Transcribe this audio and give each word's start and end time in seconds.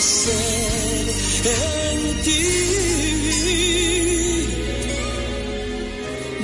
ser 0.00 1.44
en 1.44 2.22
ti. 2.22 2.40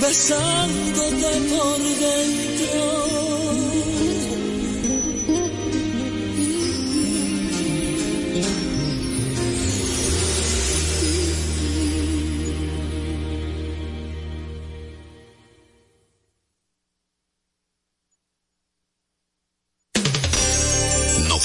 Besándote 0.00 1.40
por 1.50 1.78
dentro. 1.78 3.16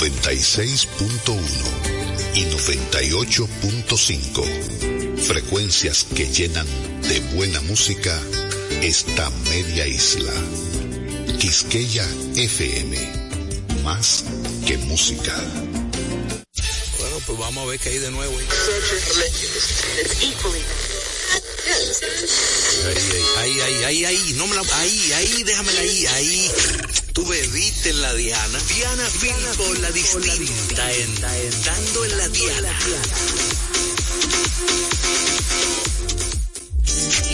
96.1 0.02 1.71
y 1.71 1.71
98.5. 3.12 5.18
Frecuencias 5.18 6.06
que 6.16 6.28
llenan 6.28 6.66
de 7.10 7.20
buena 7.36 7.60
música 7.64 8.18
esta 8.82 9.30
media 9.50 9.86
isla. 9.86 10.32
Quisqueya 11.38 12.08
FM. 12.38 12.96
Más 13.84 14.24
que 14.66 14.78
música. 14.78 15.36
Bueno, 17.00 17.18
pues 17.26 17.38
vamos 17.38 17.66
a 17.66 17.68
ver 17.72 17.82
qué 17.82 17.90
hay 17.90 17.98
de 17.98 18.12
nuevo. 18.12 18.34
Ahí, 18.38 18.46
ahí, 23.38 23.60
ahí, 23.62 23.84
ahí, 23.84 24.06
ahí, 24.06 24.34
no 24.36 24.48
me 24.48 24.56
la, 24.56 24.62
ahí, 24.76 25.14
ahí, 25.14 25.44
déjamela 25.44 25.80
ahí, 25.80 26.06
ahí. 26.08 26.52
Tú 27.14 27.26
bebiste 27.26 27.90
en 27.90 28.02
la 28.02 28.14
Diana. 28.14 28.60
Diana 28.74 29.04
Filpo, 29.10 29.74
la 29.76 29.92
distinta, 29.92 30.94
en, 30.94 31.22
dando 31.64 32.06
en 32.06 32.18
la 32.18 32.28
Diana. 32.30 32.80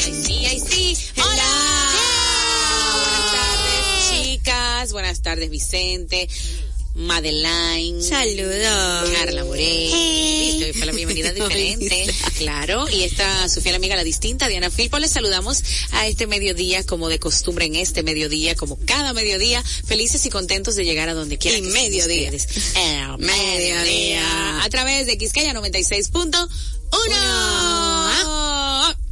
Ay, 0.06 0.24
sí, 0.26 0.46
ay, 0.46 0.60
sí. 0.60 0.98
Hola. 1.18 1.94
Buenas 2.94 3.32
tardes, 3.32 4.10
chicas. 4.12 4.92
Buenas 4.92 5.22
tardes, 5.22 5.50
Vicente. 5.50 6.28
Madeline. 6.98 8.02
Saludos. 8.02 9.10
Carla 9.18 9.44
Morey. 9.46 10.58
Listo, 10.58 10.78
fue 10.78 10.88
la 10.88 10.92
bienvenida 10.94 11.32
diferente. 11.34 12.08
claro. 12.38 12.90
Y 12.90 13.04
esta 13.04 13.48
su 13.50 13.62
fiel 13.62 13.76
amiga 13.76 13.96
la 13.96 14.04
distinta, 14.04 14.48
Diana 14.48 14.72
Filpo. 14.72 14.98
Les 15.00 15.12
saludamos 15.12 15.64
a 15.92 16.08
este 16.08 16.26
mediodía 16.28 16.84
como 16.86 17.08
de 17.08 17.20
costumbre 17.20 17.66
en 17.66 17.76
este 17.76 18.02
mediodía, 18.04 18.56
como 18.56 18.78
cada 18.86 19.14
mediodía, 19.14 19.64
felices 19.86 20.26
y 20.26 20.30
contentos 20.30 20.76
de 20.76 20.86
llegar 20.86 21.08
a 21.10 21.14
donde 21.14 21.38
quieran. 21.38 21.64
Y 21.64 21.68
mediodía. 21.70 22.32
Eh, 22.32 23.08
mediodía. 23.20 24.64
A 24.64 24.70
través 24.70 25.06
de 25.06 25.18
Quisqueya 25.18 25.54
96.1. 25.54 26.50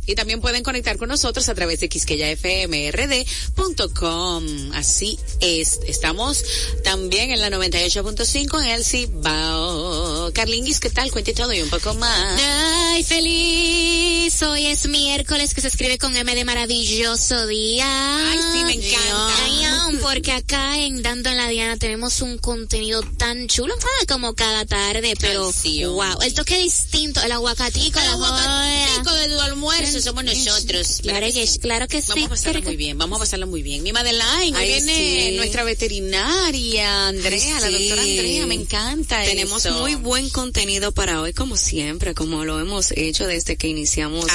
Y 0.06 0.16
también 0.16 0.42
pueden 0.42 0.64
conectar 0.64 0.98
con 0.98 1.08
nosotros 1.10 1.48
a 1.50 1.56
través 1.56 1.80
de 1.80 1.90
quisqueyafmrd.com. 1.90 4.72
Así 4.74 5.20
es. 5.40 5.80
Estamos 5.88 6.44
también 6.84 7.32
en 7.32 7.42
la 7.42 7.50
98.5 7.50 8.64
en 8.64 8.70
el 8.70 8.86
Cibao. 8.86 10.32
Carlinguis, 10.34 10.80
¿qué 10.80 10.90
tal? 10.90 11.12
Cuente 11.12 11.34
todo 11.34 11.54
y 11.54 11.62
un 11.62 11.70
poco 11.70 11.94
más. 11.96 12.42
Ay, 12.42 13.04
feliz. 13.04 14.42
Hoy 14.42 14.66
es 14.66 14.88
miércoles 14.88 15.54
que 15.54 15.62
se 15.62 15.68
escribe 15.68 15.98
con 15.98 16.16
M 16.16 16.36
de 16.36 16.46
maravilloso 16.46 17.48
día. 17.48 18.30
Ay, 18.30 18.40
sí, 18.54 18.64
me 18.64 18.74
encanta. 18.74 19.44
Ay, 19.44 19.66
porque 20.02 20.32
acá 20.32 20.80
en 20.80 21.02
Dando 21.02 21.30
en 21.30 21.38
la 21.38 21.48
Diana 21.48 21.78
tenemos 21.78 22.22
un 22.22 22.38
contenido 22.38 23.02
tan 23.18 23.48
chulo 23.48 23.76
como 24.08 24.36
cada 24.36 24.66
tarde, 24.66 25.14
pero 25.20 25.52
wow, 25.92 26.22
el 26.22 26.34
toque 26.34 26.58
distinto, 26.58 27.22
el 27.22 27.32
aguacatico, 27.32 28.00
el 28.00 28.08
aguacatico 28.08 29.14
del 29.14 29.40
almuerzo 29.40 29.95
somos 30.04 30.24
nosotros. 30.24 31.00
Claro 31.02 31.28
que, 31.28 31.48
claro 31.60 31.88
que 31.88 32.02
sí. 32.02 32.08
Vamos 32.10 32.26
a 32.26 32.30
pasarlo 32.30 32.62
muy 32.62 32.76
bien, 32.76 32.98
vamos 32.98 33.18
a 33.18 33.20
pasarlo 33.20 33.48
muy 33.48 33.62
bien. 33.62 33.84
Mi 33.84 33.92
Madeline, 33.92 34.56
ahí 34.56 34.68
viene 34.68 35.38
nuestra 35.38 35.64
veterinaria, 35.64 37.08
Andrea, 37.08 37.60
la 37.60 37.70
doctora 37.70 38.02
Andrea, 38.02 38.46
me 38.46 38.56
encanta 38.56 39.24
Tenemos 39.24 39.66
muy 39.72 39.96
buen 39.96 40.30
contenido 40.30 40.92
para 40.92 41.22
hoy, 41.22 41.34
como 41.34 41.58
siempre, 41.58 42.14
como 42.14 42.46
lo 42.46 42.60
hemos 42.60 42.92
hecho 42.92 43.28
desde 43.28 43.58
que 43.58 43.68
iniciamos 43.68 44.28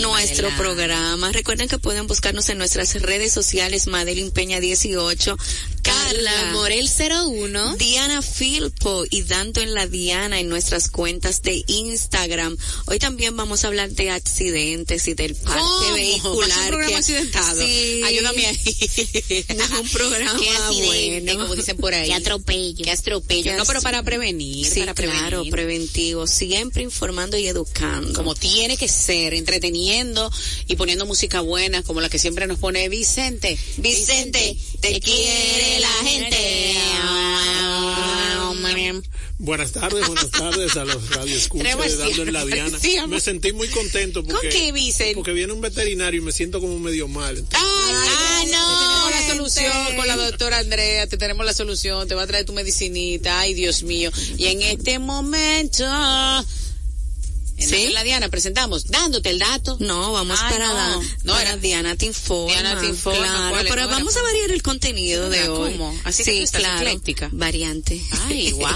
nuestro 0.00 0.48
programa. 0.56 1.32
Recuerden 1.32 1.68
que 1.68 1.78
pueden 1.78 2.06
buscarnos 2.06 2.48
en 2.48 2.58
nuestras 2.58 3.00
redes 3.00 3.32
sociales, 3.32 3.86
Madeline 3.86 4.30
Peña 4.30 4.60
18, 4.60 5.36
Carla 5.82 6.52
Morel 6.52 6.88
01, 6.88 7.76
Diana 7.76 8.22
Filpo 8.22 9.04
y 9.08 9.22
Dando 9.22 9.60
en 9.60 9.74
la 9.74 9.86
Diana 9.86 10.40
en 10.40 10.48
nuestras 10.48 10.88
cuentas 10.88 11.42
de 11.42 11.62
Instagram. 11.66 12.56
Hoy 12.86 12.98
también 12.98 13.36
vamos 13.36 13.64
a 13.64 13.68
hablar 13.68 13.90
de 13.90 14.10
accidentes 14.10 15.05
del 15.14 15.34
parque 15.34 15.92
vehicular. 15.94 16.58
un 16.58 16.68
programa 16.68 16.98
accidentado. 16.98 17.60
Sí. 17.60 18.02
Ayúdame 18.04 18.46
ahí. 18.46 18.58
es 19.48 19.70
un 19.80 19.88
programa 19.88 20.40
Qué 20.40 20.50
accidente, 20.50 21.36
como 21.36 21.54
dicen 21.54 21.76
por 21.76 21.94
ahí. 21.94 22.08
Qué 22.08 22.14
atropello. 22.14 22.84
Qué 22.84 22.90
atropello. 22.90 23.56
no, 23.56 23.64
pero 23.64 23.80
para 23.82 24.02
prevenir. 24.02 24.66
Sí, 24.66 24.80
para 24.80 24.94
claro, 24.94 25.44
preventivo. 25.50 26.26
Siempre 26.26 26.82
informando 26.82 27.36
y 27.36 27.46
educando. 27.46 28.12
Como 28.14 28.34
tiene 28.34 28.76
que 28.76 28.88
ser, 28.88 29.34
entreteniendo 29.34 30.30
y 30.66 30.76
poniendo 30.76 31.06
música 31.06 31.40
buena, 31.40 31.82
como 31.82 32.00
la 32.00 32.08
que 32.08 32.18
siempre 32.18 32.46
nos 32.46 32.58
pone 32.58 32.88
Vicente. 32.88 33.58
Vicente, 33.76 34.56
te 34.80 35.00
quiere 35.00 35.80
la 35.80 36.08
gente. 36.08 36.76
Buenas 39.38 39.72
tardes, 39.72 40.06
buenas 40.06 40.30
tardes 40.30 40.76
a 40.76 40.84
los 40.86 41.10
radioescuchas 41.10 41.76
de 41.78 41.96
Dando 41.96 42.22
en 42.22 42.32
la 42.32 42.44
Diana. 42.46 42.78
Me 43.06 43.20
sentí 43.20 43.52
muy 43.52 43.68
contento 43.68 44.24
porque, 44.24 44.48
¿Con 44.48 44.50
qué, 44.50 44.72
Vicente? 44.72 45.14
porque 45.14 45.32
viene 45.32 45.52
un 45.52 45.60
veterinario 45.60 46.22
y 46.22 46.24
me 46.24 46.32
siento 46.32 46.58
como 46.58 46.78
medio 46.78 47.06
mal. 47.06 47.44
ah, 47.52 48.44
no, 48.50 49.10
la 49.10 49.34
solución 49.34 49.96
con 49.96 50.06
la 50.06 50.16
doctora 50.16 50.58
Andrea, 50.58 51.06
te 51.06 51.18
tenemos 51.18 51.44
la 51.44 51.52
solución, 51.52 52.08
te 52.08 52.14
va 52.14 52.22
a 52.22 52.26
traer 52.26 52.46
tu 52.46 52.54
medicinita, 52.54 53.38
ay 53.40 53.52
Dios 53.52 53.82
mío. 53.82 54.10
Y 54.38 54.46
en 54.46 54.62
este 54.62 54.98
momento 54.98 55.84
¿Sí? 57.58 57.88
la 57.88 58.04
Diana 58.04 58.28
presentamos, 58.28 58.86
dándote 58.86 59.30
el 59.30 59.38
dato. 59.38 59.76
No, 59.80 60.12
vamos 60.12 60.38
para, 60.38 60.68
no, 60.68 61.02
no, 61.24 61.32
para 61.32 61.56
Diana 61.56 61.96
te 61.96 62.06
informa. 62.06 62.52
Diana 62.52 62.80
te 62.80 62.86
informa. 62.86 63.50
Claro, 63.50 63.68
pero 63.68 63.88
vamos 63.88 64.16
a 64.16 64.22
variar 64.22 64.50
el 64.50 64.62
contenido 64.62 65.30
de 65.30 65.48
hoy. 65.48 65.72
¿Cómo? 65.72 65.98
Así 66.04 66.22
sí, 66.22 66.40
que 66.40 66.58
claro. 66.58 66.78
ecléctica. 66.78 67.30
Variante. 67.32 68.00
Ay, 68.26 68.52
wow. 68.52 68.66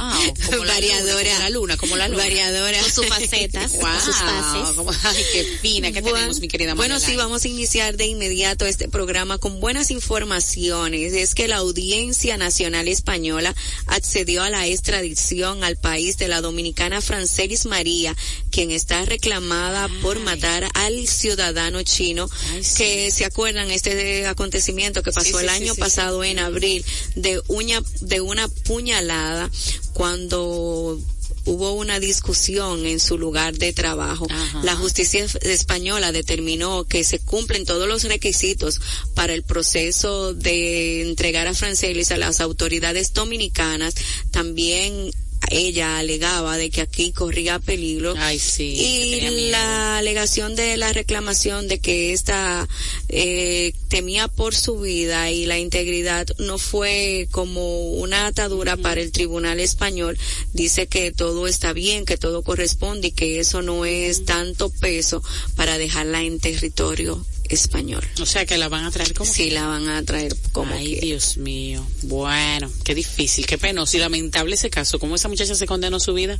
Como 0.50 0.64
Variadora. 0.64 0.70
Luna, 0.70 1.20
como 1.20 1.40
la 1.40 1.50
luna, 1.50 1.76
como 1.76 1.96
la 1.96 2.08
luna. 2.08 2.22
Variadora. 2.22 2.80
Con 2.80 2.92
sus 2.92 3.06
facetas. 3.06 3.72
wow. 3.72 3.82
Con 3.82 4.00
sus 4.00 4.16
fases. 4.16 4.76
Como, 4.76 4.90
ay, 4.90 5.24
qué 5.32 5.44
fina 5.60 5.92
que 5.92 6.00
bueno, 6.00 6.16
tenemos, 6.16 6.40
mi 6.40 6.48
querida 6.48 6.74
Bueno, 6.74 6.98
sí, 7.00 7.16
vamos 7.16 7.44
a 7.44 7.48
iniciar 7.48 7.96
de 7.96 8.06
inmediato 8.06 8.66
este 8.66 8.88
programa 8.88 9.38
con 9.38 9.60
buenas 9.60 9.90
informaciones. 9.90 11.12
Es 11.12 11.34
que 11.34 11.48
la 11.48 11.56
Audiencia 11.56 12.36
Nacional 12.36 12.88
Española 12.88 13.54
accedió 13.86 14.42
a 14.42 14.50
la 14.50 14.66
extradición 14.66 15.64
al 15.64 15.76
país 15.76 16.16
de 16.16 16.28
la 16.28 16.40
dominicana 16.40 17.00
Francelis 17.00 17.66
María, 17.66 18.16
quien 18.50 18.69
está 18.70 19.04
reclamada 19.04 19.88
por 20.02 20.18
matar 20.20 20.68
al 20.74 21.06
ciudadano 21.08 21.82
chino 21.82 22.28
que 22.76 23.10
se 23.10 23.24
acuerdan 23.24 23.70
este 23.70 24.26
acontecimiento 24.26 25.02
que 25.02 25.12
pasó 25.12 25.40
el 25.40 25.48
año 25.48 25.74
pasado 25.74 26.22
en 26.24 26.38
abril 26.38 26.84
de 27.14 27.42
una 27.48 27.82
de 28.00 28.20
una 28.20 28.48
puñalada 28.48 29.50
cuando 29.92 30.98
hubo 31.44 31.72
una 31.72 31.98
discusión 32.00 32.86
en 32.86 33.00
su 33.00 33.18
lugar 33.18 33.56
de 33.56 33.72
trabajo. 33.72 34.26
La 34.62 34.76
justicia 34.76 35.24
española 35.42 36.12
determinó 36.12 36.84
que 36.84 37.04
se 37.04 37.18
cumplen 37.18 37.64
todos 37.64 37.88
los 37.88 38.04
requisitos 38.04 38.80
para 39.14 39.34
el 39.34 39.42
proceso 39.42 40.34
de 40.34 41.02
entregar 41.02 41.46
a 41.46 41.54
Francelis 41.54 42.12
a 42.12 42.18
las 42.18 42.40
autoridades 42.40 43.12
dominicanas. 43.12 43.94
También 44.30 45.10
ella 45.50 45.98
alegaba 45.98 46.56
de 46.56 46.70
que 46.70 46.80
aquí 46.80 47.12
corría 47.12 47.58
peligro. 47.58 48.14
Ay, 48.16 48.38
sí. 48.38 48.74
Y 48.76 49.50
la 49.50 49.98
alegación 49.98 50.54
de 50.54 50.76
la 50.76 50.92
reclamación 50.92 51.66
de 51.66 51.80
que 51.80 52.12
esta 52.12 52.68
eh, 53.08 53.74
temía 53.88 54.28
por 54.28 54.54
su 54.54 54.78
vida 54.78 55.30
y 55.30 55.46
la 55.46 55.58
integridad 55.58 56.26
no 56.38 56.56
fue 56.56 57.28
como 57.32 57.90
una 57.94 58.26
atadura 58.26 58.76
para 58.76 59.00
el 59.00 59.10
tribunal 59.10 59.58
español. 59.58 60.16
Dice 60.52 60.86
que 60.86 61.10
todo 61.10 61.48
está 61.48 61.72
bien, 61.72 62.04
que 62.04 62.16
todo 62.16 62.42
corresponde 62.42 63.08
y 63.08 63.12
que 63.12 63.40
eso 63.40 63.60
no 63.60 63.84
es 63.84 64.24
tanto 64.24 64.70
peso 64.70 65.22
para 65.56 65.78
dejarla 65.78 66.22
en 66.22 66.38
territorio 66.38 67.24
español. 67.50 68.06
O 68.20 68.26
sea 68.26 68.46
que 68.46 68.56
la 68.56 68.68
van 68.68 68.84
a 68.84 68.90
traer 68.90 69.14
como. 69.14 69.30
Sí, 69.30 69.50
la 69.50 69.66
van 69.66 69.88
a 69.88 70.02
traer 70.04 70.36
como. 70.52 70.74
Ay, 70.74 70.96
Dios 71.00 71.36
mío. 71.36 71.86
Bueno, 72.02 72.70
qué 72.84 72.94
difícil, 72.94 73.46
qué 73.46 73.58
penoso 73.58 73.96
y 73.96 74.00
lamentable 74.00 74.54
ese 74.54 74.70
caso. 74.70 74.98
Cómo 74.98 75.16
esa 75.16 75.28
muchacha 75.28 75.54
se 75.54 75.66
condenó 75.66 76.00
su 76.00 76.14
vida 76.14 76.38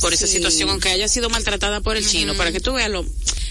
por 0.00 0.12
esa 0.12 0.26
situación, 0.26 0.70
aunque 0.70 0.88
haya 0.88 1.08
sido 1.08 1.30
maltratada 1.30 1.80
por 1.80 1.96
el 1.96 2.06
chino, 2.06 2.34
para 2.34 2.52
que 2.52 2.60
tú 2.60 2.72
veas 2.72 2.90
lo 2.90 3.04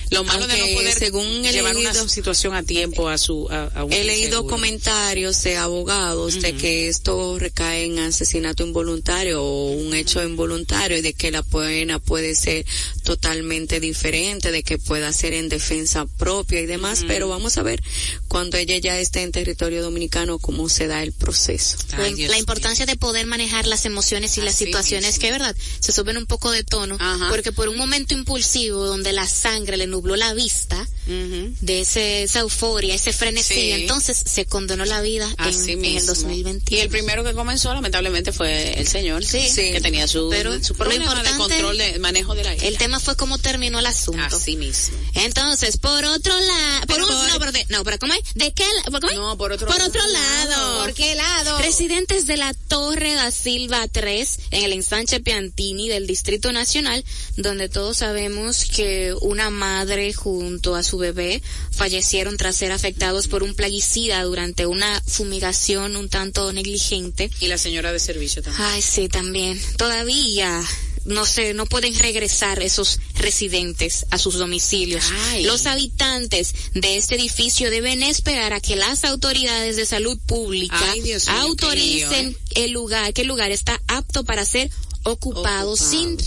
Lo 0.09 0.23
malo 0.23 0.47
de 0.47 0.57
no 0.57 0.65
poder 0.75 0.93
según 0.93 1.43
llevar 1.43 1.75
una 1.75 1.93
situación 1.93 2.53
a 2.53 2.63
tiempo 2.63 3.09
a 3.09 3.17
su 3.17 3.47
a, 3.49 3.85
He 3.89 4.03
leído 4.03 4.45
comentarios 4.47 5.41
de 5.43 5.57
abogados 5.57 6.41
de 6.41 6.55
que 6.55 6.87
esto 6.87 7.37
recae 7.39 7.85
en 7.85 7.99
asesinato 7.99 8.63
involuntario 8.65 9.43
o 9.43 9.71
un 9.71 9.93
hecho 9.93 10.23
involuntario 10.23 10.97
y 10.97 11.01
de 11.01 11.13
que 11.13 11.31
la 11.31 11.43
pena 11.43 11.99
puede 11.99 12.35
ser 12.35 12.65
totalmente 13.03 13.79
diferente, 13.79 14.51
de 14.51 14.63
que 14.63 14.77
pueda 14.77 15.11
ser 15.13 15.33
en 15.33 15.49
defensa 15.49 16.05
propia 16.17 16.61
y 16.61 16.65
demás, 16.65 17.03
pero 17.07 17.27
vamos 17.29 17.57
a 17.57 17.63
ver 17.63 17.81
cuando 18.27 18.57
ella 18.57 18.77
ya 18.77 18.99
esté 18.99 19.21
en 19.21 19.31
territorio 19.31 19.81
dominicano 19.81 20.39
cómo 20.39 20.69
se 20.69 20.87
da 20.87 21.03
el 21.03 21.13
proceso. 21.13 21.77
la 21.97 22.37
importancia 22.37 22.85
de 22.85 22.95
poder 22.95 23.25
manejar 23.25 23.67
las 23.67 23.85
emociones 23.85 24.37
y 24.37 24.41
las 24.41 24.55
situaciones 24.55 25.19
que, 25.19 25.31
verdad, 25.31 25.55
se 25.79 25.91
suben 25.91 26.17
un 26.17 26.25
poco 26.25 26.51
de 26.51 26.63
tono, 26.63 26.97
porque 27.29 27.51
por 27.51 27.69
un 27.69 27.77
momento 27.77 28.13
impulsivo 28.13 28.85
donde 28.85 29.13
la 29.13 29.27
sangre 29.27 29.77
le 29.77 29.87
nubló 29.95 30.17
la 30.17 30.33
vista 30.33 30.85
de 31.07 31.81
ese, 31.81 32.23
esa 32.23 32.39
euforia, 32.39 32.95
ese 32.95 33.13
frenesí, 33.13 33.71
entonces 33.71 34.21
se 34.25 34.45
condonó 34.45 34.85
la 34.85 35.01
vida 35.01 35.29
en, 35.37 35.85
el 35.85 36.05
2020. 36.05 36.75
Y 36.75 36.79
el 36.79 36.89
primero 36.89 37.23
que 37.23 37.33
comenzó, 37.33 37.73
lamentablemente, 37.73 38.33
fue 38.33 38.79
el 38.79 38.87
señor, 38.87 39.23
que 39.23 39.79
tenía 39.81 40.07
su, 40.07 40.29
pero 40.29 40.61
su 40.63 40.75
problema 40.75 41.23
de 41.23 41.31
control 41.37 41.77
de 41.77 41.99
manejo 41.99 42.35
de 42.35 42.43
la 42.43 42.55
isla. 42.55 42.67
El 42.67 42.77
tema 42.77 42.99
fue 42.99 43.15
cómo 43.15 43.37
terminó 43.37 43.79
el 43.79 43.85
asunto. 43.85 44.35
Así 44.35 44.57
mismo. 44.57 44.97
Entonces, 45.13 45.77
por 45.77 46.03
otro 46.03 46.33
lado, 46.37 46.87
por, 46.87 46.99
no, 46.99 47.39
pero 47.39 47.51
de, 47.51 47.65
no, 47.69 47.83
pero 47.83 47.99
¿cómo 47.99 48.13
es? 48.13 48.19
¿De 48.33 48.51
qué? 48.51 48.67
Por, 48.91 48.99
¿cómo 48.99 49.13
No, 49.13 49.37
por 49.37 49.51
otro, 49.53 49.67
por 49.67 49.81
otro 49.81 50.05
lado. 50.07 50.83
¿Por 50.83 50.93
qué 50.93 51.15
lado? 51.15 51.59
Residentes 51.59 52.27
de 52.27 52.37
la 52.37 52.53
Torre 52.53 53.13
da 53.13 53.31
Silva 53.31 53.87
3 53.87 54.39
en 54.51 54.63
el 54.63 54.73
ensanche 54.73 55.19
Piantini 55.19 55.87
del 55.87 56.07
Distrito 56.07 56.51
Nacional, 56.51 57.05
donde 57.37 57.69
todos 57.69 57.97
sabemos 57.97 58.65
que 58.65 59.13
una 59.21 59.49
madre 59.49 59.84
junto 60.13 60.75
a 60.75 60.83
su 60.83 60.97
bebé 60.97 61.41
fallecieron 61.71 62.37
tras 62.37 62.55
ser 62.55 62.71
afectados 62.71 63.27
por 63.27 63.43
un 63.43 63.55
plaguicida 63.55 64.23
durante 64.23 64.65
una 64.65 65.01
fumigación 65.07 65.95
un 65.95 66.09
tanto 66.09 66.51
negligente. 66.53 67.29
Y 67.39 67.47
la 67.47 67.57
señora 67.57 67.91
de 67.91 67.99
servicio 67.99 68.41
también. 68.41 68.67
Ay, 68.67 68.81
sí, 68.81 69.09
también. 69.09 69.59
Todavía 69.77 70.63
no 71.05 71.25
sé, 71.25 71.53
no 71.53 71.67
pueden 71.67 71.97
regresar 71.97 72.61
esos 72.61 72.99
residentes 73.15 74.07
a 74.09 74.17
sus 74.17 74.35
domicilios. 74.35 75.05
Los 75.41 75.67
habitantes 75.67 76.53
de 76.73 76.97
este 76.97 77.15
edificio 77.15 77.69
deben 77.69 78.01
esperar 78.01 78.53
a 78.53 78.59
que 78.59 78.75
las 78.75 79.05
autoridades 79.05 79.75
de 79.75 79.85
salud 79.85 80.17
pública 80.25 80.93
autoricen 81.27 82.29
¿eh? 82.29 82.63
el 82.63 82.71
lugar, 82.71 83.13
que 83.13 83.21
el 83.21 83.27
lugar 83.27 83.51
está 83.51 83.79
apto 83.87 84.25
para 84.25 84.45
ser 84.45 84.71
ocupado, 85.05 85.77
sin, 85.77 86.17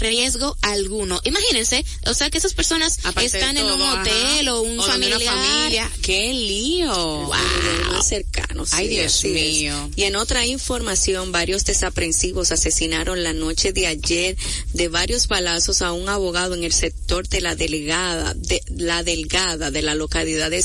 riesgo 0.00 0.56
alguno. 0.62 1.20
Imagínense, 1.24 1.84
o 2.06 2.14
sea 2.14 2.28
que 2.28 2.38
esas 2.38 2.54
personas 2.54 2.98
están 3.22 3.56
en 3.56 3.66
un 3.66 3.80
hotel 3.80 4.48
o 4.48 4.62
un 4.62 4.80
familiar. 4.82 5.20
familia. 5.22 5.90
¡Qué 6.02 6.32
lío! 6.32 6.92
Wow. 6.92 7.34
Más 7.92 8.08
cercanos. 8.08 8.72
Ay, 8.72 8.88
Dios 8.88 9.24
mío. 9.24 9.90
Y 9.94 10.02
en 10.04 10.16
otra 10.16 10.44
información, 10.44 11.30
varios 11.30 11.64
desaprensivos 11.64 12.50
asesinaron 12.50 13.22
la 13.22 13.32
noche 13.32 13.72
de 13.72 13.86
ayer 13.86 14.36
de 14.72 14.88
varios 14.88 15.28
balazos 15.28 15.82
a 15.82 15.92
un 15.92 16.08
abogado 16.08 16.54
en 16.54 16.64
el 16.64 16.72
sector 16.72 17.28
de 17.28 17.40
la 17.40 17.54
delegada, 17.54 18.34
de 18.34 18.60
la 18.76 19.04
delgada 19.04 19.70
de 19.70 19.82
la 19.82 19.94
localidad 19.94 20.50
de, 20.50 20.64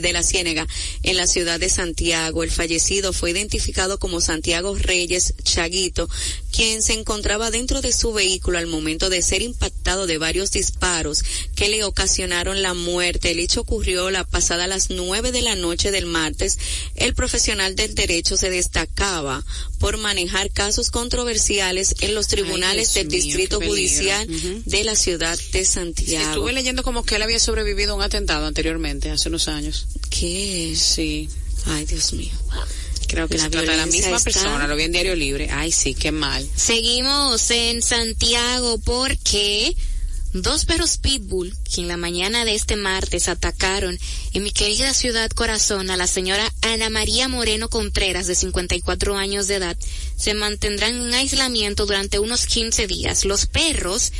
de 0.00 0.12
la 0.12 0.22
Ciénega, 0.22 0.66
en 1.02 1.16
la 1.16 1.26
ciudad 1.26 1.60
de 1.60 1.68
Santiago. 1.68 2.42
El 2.42 2.50
fallecido 2.50 3.12
fue 3.12 3.30
identificado 3.30 3.98
como 3.98 4.22
Santiago 4.22 4.74
Reyes 4.74 5.34
Quien 6.52 6.82
se 6.82 6.92
encontraba 6.92 7.50
dentro 7.50 7.80
de 7.80 7.92
su 7.92 8.12
vehículo 8.12 8.58
al 8.58 8.66
momento 8.66 9.08
de 9.08 9.22
ser 9.22 9.42
impactado 9.42 10.06
de 10.06 10.18
varios 10.18 10.50
disparos 10.50 11.22
que 11.54 11.68
le 11.68 11.82
ocasionaron 11.84 12.62
la 12.62 12.74
muerte. 12.74 13.30
El 13.30 13.40
hecho 13.40 13.62
ocurrió 13.62 14.10
la 14.10 14.24
pasada 14.24 14.64
a 14.64 14.68
las 14.68 14.90
nueve 14.90 15.32
de 15.32 15.42
la 15.42 15.56
noche 15.56 15.90
del 15.90 16.06
martes. 16.06 16.58
El 16.94 17.14
profesional 17.14 17.74
del 17.74 17.94
derecho 17.94 18.36
se 18.36 18.50
destacaba 18.50 19.44
por 19.78 19.96
manejar 19.96 20.50
casos 20.50 20.90
controversiales 20.90 21.94
en 22.00 22.14
los 22.14 22.28
tribunales 22.28 22.94
del 22.94 23.08
Distrito 23.08 23.60
Judicial 23.60 24.26
de 24.64 24.84
la 24.84 24.96
ciudad 24.96 25.38
de 25.52 25.64
Santiago. 25.64 26.28
estuve 26.28 26.52
leyendo 26.52 26.82
como 26.82 27.04
que 27.04 27.16
él 27.16 27.22
había 27.22 27.38
sobrevivido 27.38 27.92
a 27.92 27.96
un 27.96 28.02
atentado 28.02 28.46
anteriormente, 28.46 29.10
hace 29.10 29.28
unos 29.28 29.48
años. 29.48 29.86
¿Qué? 30.10 30.74
Sí. 30.76 31.28
Ay, 31.66 31.84
Dios 31.84 32.12
mío. 32.12 32.32
Creo 33.08 33.26
que 33.26 33.38
se 33.38 33.50
trata 33.50 33.72
de 33.72 33.76
la 33.78 33.86
misma 33.86 34.20
persona, 34.20 34.66
lo 34.66 34.76
vi 34.76 34.84
en 34.84 34.92
Diario 34.92 35.16
Libre. 35.16 35.48
Ay, 35.50 35.72
sí, 35.72 35.94
qué 35.94 36.12
mal. 36.12 36.46
Seguimos 36.54 37.50
en 37.50 37.82
Santiago 37.82 38.78
porque 38.84 39.74
dos 40.34 40.66
perros 40.66 40.98
pitbull 40.98 41.54
que 41.74 41.80
en 41.80 41.88
la 41.88 41.96
mañana 41.96 42.44
de 42.44 42.54
este 42.54 42.76
martes 42.76 43.28
atacaron 43.28 43.98
en 44.34 44.42
mi 44.42 44.50
querida 44.50 44.92
ciudad 44.92 45.30
corazón 45.30 45.90
a 45.90 45.96
la 45.96 46.06
señora 46.06 46.52
Ana 46.60 46.90
María 46.90 47.28
Moreno 47.28 47.70
Contreras 47.70 48.26
de 48.26 48.34
54 48.34 49.16
años 49.16 49.48
de 49.48 49.56
edad 49.56 49.76
se 50.16 50.34
mantendrán 50.34 50.94
en 50.94 51.14
aislamiento 51.14 51.86
durante 51.86 52.18
unos 52.18 52.46
15 52.46 52.86
días. 52.86 53.24
Los 53.24 53.46
perros 53.46 54.12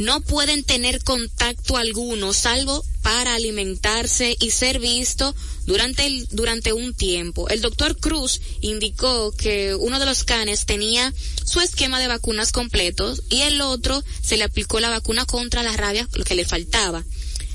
no 0.00 0.22
pueden 0.22 0.64
tener 0.64 1.04
contacto 1.04 1.76
alguno 1.76 2.32
salvo 2.32 2.82
para 3.02 3.34
alimentarse 3.34 4.34
y 4.40 4.50
ser 4.50 4.80
visto 4.80 5.34
durante 5.66 6.06
el, 6.06 6.26
durante 6.30 6.72
un 6.72 6.94
tiempo. 6.94 7.48
El 7.50 7.60
doctor 7.60 7.98
Cruz 7.98 8.40
indicó 8.62 9.32
que 9.32 9.74
uno 9.74 10.00
de 10.00 10.06
los 10.06 10.24
canes 10.24 10.64
tenía 10.64 11.12
su 11.44 11.60
esquema 11.60 12.00
de 12.00 12.08
vacunas 12.08 12.50
completos 12.50 13.22
y 13.28 13.42
el 13.42 13.60
otro 13.60 14.02
se 14.22 14.38
le 14.38 14.44
aplicó 14.44 14.80
la 14.80 14.88
vacuna 14.88 15.26
contra 15.26 15.62
la 15.62 15.76
rabia, 15.76 16.08
lo 16.14 16.24
que 16.24 16.34
le 16.34 16.46
faltaba. 16.46 17.04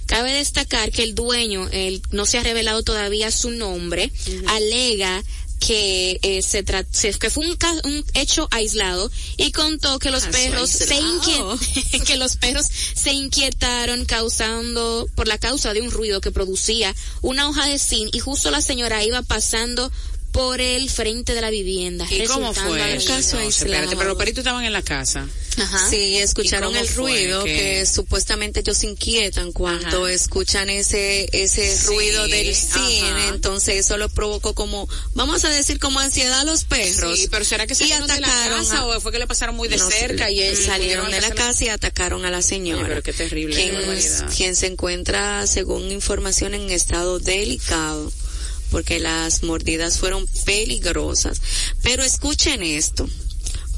Cabe 0.05 0.31
destacar 0.33 0.91
que 0.91 1.01
el 1.01 1.15
dueño, 1.15 1.67
él 1.71 2.03
no 2.11 2.27
se 2.27 2.37
ha 2.37 2.43
revelado 2.43 2.83
todavía 2.83 3.31
su 3.31 3.49
nombre, 3.49 4.11
alega 4.49 5.23
que 5.59 6.19
eh, 6.21 6.41
se, 6.41 6.63
que 6.63 7.29
fue 7.29 7.45
un, 7.45 7.57
un, 7.83 8.05
hecho 8.13 8.47
aislado 8.51 9.09
y 9.37 9.51
contó 9.51 9.99
que 9.99 10.11
los 10.11 10.25
perros 10.25 10.69
se 10.69 10.95
que 12.05 12.17
los 12.17 12.35
perros 12.35 12.67
se 12.93 13.11
inquietaron 13.13 14.05
causando 14.05 15.07
por 15.15 15.27
la 15.27 15.37
causa 15.37 15.73
de 15.73 15.81
un 15.81 15.91
ruido 15.91 16.21
que 16.21 16.31
producía 16.31 16.93
una 17.21 17.49
hoja 17.49 17.65
de 17.67 17.79
zinc 17.79 18.13
y 18.13 18.19
justo 18.19 18.51
la 18.51 18.61
señora 18.61 19.03
iba 19.03 19.21
pasando 19.21 19.91
por 20.35 20.59
el 20.59 20.89
frente 20.89 21.33
de 21.33 21.39
la 21.39 21.49
vivienda. 21.49 22.05
¿Y 22.09 22.25
cómo 22.25 22.53
fue? 22.53 22.93
El 22.93 23.05
caso 23.05 23.37
pero 23.65 24.03
los 24.03 24.17
peritos 24.17 24.39
estaban 24.39 24.65
en 24.65 24.73
la 24.73 24.81
casa. 24.81 25.25
Ajá. 25.57 25.89
Sí, 25.89 26.17
escucharon 26.17 26.75
el 26.75 26.89
ruido 26.89 27.45
que... 27.45 27.85
supuestamente 27.85 28.59
ellos 28.59 28.77
se 28.77 28.87
inquietan 28.87 29.53
cuando 29.53 30.09
escuchan 30.09 30.69
ese 30.69 31.29
ese 31.31 31.77
ruido 31.85 32.27
del 32.27 32.53
cine, 32.53 33.29
entonces 33.29 33.75
eso 33.75 33.95
lo 33.97 34.09
provocó 34.09 34.53
como 34.53 34.89
vamos 35.13 35.45
a 35.45 35.49
decir 35.49 35.79
como 35.79 36.01
ansiedad 36.01 36.41
a 36.41 36.43
los 36.43 36.65
perros. 36.65 37.17
Sí, 37.17 37.29
pero 37.31 37.45
será 37.45 37.65
que 37.65 37.73
se 37.73 37.85
atacaron 37.85 38.07
de 38.07 38.19
la 38.19 38.27
casa 38.27 38.85
o 38.85 38.99
fue 38.99 39.13
que 39.13 39.19
le 39.19 39.27
pasaron 39.27 39.55
muy 39.55 39.69
de 39.69 39.79
cerca 39.79 40.29
y 40.29 40.55
salieron 40.57 41.09
de 41.09 41.21
la 41.21 41.31
casa 41.31 41.63
y 41.63 41.69
atacaron 41.69 42.25
a 42.25 42.31
la 42.31 42.41
señora. 42.41 42.85
pero 42.89 43.01
qué 43.01 43.13
terrible. 43.13 43.55
Quien, 43.55 44.29
quien 44.35 44.55
se 44.57 44.67
encuentra 44.67 45.47
según 45.47 45.89
información 45.91 46.53
en 46.53 46.69
estado 46.69 47.19
delicado 47.19 48.11
porque 48.71 48.99
las 48.99 49.43
mordidas 49.43 49.99
fueron 49.99 50.27
peligrosas. 50.45 51.41
Pero 51.81 52.03
escuchen 52.03 52.63
esto. 52.63 53.07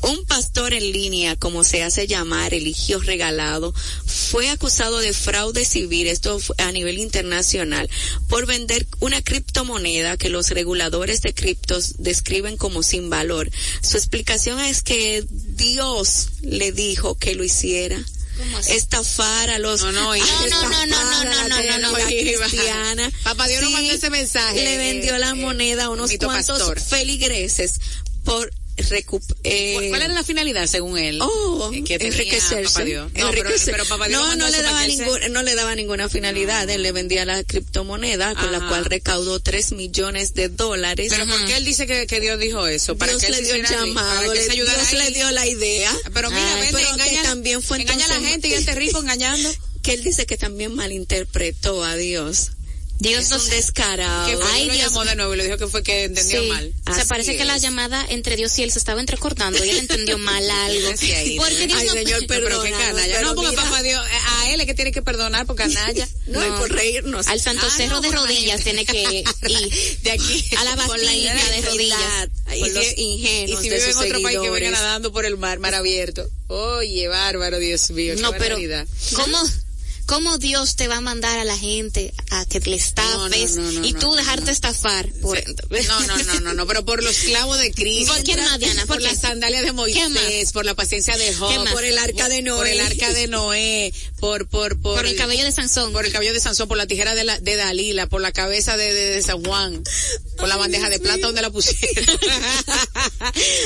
Un 0.01 0.25
pastor 0.25 0.74
en 0.74 0.91
línea, 0.91 1.36
como 1.36 1.63
se 1.63 1.82
hace 1.82 2.06
llamar, 2.06 2.53
eligio 2.53 3.00
regalado, 3.00 3.74
fue 4.06 4.50
acusado 4.50 5.00
de 5.00 5.12
fraude 5.12 5.65
civil, 5.65 6.08
esto 6.08 6.39
a 6.60 6.72
nivel 6.72 7.00
internacional, 7.00 7.89
por 8.29 8.46
vender 8.46 8.86
una 9.00 9.24
criptomoneda 9.24 10.15
que 10.15 10.29
los 10.29 10.51
reguladores 10.51 11.22
de 11.22 11.34
criptos 11.34 11.96
describen 11.98 12.58
como 12.58 12.84
sin 12.84 13.10
valor. 13.10 13.50
Su 13.82 13.98
explicación 13.98 14.60
es 14.60 14.84
que 14.84 15.25
Dios 15.29 16.29
le 16.41 16.72
dijo 16.72 17.15
que 17.15 17.34
lo 17.34 17.44
hiciera 17.44 18.00
estafar 18.70 19.50
a 19.50 19.60
los 19.60 19.82
no 19.82 19.91
no 19.91 20.15
no 20.15 20.15
no 20.15 20.86
no 20.86 21.24
no 21.24 21.48
no 21.48 21.63
no 21.63 21.77
no 21.79 21.94
cristiana. 21.94 23.12
Papá 23.24 23.48
Dios 23.48 23.62
no 23.63 23.70
mandó 23.72 23.91
ese 23.91 24.10
mensaje 24.10 24.63
le 24.63 24.77
vendió 24.77 25.17
la 25.17 25.36
moneda 25.36 25.86
a 25.86 25.89
unos 25.89 26.12
cuantos 26.17 26.84
feligreses 26.84 27.79
por 28.24 28.51
eh, 29.43 29.88
¿Cuál 29.89 30.01
era 30.01 30.13
la 30.13 30.24
finalidad 30.24 30.67
según 30.67 30.98
él? 30.98 31.19
Oh, 31.22 31.72
que 31.86 31.96
enriquecerse. 31.96 32.86
No, 32.96 33.31
pero, 33.31 33.86
papá 33.86 34.07
Dios 34.07 34.22
no, 34.22 34.36
no, 34.36 34.50
le 34.50 34.62
daba 34.62 34.86
ningún, 34.86 35.19
no 35.31 35.43
le 35.43 35.55
daba 35.55 35.75
ninguna 35.75 36.10
finalidad. 36.10 36.69
Él 36.69 36.84
le 36.84 36.91
vendía 36.91 37.25
la 37.25 37.43
criptomoneda 37.43 38.36
con 38.36 38.51
la 38.51 38.67
cual 38.67 38.86
recaudó 38.86 39.39
tres 39.39 39.72
millones 39.72 40.34
de 40.34 40.50
dólares. 40.50 41.07
Pero 41.10 41.27
¿por 41.27 41.46
qué 41.46 41.57
él 41.57 41.65
dice 41.65 41.88
que, 41.88 42.07
que 42.07 42.19
Dios 42.19 42.39
dijo 42.39 42.67
eso? 42.67 42.98
¿Para 42.98 43.12
Dios 43.12 43.24
que 43.24 43.31
le 43.31 43.41
dio 43.41 43.55
el 43.55 43.65
llamado, 43.65 44.34
le, 44.34 44.48
Dios 44.50 44.93
le 44.93 45.12
dio 45.12 45.31
la 45.31 45.48
idea. 45.48 45.91
Pero 46.13 46.29
mira, 46.29 46.53
ah, 46.53 46.60
vende, 46.60 46.81
engaña, 46.81 47.24
también 47.24 47.62
fue 47.62 47.81
engaña 47.81 48.05
a 48.05 48.19
la 48.19 48.19
gente 48.19 48.48
y 48.48 48.53
este 48.53 48.75
rico 48.75 49.00
engañando. 49.00 49.50
Que 49.88 49.93
él 49.93 50.03
dice 50.03 50.25
que 50.25 50.36
también 50.36 50.75
malinterpretó 50.75 51.81
a 51.81 51.96
Dios 51.96 52.56
Dios 53.00 53.32
es 53.32 53.44
un 53.44 53.50
descarado. 53.50 54.27
Que 54.27 54.44
Ay, 54.54 54.70
Dios. 54.70 54.77
llamó 54.77 55.06
de 55.06 55.16
nuevo 55.16 55.34
y 55.34 55.38
le 55.38 55.44
dijo 55.44 55.58
que 55.58 55.68
fue 55.68 55.84
que 55.84 56.06
entendió 56.06 56.44
mal. 56.46 56.74
O 56.89 56.94
sea, 56.94 57.06
parece 57.06 57.38
que 57.38 57.46
la 57.46 57.58
llamada 57.58 58.06
entre 58.10 58.36
Dios 58.36 58.58
y 58.58 58.63
él 58.63 58.72
se 58.72 58.80
estaba 58.80 59.00
entrecortando 59.00 59.63
y 59.63 59.70
él 59.70 59.77
entendió 59.77 60.18
mal 60.18 60.50
algo. 60.50 60.89
porque 60.89 61.68
Dios 61.68 61.80
Ay, 61.80 61.88
no, 61.88 61.94
señor, 61.94 62.27
perdona, 62.27 62.62
pero 62.63 62.77
canalla. 62.77 63.22
No, 63.22 63.36
porque 63.36 63.56
papá 63.56 63.84
Dios, 63.84 64.04
a 64.39 64.50
él 64.51 64.62
es 64.62 64.66
que 64.66 64.74
tiene 64.74 64.92
que 64.92 65.01
perdonar 65.01 65.46
por 65.46 65.56
canalla. 65.56 66.08
no, 66.27 66.42
no, 66.42 66.60
por 66.60 66.72
reírnos. 66.72 67.27
Al 67.27 67.39
Santo 67.39 67.68
ah, 67.68 67.74
Cerro 67.75 68.01
de 68.01 68.12
Rodillas 68.12 68.63
tiene 68.63 68.86
que 68.86 69.24
ir. 69.48 70.00
De 70.01 70.12
aquí. 70.12 70.46
A 70.58 70.63
la 70.63 70.75
Basílica 70.75 71.34
de 71.34 71.62
Rodillas. 71.62 72.30
Con 72.60 72.74
los 72.74 72.98
ingenuos 72.98 73.60
Y 73.60 73.63
si 73.63 73.70
vive 73.70 73.89
en 73.92 73.98
otro 73.98 74.22
país 74.22 74.39
que 74.39 74.50
venga 74.50 74.72
nadando 74.72 75.12
por 75.12 75.25
el 75.25 75.38
mar, 75.38 75.60
mar 75.60 75.75
abierto. 75.75 76.27
Oye, 76.48 77.08
bárbaro, 77.08 77.60
Dios 77.60 77.92
mío. 77.92 78.16
No, 78.18 78.32
pero, 78.34 78.58
¿cómo? 79.13 79.38
¿Cómo 80.07 80.37
Dios 80.37 80.77
te 80.77 80.87
va 80.87 80.97
a 80.97 81.01
mandar 81.01 81.37
a 81.37 81.43
la 81.43 81.57
gente 81.57 82.13
a 82.31 82.45
que 82.45 82.61
le 82.61 82.77
estafes 82.77 83.57
y 83.83 83.91
tú 83.91 84.15
dejarte 84.15 84.51
estafar? 84.51 85.05
Por... 85.21 85.37
No, 85.45 85.99
no, 86.07 86.23
no, 86.23 86.39
no, 86.39 86.53
no, 86.53 86.65
pero 86.65 86.85
por 86.85 87.03
los 87.03 87.17
clavos 87.17 87.59
de 87.59 87.73
Cristo. 87.73 88.13
¿Por 88.13 88.23
qué 88.23 88.37
más, 88.37 88.57
Diana? 88.57 88.85
¿Por, 88.85 89.01
las 89.01 89.19
sandalias 89.19 89.63
de 89.65 89.73
Moisés, 89.73 90.53
por 90.53 90.65
la 90.65 90.75
paciencia 90.75 91.17
de 91.17 91.33
Job, 91.33 91.69
por 91.73 91.83
el 91.83 91.97
arca 91.97 92.29
de 92.29 92.41
Noé, 92.41 92.57
por 92.57 92.67
el 92.67 92.79
arca 92.79 93.13
de 93.13 93.27
Noé, 93.27 93.93
por, 94.21 94.47
por, 94.47 94.79
por, 94.79 94.95
por 94.95 95.05
el 95.05 95.17
cabello 95.17 95.43
de 95.43 95.51
Sansón, 95.51 95.91
por 95.91 96.05
el 96.05 96.13
cabello 96.13 96.33
de 96.33 96.39
Sansón, 96.39 96.69
por 96.69 96.77
la 96.77 96.87
tijera 96.87 97.13
de, 97.13 97.25
la, 97.25 97.37
de 97.39 97.57
Dalila, 97.57 98.07
por 98.07 98.21
la 98.21 98.31
cabeza 98.31 98.77
de, 98.77 98.93
de, 98.93 99.21
San 99.21 99.43
Juan, 99.43 99.83
por 100.37 100.47
la 100.47 100.55
bandeja 100.55 100.89
de 100.89 100.99
plata 100.99 101.27
donde 101.27 101.41
la 101.41 101.49
pusieron. 101.49 102.05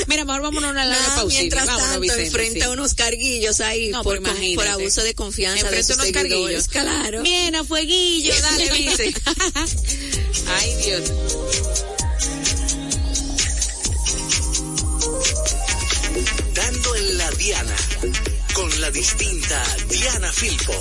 Mira, 0.08 0.24
mejor 0.24 0.42
vámonos 0.42 0.70
a 0.70 0.72
una 0.72 0.86
larga 0.86 1.06
pausa. 1.14 1.38
Mientras 1.38 1.66
tanto, 1.66 2.14
enfrenta 2.14 2.70
unos 2.70 2.94
carguillos 2.94 3.60
ahí 3.60 3.92
por, 4.02 4.20
por, 4.20 4.66
abuso 4.66 5.04
de 5.04 5.14
confianza 5.14 5.70
de 5.70 5.84
sus 5.84 5.96
unos 5.96 6.10
carguillos. 6.10 6.31
Claro. 6.70 7.22
Bien, 7.22 7.54
a 7.54 7.64
fueguillo, 7.64 8.32
dale, 8.40 8.70
dice. 8.76 9.14
Ay, 10.48 10.74
Dios. 10.84 11.12
Dando 16.54 16.96
en 16.96 17.18
la 17.18 17.30
Diana, 17.32 17.76
con 18.54 18.80
la 18.80 18.90
distinta 18.90 19.62
Diana 19.88 20.32
Filpo. 20.32 20.72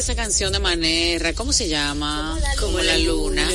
Esa 0.00 0.14
canción 0.14 0.52
de 0.52 0.58
Manera, 0.58 1.32
¿cómo 1.32 1.54
se 1.54 1.66
llama? 1.66 2.38
Como 2.60 2.78
la, 2.80 2.98
luna. 2.98 3.48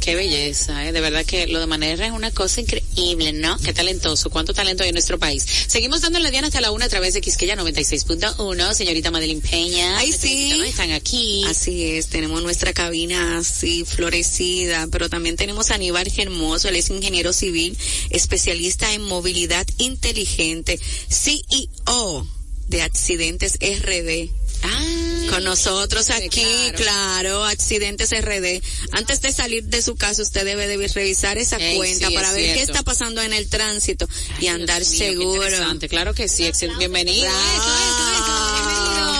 Qué 0.00 0.14
belleza, 0.14 0.86
¿eh? 0.86 0.92
De 0.92 1.00
verdad 1.00 1.24
que 1.24 1.48
lo 1.48 1.58
de 1.58 1.66
Manera 1.66 2.06
es 2.06 2.12
una 2.12 2.30
cosa 2.30 2.60
increíble 2.60 2.79
increíble, 3.00 3.32
¿no? 3.32 3.58
Qué 3.58 3.72
talentoso, 3.72 4.30
cuánto 4.30 4.52
talento 4.54 4.82
hay 4.82 4.90
en 4.90 4.94
nuestro 4.94 5.18
país. 5.18 5.44
Seguimos 5.66 6.00
dando 6.00 6.18
la 6.18 6.30
Diana 6.30 6.48
hasta 6.48 6.60
la 6.60 6.70
una 6.70 6.84
a 6.84 6.88
través 6.88 7.14
de 7.14 7.20
Quisqueya 7.20 7.56
96.1, 7.56 8.74
señorita 8.74 9.10
Madeline 9.10 9.40
Peña. 9.40 9.98
Ay, 9.98 10.12
sí. 10.12 10.60
Están 10.66 10.92
aquí. 10.92 11.44
Así 11.48 11.92
es, 11.92 12.08
tenemos 12.08 12.42
nuestra 12.42 12.72
cabina 12.72 13.38
así 13.38 13.84
florecida, 13.84 14.86
pero 14.90 15.08
también 15.08 15.36
tenemos 15.36 15.70
a 15.70 15.74
Aníbal 15.74 16.10
Hermoso, 16.16 16.68
él 16.68 16.76
es 16.76 16.90
ingeniero 16.90 17.32
civil, 17.32 17.76
especialista 18.10 18.92
en 18.92 19.02
movilidad 19.02 19.66
inteligente, 19.78 20.78
CEO 21.08 22.26
de 22.68 22.82
Accidentes 22.82 23.54
RD. 23.60 24.30
Ah, 24.62 25.09
con 25.30 25.44
nosotros 25.44 26.10
aquí, 26.10 26.42
claro. 26.42 26.76
claro. 26.76 27.44
Accidentes 27.44 28.10
RD. 28.10 28.60
Antes 28.92 29.20
de 29.22 29.32
salir 29.32 29.64
de 29.64 29.82
su 29.82 29.96
casa, 29.96 30.22
usted 30.22 30.44
debe 30.44 30.66
de 30.66 30.88
revisar 30.88 31.38
esa 31.38 31.56
Ey, 31.56 31.76
cuenta 31.76 32.08
sí, 32.08 32.14
para 32.14 32.28
es 32.28 32.34
ver 32.34 32.56
qué 32.56 32.62
está 32.62 32.82
pasando 32.82 33.22
en 33.22 33.32
el 33.32 33.48
tránsito 33.48 34.08
y 34.40 34.42
Ay, 34.42 34.48
andar 34.48 34.78
Dios 34.84 34.88
seguro. 34.96 35.46
Claro 35.88 36.14
que 36.14 36.28
sí, 36.28 36.44
excel- 36.44 36.76
bienvenido. 36.78 37.22
Bravo. 37.30 38.54
Bienvenido. 38.54 39.19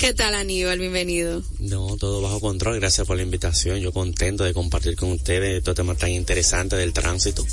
¿Qué 0.00 0.14
tal, 0.14 0.34
Aníbal? 0.34 0.78
Bienvenido. 0.78 1.42
No, 1.58 1.94
todo 1.98 2.22
bajo 2.22 2.40
control. 2.40 2.80
Gracias 2.80 3.06
por 3.06 3.18
la 3.18 3.22
invitación. 3.22 3.80
Yo 3.80 3.92
contento 3.92 4.44
de 4.44 4.54
compartir 4.54 4.96
con 4.96 5.12
ustedes 5.12 5.58
estos 5.58 5.74
temas 5.74 5.98
tan 5.98 6.10
interesantes 6.10 6.78
del 6.78 6.94
tránsito. 6.94 7.46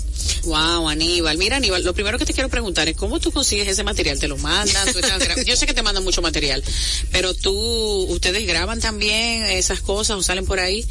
Wow, 0.45 0.87
Aníbal. 0.87 1.37
Mira, 1.37 1.57
Aníbal, 1.57 1.83
lo 1.83 1.93
primero 1.93 2.17
que 2.17 2.25
te 2.25 2.33
quiero 2.33 2.47
preguntar 2.47 2.87
es 2.87 2.95
cómo 2.95 3.19
tú 3.19 3.33
consigues 3.33 3.67
ese 3.67 3.83
material. 3.83 4.17
¿Te 4.17 4.29
lo 4.29 4.37
mandan? 4.37 4.89
¿Tú 4.93 4.99
estás 4.99 5.19
gra- 5.21 5.43
Yo 5.45 5.57
sé 5.57 5.65
que 5.67 5.73
te 5.73 5.83
mandan 5.83 6.05
mucho 6.05 6.21
material, 6.21 6.63
pero 7.11 7.33
tú, 7.33 7.51
ustedes 7.53 8.47
graban 8.47 8.79
también 8.79 9.43
esas 9.47 9.81
cosas 9.81 10.15
o 10.17 10.23
salen 10.23 10.45
por 10.45 10.61
ahí. 10.61 10.85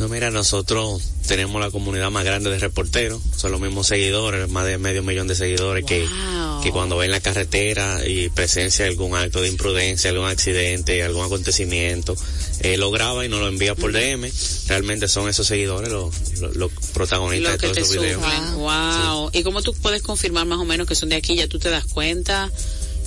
No, 0.00 0.08
mira, 0.08 0.30
nosotros 0.30 1.02
tenemos 1.28 1.60
la 1.60 1.70
comunidad 1.70 2.10
más 2.10 2.24
grande 2.24 2.48
de 2.48 2.58
reporteros. 2.58 3.20
Son 3.36 3.52
los 3.52 3.60
mismos 3.60 3.86
seguidores, 3.86 4.48
más 4.48 4.64
de 4.64 4.78
medio 4.78 5.02
millón 5.02 5.28
de 5.28 5.34
seguidores 5.34 5.84
que, 5.84 6.06
Wow. 6.06 6.62
que 6.62 6.70
cuando 6.70 6.96
ven 6.96 7.10
la 7.10 7.20
carretera 7.20 8.00
y 8.06 8.30
presencia 8.30 8.86
algún 8.86 9.14
acto 9.14 9.42
de 9.42 9.48
imprudencia, 9.48 10.08
algún 10.08 10.26
accidente, 10.26 11.02
algún 11.02 11.26
acontecimiento, 11.26 12.16
eh, 12.60 12.78
lo 12.78 12.90
graba 12.90 13.26
y 13.26 13.28
nos 13.28 13.40
lo 13.40 13.48
envía 13.48 13.74
por 13.74 13.92
DM. 13.92 14.32
Realmente 14.68 15.06
son 15.06 15.28
esos 15.28 15.46
seguidores 15.46 15.92
los, 15.92 16.14
los, 16.40 16.56
los 16.56 16.72
protagonistas 16.94 17.52
de 17.52 17.58
todos 17.58 17.76
esos 17.76 17.92
videos. 18.02 18.22
Wow. 18.56 19.30
¿Y 19.34 19.42
cómo 19.42 19.60
tú 19.60 19.74
puedes 19.82 20.00
confirmar 20.00 20.46
más 20.46 20.60
o 20.60 20.64
menos 20.64 20.86
que 20.88 20.94
son 20.94 21.10
de 21.10 21.16
aquí? 21.16 21.36
¿Ya 21.36 21.46
tú 21.46 21.58
te 21.58 21.68
das 21.68 21.84
cuenta? 21.84 22.50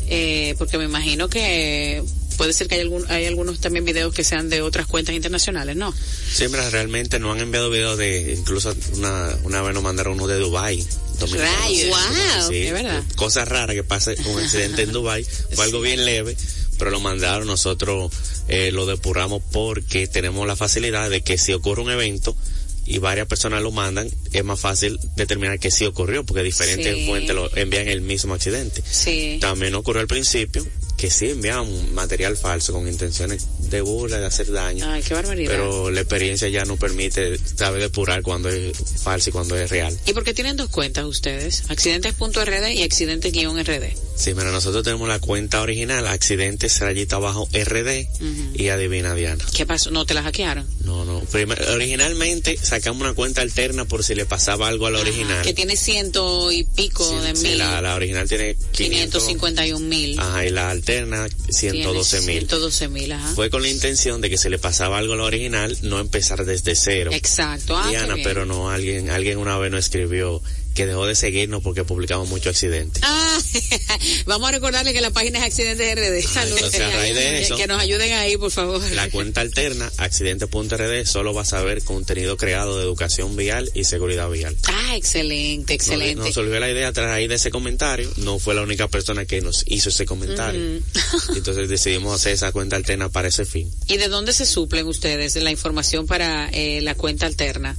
Eh, 0.09 0.53
porque 0.59 0.77
me 0.77 0.83
imagino 0.83 1.27
que 1.27 2.03
puede 2.33 2.53
ser 2.53 2.67
que 2.67 2.75
hay, 2.75 2.81
algún, 2.81 3.05
hay 3.09 3.25
algunos 3.25 3.59
también 3.59 3.85
videos 3.85 4.13
que 4.13 4.23
sean 4.23 4.49
de 4.49 4.61
otras 4.61 4.85
cuentas 4.87 5.15
internacionales, 5.15 5.75
¿no? 5.75 5.93
Siempre 6.31 6.67
realmente 6.69 7.19
nos 7.19 7.35
han 7.35 7.41
enviado 7.41 7.69
videos 7.69 7.97
de, 7.97 8.33
incluso 8.37 8.75
una, 8.95 9.29
una 9.43 9.61
vez 9.61 9.73
nos 9.73 9.83
mandaron 9.83 10.13
uno 10.13 10.27
de 10.27 10.37
Dubai. 10.39 10.85
Rayos. 11.19 11.87
Wow, 11.89 12.49
Sí, 12.49 12.59
¿de 12.59 12.71
verdad? 12.73 13.03
Cosas 13.15 13.47
raras 13.47 13.75
que 13.75 13.83
pasa 13.83 14.11
un 14.25 14.39
accidente 14.39 14.81
en 14.81 14.91
Dubai, 14.91 15.25
fue 15.53 15.63
algo 15.65 15.79
bien 15.79 16.03
leve, 16.05 16.35
pero 16.77 16.91
lo 16.91 16.99
mandaron, 16.99 17.47
nosotros 17.47 18.11
eh, 18.49 18.71
lo 18.71 18.85
depuramos 18.85 19.41
porque 19.51 20.07
tenemos 20.07 20.45
la 20.47 20.55
facilidad 20.55 21.09
de 21.09 21.21
que 21.21 21.37
si 21.37 21.53
ocurre 21.53 21.81
un 21.81 21.91
evento 21.91 22.35
y 22.85 22.97
varias 22.97 23.27
personas 23.27 23.61
lo 23.61 23.71
mandan, 23.71 24.09
es 24.33 24.43
más 24.43 24.59
fácil 24.59 24.99
determinar 25.15 25.57
que 25.59 25.71
sí 25.71 25.85
ocurrió, 25.85 26.25
porque 26.25 26.43
diferentes 26.43 26.93
Sí. 26.93 27.05
fuentes 27.05 27.33
lo 27.33 27.49
envían 27.55 27.87
el 27.87 28.01
mismo 28.01 28.33
accidente. 28.33 28.83
Sí. 28.89 29.37
También 29.39 29.73
ocurrió 29.75 30.01
al 30.01 30.07
principio 30.07 30.65
que 31.03 31.09
sí 31.09 31.31
enviaban 31.31 31.93
material 31.93 32.37
falso 32.37 32.71
con 32.71 32.87
intenciones 32.87 33.45
de 33.69 33.81
burla, 33.81 34.21
de 34.21 34.25
hacer 34.25 34.49
daño. 34.49 34.89
Ay, 34.89 35.03
qué 35.03 35.13
barbaridad. 35.13 35.51
Pero 35.51 35.91
la 35.91 35.99
experiencia 35.99 36.47
ya 36.47 36.63
no 36.63 36.77
permite 36.77 37.37
saber 37.57 37.81
depurar 37.81 38.21
cuando 38.21 38.47
es 38.47 38.71
falso 39.03 39.29
y 39.29 39.33
cuando 39.33 39.57
es 39.57 39.69
real. 39.69 39.99
¿Y 40.05 40.13
por 40.13 40.23
qué 40.23 40.33
tienen 40.33 40.55
dos 40.55 40.69
cuentas 40.69 41.03
ustedes? 41.03 41.63
Accidentes.rd 41.69 42.69
y 42.71 42.83
accidentes-rd. 42.83 43.97
Sí, 44.15 44.33
mira, 44.33 44.51
nosotros 44.51 44.81
tenemos 44.85 45.09
la 45.09 45.19
cuenta 45.19 45.61
original, 45.61 46.07
accidentes 46.07 46.79
rayita 46.79 47.17
abajo 47.17 47.49
RD 47.51 48.07
y 48.55 48.69
adivina 48.69 49.13
Diana. 49.13 49.43
¿Qué 49.53 49.65
pasó? 49.65 49.91
¿No 49.91 50.05
te 50.05 50.13
la 50.13 50.23
hackearon? 50.23 50.65
No, 50.85 51.03
no. 51.03 51.21
Originalmente 51.73 52.55
sacamos 52.61 53.01
una 53.01 53.13
cuenta 53.13 53.41
alterna 53.41 53.83
por 53.83 54.05
si 54.05 54.15
le 54.15 54.25
pasaba 54.25 54.69
algo 54.69 54.85
a 54.87 54.91
la 54.91 54.99
original. 55.01 55.43
Que 55.43 55.53
tiene 55.53 55.75
ciento 55.75 56.49
y 56.51 56.63
pico 56.63 57.03
Sí, 57.03 57.27
de 57.27 57.35
sí, 57.35 57.43
mil. 57.47 57.57
la, 57.57 57.81
la 57.81 57.95
original 57.95 58.29
tiene 58.29 58.55
500, 58.71 59.23
551 59.23 59.79
mil. 59.85 60.17
Ajá, 60.19 60.45
y 60.45 60.49
la 60.51 60.69
alterna 60.69 60.92
112 61.49 62.21
mil. 62.21 62.39
112 62.39 62.87
mil, 62.89 63.11
ajá. 63.11 63.33
Fue 63.35 63.49
con 63.49 63.61
la 63.61 63.69
intención 63.69 64.21
de 64.21 64.29
que 64.29 64.37
se 64.37 64.49
le 64.49 64.59
pasaba 64.59 64.97
algo 64.97 65.13
a 65.13 65.17
la 65.17 65.23
original, 65.23 65.77
no 65.81 65.99
empezar 65.99 66.45
desde 66.45 66.75
cero. 66.75 67.11
Exacto. 67.13 67.77
Ah, 67.77 67.89
Diana, 67.89 68.15
pero 68.23 68.45
no, 68.45 68.69
alguien, 68.69 69.09
alguien 69.09 69.37
una 69.37 69.57
vez 69.57 69.71
nos 69.71 69.85
escribió 69.85 70.41
que 70.73 70.85
dejó 70.85 71.05
de 71.05 71.15
seguirnos 71.15 71.61
porque 71.61 71.83
publicamos 71.83 72.27
muchos 72.29 72.47
accidentes. 72.47 73.01
Ah, 73.05 73.39
vamos 74.25 74.49
a 74.49 74.51
recordarle 74.51 74.93
que 74.93 75.01
la 75.01 75.11
página 75.11 75.39
es 75.39 75.45
Accidentes 75.45 75.95
RD. 75.95 76.27
Saludos. 76.27 76.57
entonces, 76.57 76.81
a 76.81 76.89
raíz 76.91 77.15
de 77.15 77.21
Que- 77.21 77.41
eso- 77.43 77.55
que 77.57 77.67
nos 77.67 77.79
ayuden 77.81 78.13
ahí, 78.13 78.37
por 78.37 78.51
favor. 78.51 78.81
La 78.91 79.09
cuenta 79.09 79.41
alterna, 79.41 79.91
accidente.rd, 79.97 81.05
solo 81.05 81.33
vas 81.33 81.53
a 81.53 81.61
ver 81.61 81.83
contenido 81.83 82.37
creado 82.37 82.77
de 82.77 82.83
educación 82.83 83.35
vial 83.35 83.69
y 83.73 83.83
seguridad 83.83 84.29
vial. 84.29 84.55
Ah, 84.67 84.95
excelente, 84.95 85.73
excelente. 85.73 86.15
Nos, 86.15 86.25
nos 86.27 86.33
surgió 86.35 86.59
la 86.59 86.69
idea 86.71 86.87
a 86.89 86.91
raíz 86.91 87.29
de 87.29 87.35
ese 87.35 87.51
comentario, 87.51 88.11
no 88.17 88.39
fue 88.39 88.53
la 88.55 88.61
única 88.61 88.87
persona 88.87 89.25
que 89.25 89.41
nos 89.41 89.63
hizo 89.67 89.89
ese 89.89 90.05
comentario. 90.05 90.81
Entonces 91.35 91.69
decidimos 91.69 92.15
hacer 92.15 92.33
esa 92.33 92.51
cuenta 92.51 92.75
alterna 92.75 93.09
para 93.09 93.27
ese 93.27 93.45
fin. 93.45 93.71
¿Y 93.87 93.97
de 93.97 94.07
dónde 94.07 94.33
se 94.33 94.45
suplen 94.45 94.87
ustedes 94.87 95.35
la 95.35 95.51
información 95.51 96.07
para 96.07 96.49
eh, 96.51 96.81
la 96.81 96.95
cuenta 96.95 97.25
alterna? 97.25 97.75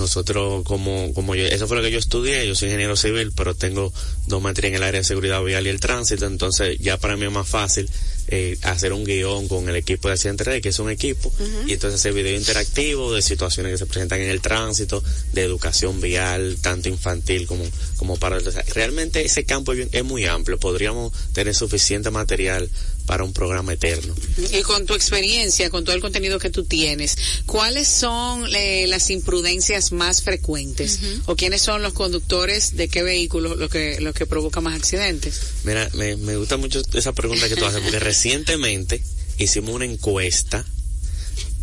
Nosotros, 0.00 0.64
como, 0.64 1.12
como 1.14 1.34
yo, 1.34 1.44
eso 1.44 1.68
fue 1.68 1.76
lo 1.76 1.82
que 1.82 1.90
yo 1.90 1.98
estudié, 1.98 2.46
yo 2.48 2.54
soy 2.54 2.68
ingeniero 2.68 2.96
civil, 2.96 3.32
pero 3.36 3.54
tengo 3.54 3.92
dos 4.26 4.42
materias 4.42 4.70
en 4.70 4.76
el 4.76 4.82
área 4.82 5.00
de 5.00 5.04
seguridad 5.04 5.42
vial 5.42 5.66
y 5.66 5.70
el 5.70 5.78
tránsito, 5.78 6.26
entonces 6.26 6.78
ya 6.78 6.96
para 6.96 7.16
mí 7.16 7.26
es 7.26 7.32
más 7.32 7.46
fácil 7.46 7.88
eh, 8.28 8.56
hacer 8.62 8.92
un 8.92 9.04
guion 9.04 9.48
con 9.48 9.68
el 9.68 9.76
equipo 9.76 10.08
de 10.08 10.14
Accidente 10.14 10.44
Red, 10.44 10.62
que 10.62 10.70
es 10.70 10.78
un 10.78 10.88
equipo, 10.88 11.32
y 11.66 11.74
entonces 11.74 12.00
hacer 12.00 12.14
video 12.14 12.36
interactivo 12.36 13.12
de 13.12 13.22
situaciones 13.22 13.72
que 13.72 13.78
se 13.78 13.86
presentan 13.86 14.20
en 14.20 14.30
el 14.30 14.40
tránsito, 14.40 15.02
de 15.32 15.42
educación 15.42 16.00
vial, 16.00 16.56
tanto 16.62 16.88
infantil 16.88 17.46
como, 17.46 17.64
como 17.96 18.16
para... 18.16 18.38
o 18.38 18.50
sea, 18.50 18.64
realmente 18.74 19.24
ese 19.24 19.44
campo 19.44 19.72
es 19.72 20.04
muy 20.04 20.26
amplio, 20.26 20.58
podríamos 20.58 21.12
tener 21.32 21.54
suficiente 21.54 22.10
material 22.10 22.70
para 23.10 23.24
un 23.24 23.32
programa 23.32 23.72
eterno. 23.72 24.14
Y 24.52 24.62
con 24.62 24.86
tu 24.86 24.94
experiencia, 24.94 25.68
con 25.68 25.82
todo 25.82 25.96
el 25.96 26.00
contenido 26.00 26.38
que 26.38 26.48
tú 26.48 26.62
tienes, 26.62 27.18
¿cuáles 27.44 27.88
son 27.88 28.44
eh, 28.54 28.86
las 28.86 29.10
imprudencias 29.10 29.90
más 29.90 30.22
frecuentes? 30.22 31.00
¿O 31.26 31.34
quiénes 31.34 31.60
son 31.60 31.82
los 31.82 31.92
conductores 31.92 32.76
de 32.76 32.86
qué 32.86 33.02
vehículos 33.02 33.58
los 33.58 33.68
que, 33.68 34.00
los 34.00 34.14
que 34.14 34.26
provocan 34.26 34.62
más 34.62 34.78
accidentes? 34.78 35.40
Mira, 35.64 35.90
me, 35.94 36.14
me 36.18 36.36
gusta 36.36 36.56
mucho 36.56 36.82
esa 36.94 37.12
pregunta 37.12 37.48
que 37.48 37.56
tú 37.56 37.64
haces, 37.64 37.80
porque 37.80 37.98
recientemente 38.12 39.02
hicimos 39.38 39.74
una 39.74 39.86
encuesta 39.86 40.64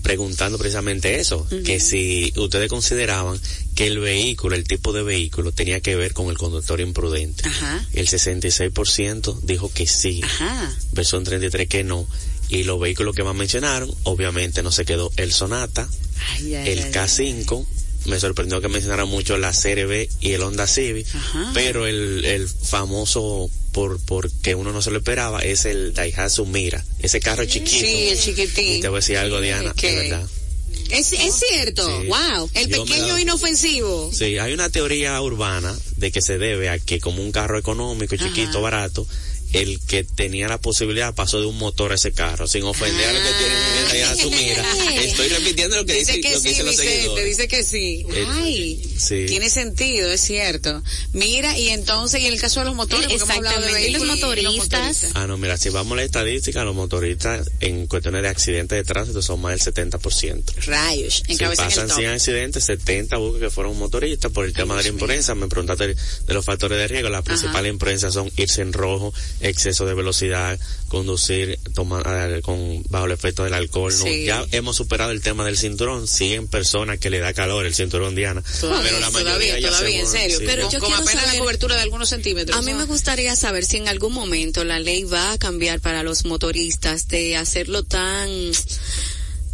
preguntando 0.08 0.58
precisamente 0.58 1.20
eso, 1.20 1.46
que 1.65 1.82
si 1.82 2.32
ustedes 2.38 2.70
consideraban 2.70 3.38
que 3.76 3.88
el 3.88 4.00
vehículo, 4.00 4.56
el 4.56 4.63
tipo 4.63 4.93
de 4.93 5.04
vehículo, 5.04 5.52
tenía 5.52 5.82
que 5.82 5.98
ver 5.98 6.13
con 6.13 6.30
el 6.30 6.38
conductor 6.38 6.80
imprudente. 6.80 7.46
Ajá. 7.46 7.86
El 7.91 8.08
66% 8.08 9.41
dijo 9.41 9.70
que 9.70 9.86
sí, 9.86 10.22
Ajá. 10.24 10.74
versus 10.93 11.20
un 11.20 11.26
33% 11.26 11.67
que 11.67 11.84
no. 11.84 12.08
Y 12.48 12.63
los 12.63 12.80
vehículos 12.80 13.13
que 13.17 13.24
más 13.26 13.36
mencionaron, 13.36 13.93
obviamente 14.04 14.63
no 14.63 14.72
se 14.72 14.86
quedó 14.86 15.12
el 15.17 15.34
Sonata, 15.34 15.89
Ay, 16.38 16.56
ay, 16.56 16.70
el 16.70 16.84
ay, 16.86 16.91
K5, 16.93 17.65
me 18.06 18.17
sorprendió 18.17 18.62
que 18.62 18.70
mencionaran 18.70 19.10
mucho 19.10 19.38
la 19.38 19.52
CRB 19.52 20.08
y 20.22 20.32
el 20.32 20.41
Honda 20.41 20.67
Civic, 20.67 21.06
Ajá. 21.13 21.52
pero 21.54 21.86
el, 21.86 22.24
el 22.24 22.48
famoso 22.48 23.50
por 23.78 24.00
porque 24.06 24.56
uno 24.56 24.72
no 24.72 24.82
se 24.82 24.90
lo 24.90 24.98
esperaba 24.98 25.42
es 25.44 25.66
el 25.66 25.94
Daihatsu 25.94 26.48
Mira, 26.48 26.84
ese 26.98 27.20
carro 27.20 27.46
chiquito. 27.46 27.86
Sí, 27.86 28.08
el 28.10 28.20
chiquitín. 28.20 28.78
Y 28.78 28.82
te 28.82 28.88
voy 28.88 28.98
a 28.98 29.02
decir 29.02 29.18
algo, 29.18 29.40
Diana, 29.40 29.72
¿Qué? 29.78 29.92
de 29.92 29.96
verdad. 30.10 30.28
Es, 30.90 31.13
es 31.13 31.36
cierto, 31.48 31.86
Sí. 32.02 32.08
wow. 32.08 32.50
El 32.56 32.70
Yo 32.70 32.84
pequeño 32.86 33.20
inofensivo. 33.20 34.10
Sí, 34.12 34.40
hay 34.40 34.52
una 34.54 34.72
teoría 34.72 35.22
urbana 35.22 35.78
de 35.98 36.12
que 36.12 36.22
se 36.24 36.40
debe 36.40 36.70
a 36.70 36.80
que 36.80 37.00
como 37.00 37.22
un 37.22 37.32
carro 37.32 37.60
económico, 37.60 38.16
chiquito, 38.16 38.50
Ajá. 38.50 38.60
barato, 38.62 39.06
el 39.62 39.80
que 39.82 40.04
tenía 40.04 40.48
la 40.48 40.60
posibilidad 40.60 41.13
pasó 41.15 41.39
de 41.39 41.46
un 41.46 41.58
motor 41.58 41.91
a 41.91 41.96
ese 41.96 42.12
carro, 42.12 42.48
sin 42.48 42.63
ofender 42.63 43.08
a 43.10 43.13
lo 43.13 43.20
que 43.20 43.34
tienen 43.38 43.58
en 43.82 43.88
Daihatsu 43.89 44.30
Mira. 44.32 44.65
Estoy 45.04 45.28
repitiendo 45.30 45.76
lo 45.78 45.86
que 45.86 45.93
dice, 45.93 46.13
Dice 46.13 46.22
que 46.22 46.34
lo 46.36 46.41
que 46.41 46.41
sí, 46.41 46.50
dicen 46.50 46.65
los 46.65 46.76
Vicente, 46.78 46.93
seguidores. 46.96 47.26
dice 47.26 47.48
que 47.48 47.63
sí. 47.63 48.06
Eh, 48.13 48.26
Ay, 48.30 48.96
sí. 48.98 49.26
tiene 49.28 49.50
sentido, 49.50 50.12
es 50.12 50.22
cierto. 50.22 50.82
Mira, 51.13 51.58
y 51.58 51.70
entonces, 51.70 52.22
y 52.22 52.26
en 52.28 52.34
el 52.34 52.39
caso 52.39 52.60
de 52.60 52.65
los 52.67 52.76
motores, 52.76 53.08
porque 53.08 53.15
hemos 53.24 53.30
hablado 53.36 53.62
de 53.62 53.65
los 53.67 53.74
vehículos 53.74 54.17
y 54.17 54.22
motoristas. 54.22 55.08
Ah, 55.13 55.28
no, 55.28 55.38
mira, 55.38 55.58
si 55.58 55.70
vamos 55.70 55.93
a 55.93 55.96
la 55.98 56.04
estadística, 56.04 56.63
los 56.63 56.76
motoristas 56.76 57.50
en 57.60 57.88
cuestiones 57.88 58.22
de 58.24 58.28
accidentes 58.30 58.78
de 58.78 58.84
tránsito 58.84 59.22
son 59.22 59.41
más 59.41 59.63
del 59.63 59.74
70%. 59.74 60.43
Rayos, 60.65 61.24
Si 61.26 61.34
encabezan 61.34 61.65
el 61.65 61.72
pasan 61.72 61.88
top. 61.88 61.98
100 61.98 62.10
accidentes, 62.12 62.63
70 62.65 63.17
buscan 63.17 63.41
que 63.41 63.50
fueron 63.50 63.78
motoristas 63.78 64.32
por 64.32 64.46
el 64.46 64.54
tema 64.54 64.76
de 64.78 64.84
la 64.84 64.89
imprudencia. 64.89 65.36
Me 65.36 65.48
preguntaste 65.48 65.88
de 65.96 66.34
los 66.34 66.46
factores 66.46 66.78
de 66.78 66.88
riesgo. 66.88 67.10
Las 67.10 67.24
principales 67.24 67.72
influencias 67.72 68.13
son 68.13 68.32
irse 68.38 68.62
en 68.62 68.74
rojo, 68.74 69.13
exceso 69.47 69.86
de 69.86 69.93
velocidad, 69.93 70.60
conducir 70.88 71.60
tomar, 71.73 72.03
eh, 72.07 72.41
con 72.41 72.83
bajo 72.89 73.05
el 73.05 73.12
efecto 73.12 73.43
del 73.43 73.53
alcohol. 73.53 73.93
Ya 74.25 74.45
hemos 74.51 74.75
superado 74.75 75.12
el 75.12 75.21
tema 75.21 75.45
del 75.45 75.57
cinturón. 75.57 76.07
Siguen 76.07 76.47
personas 76.47 76.99
que 76.99 77.10
le 77.10 77.19
da 77.19 77.33
calor 77.33 77.65
el 77.65 77.73
cinturón 77.73 78.15
Diana. 78.15 78.43
pero 78.62 78.99
la 78.99 79.10
mayoría 79.12 79.57
todavía, 79.57 79.69
todavía, 79.69 79.99
en 80.01 80.07
serio. 80.07 80.39
Pero 80.45 80.69
yo 80.69 80.79
con 80.79 80.93
apenas 80.93 81.33
la 81.33 81.39
cobertura 81.39 81.75
de 81.75 81.81
algunos 81.81 82.10
centímetros. 82.10 82.57
A 82.57 82.62
mí 82.62 82.73
me 82.73 82.86
gustaría 82.86 83.36
saber 83.36 83.65
si 83.65 83.77
en 83.77 83.88
algún 83.88 84.13
momento 84.13 84.63
la 84.63 84.79
ley 84.79 85.03
va 85.03 85.31
a 85.31 85.38
cambiar 85.38 85.79
para 85.79 86.03
los 86.03 86.25
motoristas 86.25 87.07
de 87.07 87.36
hacerlo 87.36 87.83
tan 87.83 88.29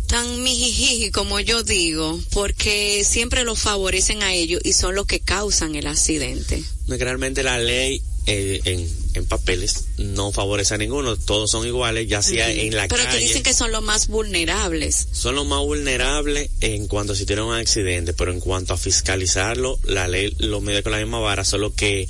tan 0.08 0.44
mijijiji 0.44 1.10
como 1.10 1.40
yo 1.40 1.64
digo, 1.64 2.20
porque 2.32 3.04
siempre 3.04 3.44
lo 3.44 3.56
favorecen 3.56 4.22
a 4.22 4.34
ellos 4.34 4.62
y 4.64 4.74
son 4.74 4.94
los 4.94 5.08
que 5.08 5.20
causan 5.20 5.76
el 5.76 5.88
accidente. 5.88 6.64
Realmente 6.88 7.42
la 7.42 7.58
ley 7.58 8.04
eh, 8.26 8.62
en, 8.64 8.90
en, 9.16 9.26
papeles 9.26 9.86
no 9.98 10.32
favorece 10.32 10.76
a 10.76 10.78
ninguno, 10.78 11.18
todos 11.18 11.52
son 11.52 11.68
iguales, 11.68 12.08
ya 12.08 12.22
sea 12.22 12.50
en 12.50 12.76
la 12.76 12.88
Pero 12.88 13.04
calle. 13.04 13.10
Pero 13.10 13.12
te 13.12 13.18
dicen 13.20 13.44
que 13.44 13.54
son 13.54 13.72
los 13.72 13.84
más 13.84 14.08
vulnerables. 14.08 15.08
Son 15.12 15.36
los 15.36 15.46
más 15.46 15.60
vulnerables 15.60 16.50
en 16.62 16.88
cuanto 16.88 17.16
si 17.16 17.26
tienen 17.26 17.46
un 17.46 17.56
accidente, 17.56 18.14
pero 18.14 18.32
en 18.32 18.40
cuanto 18.40 18.74
a 18.74 18.78
fiscalizarlo, 18.78 19.78
la 19.84 20.08
ley 20.08 20.34
lo 20.38 20.62
mide 20.62 20.84
con 20.84 20.94
la 20.94 21.00
misma 21.00 21.20
vara, 21.20 21.44
solo 21.44 21.74
que 21.74 22.08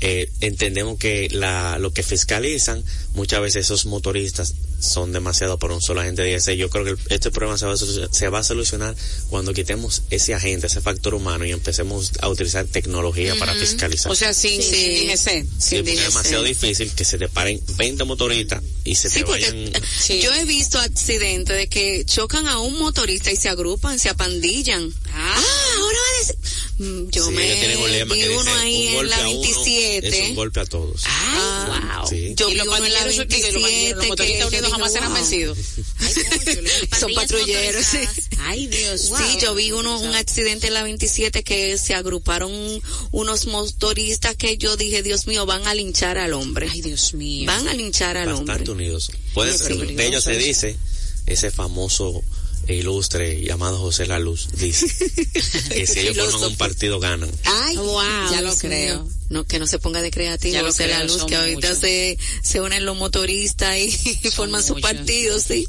eh, 0.00 0.30
entendemos 0.40 0.98
que 0.98 1.28
la, 1.30 1.78
lo 1.78 1.92
que 1.92 2.02
fiscalizan 2.02 2.84
muchas 3.14 3.40
veces 3.40 3.66
esos 3.66 3.86
motoristas 3.86 4.54
son 4.80 5.12
demasiado 5.12 5.58
por 5.58 5.72
un 5.72 5.82
solo 5.82 6.00
agente 6.00 6.22
de 6.22 6.36
ISE. 6.36 6.56
Yo 6.56 6.70
creo 6.70 6.84
que 6.84 7.14
este 7.14 7.30
problema 7.30 7.58
se 7.58 7.66
va, 7.66 7.72
a 7.72 7.76
se 7.76 8.28
va 8.28 8.38
a 8.38 8.44
solucionar 8.44 8.94
cuando 9.28 9.52
quitemos 9.52 10.02
ese 10.10 10.34
agente, 10.34 10.68
ese 10.68 10.80
factor 10.80 11.14
humano 11.14 11.44
y 11.44 11.50
empecemos 11.50 12.12
a 12.20 12.28
utilizar 12.28 12.64
tecnología 12.66 13.34
para 13.36 13.54
fiscalizar. 13.54 14.12
O 14.12 14.14
sea, 14.14 14.32
sin, 14.32 14.62
sí, 14.62 15.10
sí, 15.58 15.76
es 15.76 15.84
demasiado 15.84 16.44
difícil 16.44 16.92
que 16.92 17.04
se 17.04 17.18
te 17.18 17.28
paren 17.28 17.60
20 17.76 18.04
motoristas 18.04 18.62
y 18.84 18.94
se 18.94 19.10
te 19.10 19.24
vayan. 19.24 19.72
Yo 20.22 20.32
he 20.32 20.44
visto 20.44 20.78
accidentes 20.78 21.56
de 21.56 21.68
que 21.68 22.04
chocan 22.04 22.46
a 22.46 22.60
un 22.60 22.78
motorista 22.78 23.32
y 23.32 23.36
se 23.36 23.48
agrupan, 23.48 23.98
se 23.98 24.08
apandillan. 24.10 24.92
Ah, 25.12 25.42
Mm, 26.78 27.08
yo 27.10 27.30
me 27.32 28.04
vi 28.04 28.28
uno 28.28 28.54
ahí 28.54 28.86
en 28.86 29.08
la 29.08 29.22
27. 29.22 30.08
es 30.08 30.28
un 30.28 30.34
golpe 30.36 30.60
a 30.60 30.64
todos. 30.64 31.02
Ah, 31.06 32.04
wow. 32.08 32.18
Yo 32.36 32.48
vi 32.48 32.60
uno 32.60 32.76
en 32.76 32.92
la 32.92 33.04
27 33.04 34.48
que 34.50 34.62
jamás 34.70 34.92
serán 34.92 35.12
vencidos. 35.12 35.58
Son 36.98 37.12
patrulleros, 37.14 37.84
sí. 37.84 37.98
Ay, 38.40 38.68
Dios. 38.68 39.00
Sí, 39.00 39.38
yo 39.42 39.54
vi 39.56 39.72
uno, 39.72 39.98
un 39.98 40.14
accidente 40.14 40.68
en 40.68 40.74
la 40.74 40.84
27 40.84 41.42
que 41.42 41.76
se 41.78 41.94
agruparon 41.94 42.52
unos 43.10 43.46
motoristas 43.46 44.36
que 44.36 44.56
yo 44.56 44.76
dije, 44.76 45.02
Dios 45.02 45.26
mío, 45.26 45.46
van 45.46 45.66
a 45.66 45.74
linchar 45.74 46.16
al 46.16 46.32
hombre. 46.32 46.68
Ay, 46.70 46.80
Dios 46.80 47.12
mío. 47.14 47.46
Van 47.46 47.66
a 47.66 47.74
linchar 47.74 48.16
al 48.16 48.28
hombre. 48.28 48.46
Bastante 48.46 48.70
unidos. 48.70 49.10
Puede 49.34 49.58
ser, 49.58 49.76
de 49.76 50.06
ellos 50.06 50.22
se 50.22 50.38
dice, 50.38 50.76
ese 51.26 51.50
famoso 51.50 52.22
ilustre 52.74 53.40
llamado 53.42 53.78
José 53.78 54.06
La 54.06 54.18
Luz 54.18 54.48
dice 54.52 54.86
que 55.70 55.86
si 55.86 56.00
ellos 56.00 56.30
forman 56.30 56.50
un 56.50 56.56
partido 56.56 57.00
ganan. 57.00 57.30
Ay, 57.44 57.76
wow, 57.76 58.30
ya 58.30 58.40
lo 58.40 58.54
creo. 58.56 59.08
No, 59.30 59.44
que 59.44 59.58
no 59.58 59.66
se 59.66 59.78
ponga 59.78 60.00
de 60.00 60.10
creativo 60.10 60.60
José 60.60 60.88
La 60.88 61.04
Luz, 61.04 61.24
que 61.24 61.36
ahorita 61.36 61.74
se, 61.74 62.18
se 62.42 62.60
unen 62.60 62.84
los 62.84 62.96
motoristas 62.96 63.76
y, 63.78 63.90
forman 64.34 64.62
su 64.62 64.80
partido, 64.80 65.38
sí. 65.40 65.68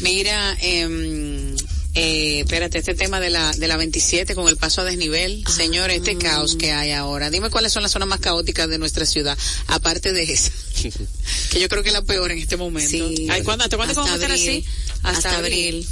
Mira, 0.00 0.56
eh, 0.60 1.54
eh, 2.00 2.40
espérate, 2.40 2.78
este 2.78 2.94
tema 2.94 3.18
de 3.18 3.28
la, 3.30 3.52
de 3.52 3.66
la 3.66 3.76
27 3.76 4.36
con 4.36 4.46
el 4.48 4.56
paso 4.56 4.82
a 4.82 4.84
desnivel, 4.84 5.42
ah. 5.44 5.50
señor, 5.50 5.90
este 5.90 6.16
caos 6.16 6.54
que 6.54 6.70
hay 6.70 6.92
ahora. 6.92 7.28
Dime 7.28 7.50
cuáles 7.50 7.72
son 7.72 7.82
las 7.82 7.90
zonas 7.90 8.08
más 8.08 8.20
caóticas 8.20 8.68
de 8.68 8.78
nuestra 8.78 9.04
ciudad, 9.04 9.36
aparte 9.66 10.12
de 10.12 10.22
esa, 10.22 10.52
que 11.50 11.60
yo 11.60 11.68
creo 11.68 11.82
que 11.82 11.88
es 11.88 11.94
la 11.94 12.02
peor 12.02 12.30
en 12.30 12.38
este 12.38 12.56
momento. 12.56 12.90
Sí. 12.90 13.26
Ay, 13.30 13.42
¿cuándo, 13.42 13.64
¿Hasta 13.64 13.76
cuándo 13.76 13.94
vamos 13.94 14.12
a 14.12 14.14
estar 14.14 14.30
así? 14.30 14.64
Hasta, 15.02 15.38
abril. 15.38 15.86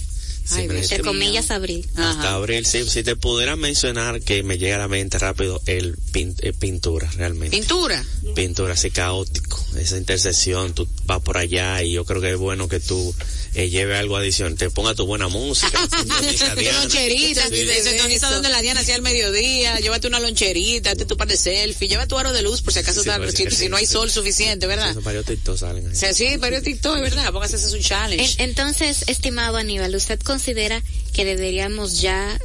Ay, 0.51 0.69
entre 0.71 1.01
comillas, 1.01 1.51
abril. 1.51 1.87
Hasta 1.97 2.35
abril, 2.35 2.67
sí, 2.67 2.85
si 2.89 3.03
te 3.03 3.17
pudiera 3.17 3.57
mencionar 3.57 4.21
que 4.21 4.43
me 4.43 4.59
llega 4.59 4.77
a 4.77 4.79
la 4.79 4.89
mente 4.89 5.19
rápido 5.19 5.61
el, 5.67 5.97
eh, 6.15 6.53
pintura, 6.53 7.11
realmente. 7.17 7.57
¿Pintura? 7.57 8.05
Pintura, 8.35 8.75
así 8.75 8.91
caótico. 8.91 9.65
Esa 9.79 9.97
intersección, 9.97 10.75
tú 10.75 10.89
vas 11.05 11.21
por 11.23 11.39
allá 11.39 11.83
y 11.83 11.93
yo 11.93 12.05
creo 12.05 12.21
que 12.21 12.33
es 12.33 12.39
bueno 12.39 12.69
que 12.69 12.81
tú 12.81 13.15
eh, 13.57 13.71
lleve 13.71 13.97
algo 13.97 14.19
adicional, 14.19 14.55
te 14.55 14.69
ponga 14.69 14.95
tu 14.95 15.07
buena 15.07 15.29
música. 15.29 15.81
tu 15.89 16.63
loncherita, 16.83 17.49
se 17.49 17.83
sintoniza 17.83 18.31
donde 18.31 18.51
la 18.51 18.61
Diana 18.61 18.81
hacía 18.81 18.97
al 18.97 19.01
mediodía, 19.01 19.81
llévate 19.81 20.07
una 20.07 20.21
loncherita, 20.21 20.91
hazte 20.91 21.07
tu 21.07 21.17
par 21.17 21.27
de 21.27 21.39
selfie, 21.39 21.89
lleva 21.89 22.07
tu 22.07 22.19
aro 22.19 22.35
de 22.35 22.43
luz 22.43 22.61
por 22.61 22.75
si 22.75 22.81
acaso 22.81 23.03
si, 23.03 23.69
no 23.71 23.77
hay 23.79 23.87
sol 23.87 24.11
suficiente, 24.11 24.67
¿verdad? 24.67 24.95
Varios 24.97 25.25
TikTok 25.25 25.57
salen 25.57 25.89
ahí. 25.89 26.15
Sí, 26.15 26.37
varios 26.37 26.65
TikTok, 26.65 27.01
¿verdad? 27.01 27.33
Póngase 27.33 27.57
ese 27.57 27.75
un 27.75 27.81
challenge. 27.83 28.43
entonces, 28.43 29.05
estimado 29.07 29.57
Aníbal, 29.57 29.95
¿usted 29.95 30.21
considera 30.21 30.83
que 31.15 31.25
deberíamos 31.25 32.03
ya 32.03 32.39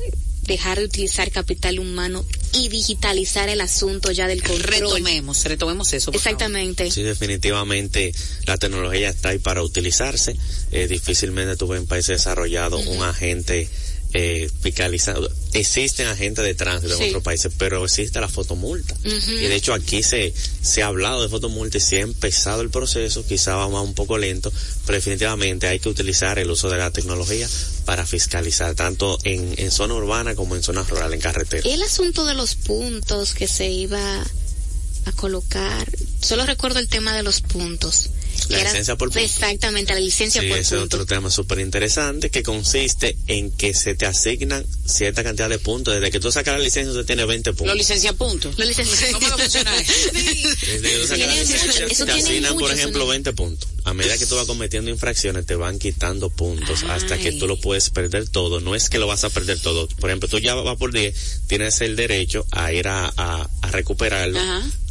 dejar 0.44 0.80
de 0.80 0.86
utilizar 0.86 1.30
capital 1.30 1.80
humano 1.80 2.26
y 2.54 2.70
digitalizar 2.70 3.50
el 3.50 3.62
asunto 3.62 4.12
ya 4.12 4.28
del 4.28 4.42
control. 4.44 4.64
Retomemos, 4.64 5.44
retomemos 5.46 5.94
eso. 5.94 6.12
Exactamente. 6.12 6.92
Sí, 6.92 7.02
definitivamente 7.02 8.14
la 8.46 8.58
tecnología 8.58 9.10
está 9.10 9.30
ahí 9.30 9.40
para 9.40 9.64
utilizarse. 9.64 10.36
Eh, 10.72 10.88
difícilmente 10.88 11.56
tuve 11.56 11.78
en 11.78 11.88
países 11.88 12.18
desarrollados 12.18 12.86
un 12.88 13.04
agente 13.04 13.70
eh, 14.14 14.50
fiscalizado. 14.62 15.30
Existen 15.54 16.08
agentes 16.08 16.44
de 16.44 16.54
tránsito 16.54 16.96
en 16.96 17.10
otros 17.10 17.24
países, 17.24 17.52
pero 17.58 17.84
existe 17.86 18.20
la 18.20 18.28
fotomulta. 18.28 18.96
Y 19.04 19.48
de 19.48 19.56
hecho 19.56 19.74
aquí 19.74 20.04
se, 20.04 20.34
se 20.62 20.84
ha 20.84 20.88
hablado 20.88 21.22
de 21.22 21.30
fotomulta 21.30 21.78
y 21.78 21.82
se 21.82 21.98
ha 21.98 22.02
empezado 22.02 22.62
el 22.62 22.70
proceso, 22.70 23.26
quizá 23.26 23.56
va 23.56 23.82
un 23.82 23.94
poco 23.94 24.18
lento, 24.18 24.52
pero 24.86 24.98
definitivamente 24.98 25.68
hay 25.68 25.80
que 25.80 25.90
utilizar 25.90 26.40
el 26.40 26.50
uso 26.50 26.70
de 26.70 26.78
la 26.78 26.92
tecnología 26.92 27.48
para 27.86 28.06
fiscalizar, 28.06 28.76
tanto 28.76 29.18
en, 29.24 29.54
en 29.58 29.72
zona 29.72 29.94
urbana 29.94 30.36
como 30.36 30.56
en 30.56 30.64
zona 30.64 30.84
rural, 30.84 31.14
en 31.14 31.20
carretera. 31.20 31.68
El 31.68 31.82
asunto 31.82 32.26
de 32.26 32.34
los 32.34 32.56
puntos 32.56 33.34
que 33.34 33.48
se 33.48 33.70
iba 33.70 34.22
a 35.06 35.12
colocar, 35.14 35.90
solo 36.22 36.46
recuerdo 36.46 36.80
el 36.80 36.88
tema 36.88 37.16
de 37.16 37.24
los 37.24 37.42
puntos 37.42 38.10
la 38.50 38.64
licencia 38.64 38.96
por 38.96 39.10
punto. 39.10 39.20
Exactamente, 39.20 39.94
la 39.94 40.00
licencia 40.00 40.42
sí, 40.42 40.48
por 40.48 40.58
ese 40.58 40.76
es 40.76 40.82
otro 40.82 41.06
tema 41.06 41.30
súper 41.30 41.60
interesante 41.60 42.30
que 42.30 42.44
consiste 42.44 43.18
en 43.28 43.52
que 43.52 43.74
se 43.74 43.96
te 43.96 44.06
asignan 44.06 44.66
cierta 44.86 45.24
cantidad 45.24 45.50
de 45.50 45.60
puntos. 45.60 45.94
Desde 45.94 46.12
que 46.12 46.20
tú 46.20 46.32
sacas 46.32 46.58
la 46.58 46.64
licencia, 46.64 46.92
usted 46.92 47.06
tiene 47.06 47.26
20 47.26 47.52
puntos. 47.52 47.68
Lo 47.68 47.76
licencia 47.76 48.14
puntos. 48.14 48.58
Lo 48.58 48.66
licencia 48.66 49.12
¿Cómo 49.12 49.28
lo 49.28 49.38
funciona 49.38 49.72
Desde 49.76 50.82
que 50.82 50.98
tú 51.00 51.08
sacas 51.08 51.28
la 51.28 51.36
licencia, 51.36 52.06
te 52.06 52.12
asignan, 52.12 52.58
por 52.58 52.72
ejemplo, 52.72 53.08
20 53.08 53.34
puntos. 53.34 53.70
A 53.84 53.94
medida 53.94 54.18
que 54.18 54.26
tú 54.26 54.36
vas 54.36 54.46
cometiendo 54.46 54.92
infracciones, 54.92 55.46
te 55.46 55.56
van 55.56 55.80
quitando 55.80 56.30
puntos 56.30 56.84
hasta 56.84 57.18
que 57.18 57.32
tú 57.32 57.48
lo 57.48 57.60
puedes 57.60 57.90
perder 57.90 58.30
todo. 58.30 58.60
No 58.60 58.76
es 58.76 58.90
que 58.90 59.00
lo 59.00 59.08
vas 59.08 59.24
a 59.24 59.30
perder 59.30 59.60
todo. 59.60 59.88
Por 59.88 60.10
ejemplo, 60.10 60.30
tú 60.30 60.40
ya 60.40 60.54
vas 60.54 60.78
por 60.78 60.92
10, 60.92 61.42
tienes 61.48 61.82
el 61.82 61.96
derecho 61.96 62.46
a 62.52 62.72
ir 62.72 62.88
a, 62.88 63.12
a, 63.16 63.50
a 63.62 63.72
recuperarlo 63.72 64.40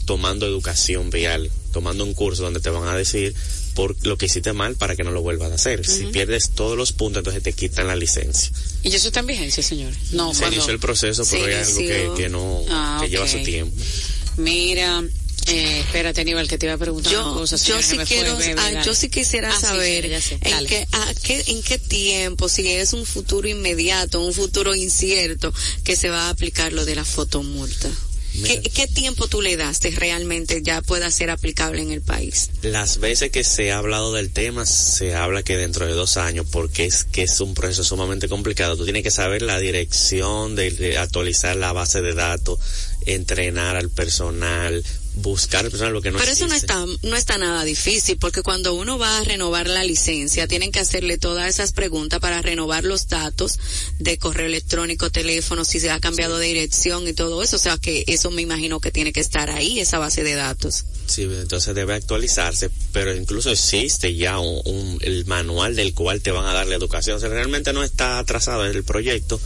tomando 0.05 0.47
educación 0.47 1.11
vial 1.11 1.51
tomando 1.71 2.05
un 2.05 2.15
curso 2.15 2.43
donde 2.43 2.61
te 2.61 2.71
van 2.71 2.87
a 2.89 2.97
decir 2.97 3.35
por 3.75 3.97
lo 4.07 4.19
que 4.19 4.27
hiciste 4.27 4.53
mal 4.53 4.77
para 4.77 4.97
que 4.97 5.05
no 5.05 5.11
lo 5.11 5.23
vuelvas 5.23 5.53
a 5.53 5.55
hacer. 5.55 5.87
Si 5.87 6.07
pierdes 6.07 6.51
todos 6.51 6.77
los 6.77 6.93
puntos, 6.93 7.21
entonces 7.21 7.43
te 7.43 7.53
quitan 7.53 7.87
la 7.87 7.97
licencia. 7.97 8.51
¿Y 8.83 8.95
eso 8.95 9.09
está 9.09 9.21
en 9.21 9.27
vigencia, 9.27 9.63
señor? 9.63 9.93
No, 10.13 10.35
Se 10.35 10.47
inició 10.47 10.73
el 10.73 10.81
proceso, 10.81 11.25
pero 11.31 11.47
hay 11.47 11.55
algo 11.55 12.15
que, 12.15 12.29
no, 12.29 12.63
ah, 12.69 12.99
que 13.01 13.09
lleva 13.09 13.29
su 13.29 13.43
tiempo. 13.43 13.75
Mira, 14.37 15.03
eh, 15.47 15.81
espérate, 15.81 16.21
Aníbal, 16.21 16.49
que 16.49 16.59
te 16.59 16.67
iba 16.67 16.75
a 16.75 16.79
preguntar 16.79 17.13
yo, 17.13 17.35
cosas. 17.35 17.65
Yo 17.65 17.81
sí 17.81 17.97
quiero, 17.99 18.37
ah, 18.59 18.83
yo 18.85 18.95
sí 18.95 19.09
quisiera 19.09 19.51
ah, 19.55 19.61
saber 19.61 20.07
en, 20.07 20.67
qué, 20.67 20.87
qué, 21.23 21.45
en 21.47 21.63
qué 21.63 21.79
tiempo, 21.79 22.49
si 22.49 22.69
es 22.69 22.93
un 22.93 23.07
futuro 23.07 23.49
inmediato, 23.49 24.21
un 24.21 24.35
futuro 24.35 24.75
incierto, 24.75 25.55
que 25.85 25.97
se 25.97 26.11
va 26.11 26.27
a 26.27 26.31
aplicar 26.31 26.73
lo 26.73 26.85
de 26.85 26.97
la 26.97 27.05
fotomulta. 27.05 27.89
¿Qué, 28.33 28.87
tiempo 28.87 29.29
tú 29.29 29.43
le 29.43 29.57
das 29.57 29.81
de 29.81 29.91
realmente 29.91 30.63
ya 30.63 30.83
pueda 30.83 31.11
ser 31.11 31.31
aplicable 31.31 31.83
en 31.83 31.91
el 31.91 32.01
país? 32.01 32.51
Las 32.63 32.99
veces 32.99 33.31
que 33.31 33.45
se 33.45 33.73
ha 33.73 33.79
hablado 33.79 34.13
del 34.13 34.31
tema, 34.31 34.67
se 34.67 35.15
habla 35.15 35.43
que 35.43 35.57
dentro 35.57 35.87
de 35.87 35.93
dos 35.93 36.17
años, 36.17 36.47
porque 36.51 36.85
es 36.85 37.05
que 37.05 37.23
es 37.23 37.41
un 37.41 37.55
proceso 37.55 37.85
sumamente 37.85 38.29
complicado. 38.29 38.77
Tú 38.77 38.85
tienes 38.85 39.03
que 39.03 39.11
saber 39.11 39.43
la 39.43 39.59
dirección 39.59 40.55
de 40.57 40.97
actualizar 40.99 41.57
la 41.57 41.73
base 41.73 42.01
de 42.03 42.15
datos, 42.15 42.59
entrenar 43.07 43.77
al 43.77 43.91
personal, 43.91 44.85
buscar 45.17 45.69
personal 45.69 45.93
lo 45.93 46.03
que 46.03 46.11
no 46.11 46.19
Pero 46.19 46.31
eso 46.31 46.47
no 46.47 46.55
está, 46.55 46.85
no 47.03 47.17
está 47.17 47.37
nada 47.39 47.65
difícil, 47.65 48.17
porque 48.19 48.43
cuando 48.43 48.75
uno 48.75 48.99
va 48.99 49.19
a 49.19 49.25
renovar 49.25 49.69
la 49.69 49.85
licencia, 49.85 50.47
tienen 50.47 50.73
que 50.73 50.79
hacerle 50.79 51.19
todas 51.19 51.49
esas 51.49 51.73
preguntas 51.73 52.21
para 52.21 52.43
renovar 52.43 52.85
los 52.85 53.09
datos 53.09 53.59
de 53.99 54.19
correo 54.19 54.47
electrónico, 54.47 55.11
teléfono, 55.11 55.65
si 55.65 55.81
se 55.81 55.91
ha 55.91 56.01
cambiado 56.01 56.39
de 56.39 56.47
dirección 56.47 57.07
y 57.09 57.13
todo 57.13 57.43
eso. 57.43 57.57
O 57.57 57.59
sea 57.59 57.79
que 57.79 58.05
eso 58.07 58.31
me 58.31 58.43
imagino 58.43 58.81
que 58.81 58.91
tiene 58.91 59.13
que 59.13 59.21
estar 59.21 59.51
ahí, 59.51 59.81
esa 59.81 59.99
base 59.99 60.23
de 60.23 60.35
datos. 60.35 60.85
Sí, 61.07 61.23
entonces 61.23 61.75
debe 61.75 61.95
actualizarse, 61.95 62.71
pero 62.93 63.15
incluso 63.15 63.51
existe 63.51 64.15
ya 64.15 64.39
un, 64.39 64.99
el 65.03 65.27
manual 65.27 65.75
del 65.75 65.93
cual 65.93 66.21
te 66.23 66.31
van 66.31 66.47
a 66.47 66.53
dar 66.53 66.67
la 66.67 66.77
educación. 66.77 67.17
O 67.17 67.21
sea, 67.21 67.29
realmente 67.29 67.73
no 67.73 67.83
está 67.83 68.19
atrasado 68.19 68.65
el 68.65 68.85
proyecto, 68.85 69.41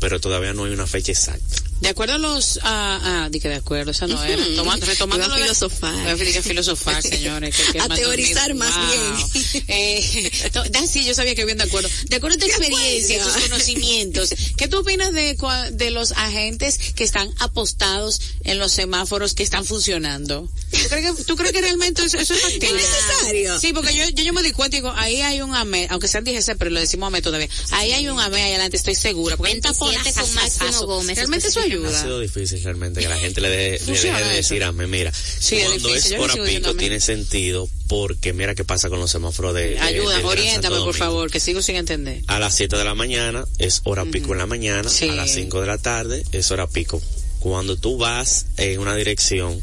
pero 0.00 0.20
todavía 0.20 0.52
no 0.54 0.64
hay 0.64 0.72
una 0.72 0.86
fecha 0.86 1.12
exacta. 1.12 1.67
De 1.80 1.88
acuerdo 1.90 2.14
a 2.14 2.18
los, 2.18 2.58
ah, 2.62 3.00
ah, 3.02 3.28
di 3.30 3.38
que 3.40 3.48
de 3.48 3.54
acuerdo, 3.56 3.92
esa 3.92 4.06
no 4.06 4.22
era. 4.24 4.44
Tomando, 4.56 4.84
retomando 4.84 5.26
a 5.26 5.36
filosofar. 5.38 5.94
Iba 6.18 6.38
a 6.40 6.42
filosofar, 6.42 7.02
señores. 7.02 7.56
Que, 7.56 7.72
que 7.72 7.80
A 7.80 7.86
más 7.88 7.98
teorizar 7.98 8.48
dormido. 8.48 8.64
más 8.68 8.90
bien. 8.90 9.64
Eh, 9.68 10.50
to- 10.52 10.64
da, 10.70 10.86
sí, 10.86 11.04
yo 11.04 11.14
sabía 11.14 11.34
que 11.34 11.44
bien 11.44 11.58
de 11.58 11.64
acuerdo. 11.64 11.88
De 12.08 12.16
acuerdo 12.16 12.36
a 12.36 12.40
tu 12.40 12.46
experiencia, 12.46 13.22
tus 13.22 13.32
conocimientos, 13.44 14.30
¿qué 14.56 14.66
tú 14.68 14.78
opinas 14.78 15.12
de, 15.12 15.36
de 15.72 15.90
los 15.90 16.12
agentes 16.12 16.78
que 16.94 17.04
están 17.04 17.32
apostados 17.38 18.20
en 18.44 18.58
los 18.58 18.72
semáforos 18.72 19.34
que 19.34 19.42
están 19.42 19.64
funcionando? 19.64 20.48
¿Tú 20.70 20.88
crees 20.88 21.16
que, 21.16 21.24
tú 21.24 21.36
crees 21.36 21.52
que 21.52 21.60
realmente 21.60 22.04
eso, 22.04 22.18
eso 22.18 22.34
es 22.34 22.40
factible? 22.40 22.68
¿Es 22.82 22.88
necesario? 22.88 23.58
Sí, 23.60 23.72
porque 23.72 23.94
yo, 23.94 24.04
yo, 24.10 24.24
yo 24.24 24.32
me 24.32 24.42
di 24.42 24.52
cuenta 24.52 24.76
y 24.76 24.80
digo, 24.80 24.92
ahí 24.96 25.20
hay 25.22 25.40
un 25.42 25.54
AME, 25.54 25.86
aunque 25.90 26.08
sean 26.08 26.24
DGC, 26.24 26.56
pero 26.58 26.70
lo 26.70 26.80
decimos 26.80 27.06
AME 27.06 27.22
todavía. 27.22 27.48
Ahí 27.70 27.92
hay 27.92 28.08
un 28.08 28.18
AME 28.20 28.42
ahí 28.42 28.50
adelante, 28.52 28.76
estoy 28.76 28.94
segura. 28.94 29.36
Porque 29.36 29.52
hay 29.52 29.58
un 29.58 29.62
27 29.62 30.12
con 30.12 30.34
taponazo. 30.34 30.34
Máximo 30.64 30.86
Gómez, 30.86 31.16
Realmente 31.16 31.48
eso 31.48 31.60
Ha 31.72 31.76
ayuda. 31.76 32.02
sido 32.02 32.20
difícil 32.20 32.62
realmente 32.62 33.00
que 33.00 33.08
la 33.08 33.16
gente 33.18 33.40
le, 33.40 33.48
deje- 33.78 33.86
le 33.86 33.92
deje 34.00 34.24
de 34.24 34.34
decir 34.36 34.64
a 34.64 34.72
mí, 34.72 34.86
mira, 34.86 35.12
Sí, 35.12 35.58
cuando 35.64 35.94
es 35.94 36.12
hora 36.18 36.34
pico 36.44 36.74
tiene 36.74 37.00
sentido 37.00 37.68
porque 37.88 38.32
mira 38.32 38.54
qué 38.54 38.64
pasa 38.64 38.88
con 38.88 39.00
los 39.00 39.10
semáforos 39.10 39.54
de... 39.54 39.70
de- 39.70 39.78
Ayuda, 39.80 40.20
oriéntame, 40.24 40.76
por 40.78 40.94
favor, 40.94 41.30
que 41.30 41.40
sigo 41.40 41.62
sin 41.62 41.76
entender. 41.76 42.22
A 42.26 42.38
las 42.38 42.54
7 42.56 42.76
de 42.76 42.84
la 42.84 42.94
mañana 42.94 43.44
es 43.58 43.80
hora 43.84 44.04
pico 44.04 44.32
en 44.32 44.38
la 44.38 44.46
mañana, 44.46 44.88
Sí. 44.88 45.08
a 45.08 45.14
las 45.14 45.30
5 45.32 45.60
de 45.60 45.66
la 45.66 45.78
tarde 45.78 46.24
es 46.32 46.50
hora 46.50 46.66
pico. 46.66 47.00
Cuando 47.40 47.76
tú 47.76 47.96
vas 47.98 48.46
en 48.56 48.80
una 48.80 48.94
dirección, 48.96 49.62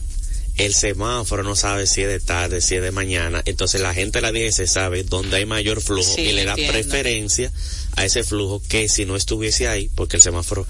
el 0.58 0.74
semáforo 0.74 1.44
no 1.44 1.56
sabe 1.58 1.86
si 1.86 2.02
es 2.04 2.08
de 2.08 2.22
tarde, 2.22 2.62
si 2.62 2.76
es 2.76 2.82
de 2.82 2.92
mañana, 2.92 3.42
entonces 3.46 3.82
la 3.82 3.94
gente 3.94 4.20
de 4.20 4.22
la 4.22 4.32
DGC 4.32 4.66
sabe 4.68 5.04
dónde 5.04 5.36
hay 5.36 5.46
mayor 5.46 5.82
flujo 5.82 6.16
Sí, 6.16 6.22
y 6.22 6.32
le 6.32 6.46
da 6.46 6.52
entiendo. 6.52 6.72
preferencia 6.72 7.52
a 7.98 8.06
ese 8.06 8.24
flujo 8.24 8.62
que 8.70 8.88
si 8.88 9.04
no 9.06 9.18
estuviese 9.18 9.68
ahí, 9.68 9.90
porque 9.94 10.16
el 10.16 10.22
semáforo 10.22 10.66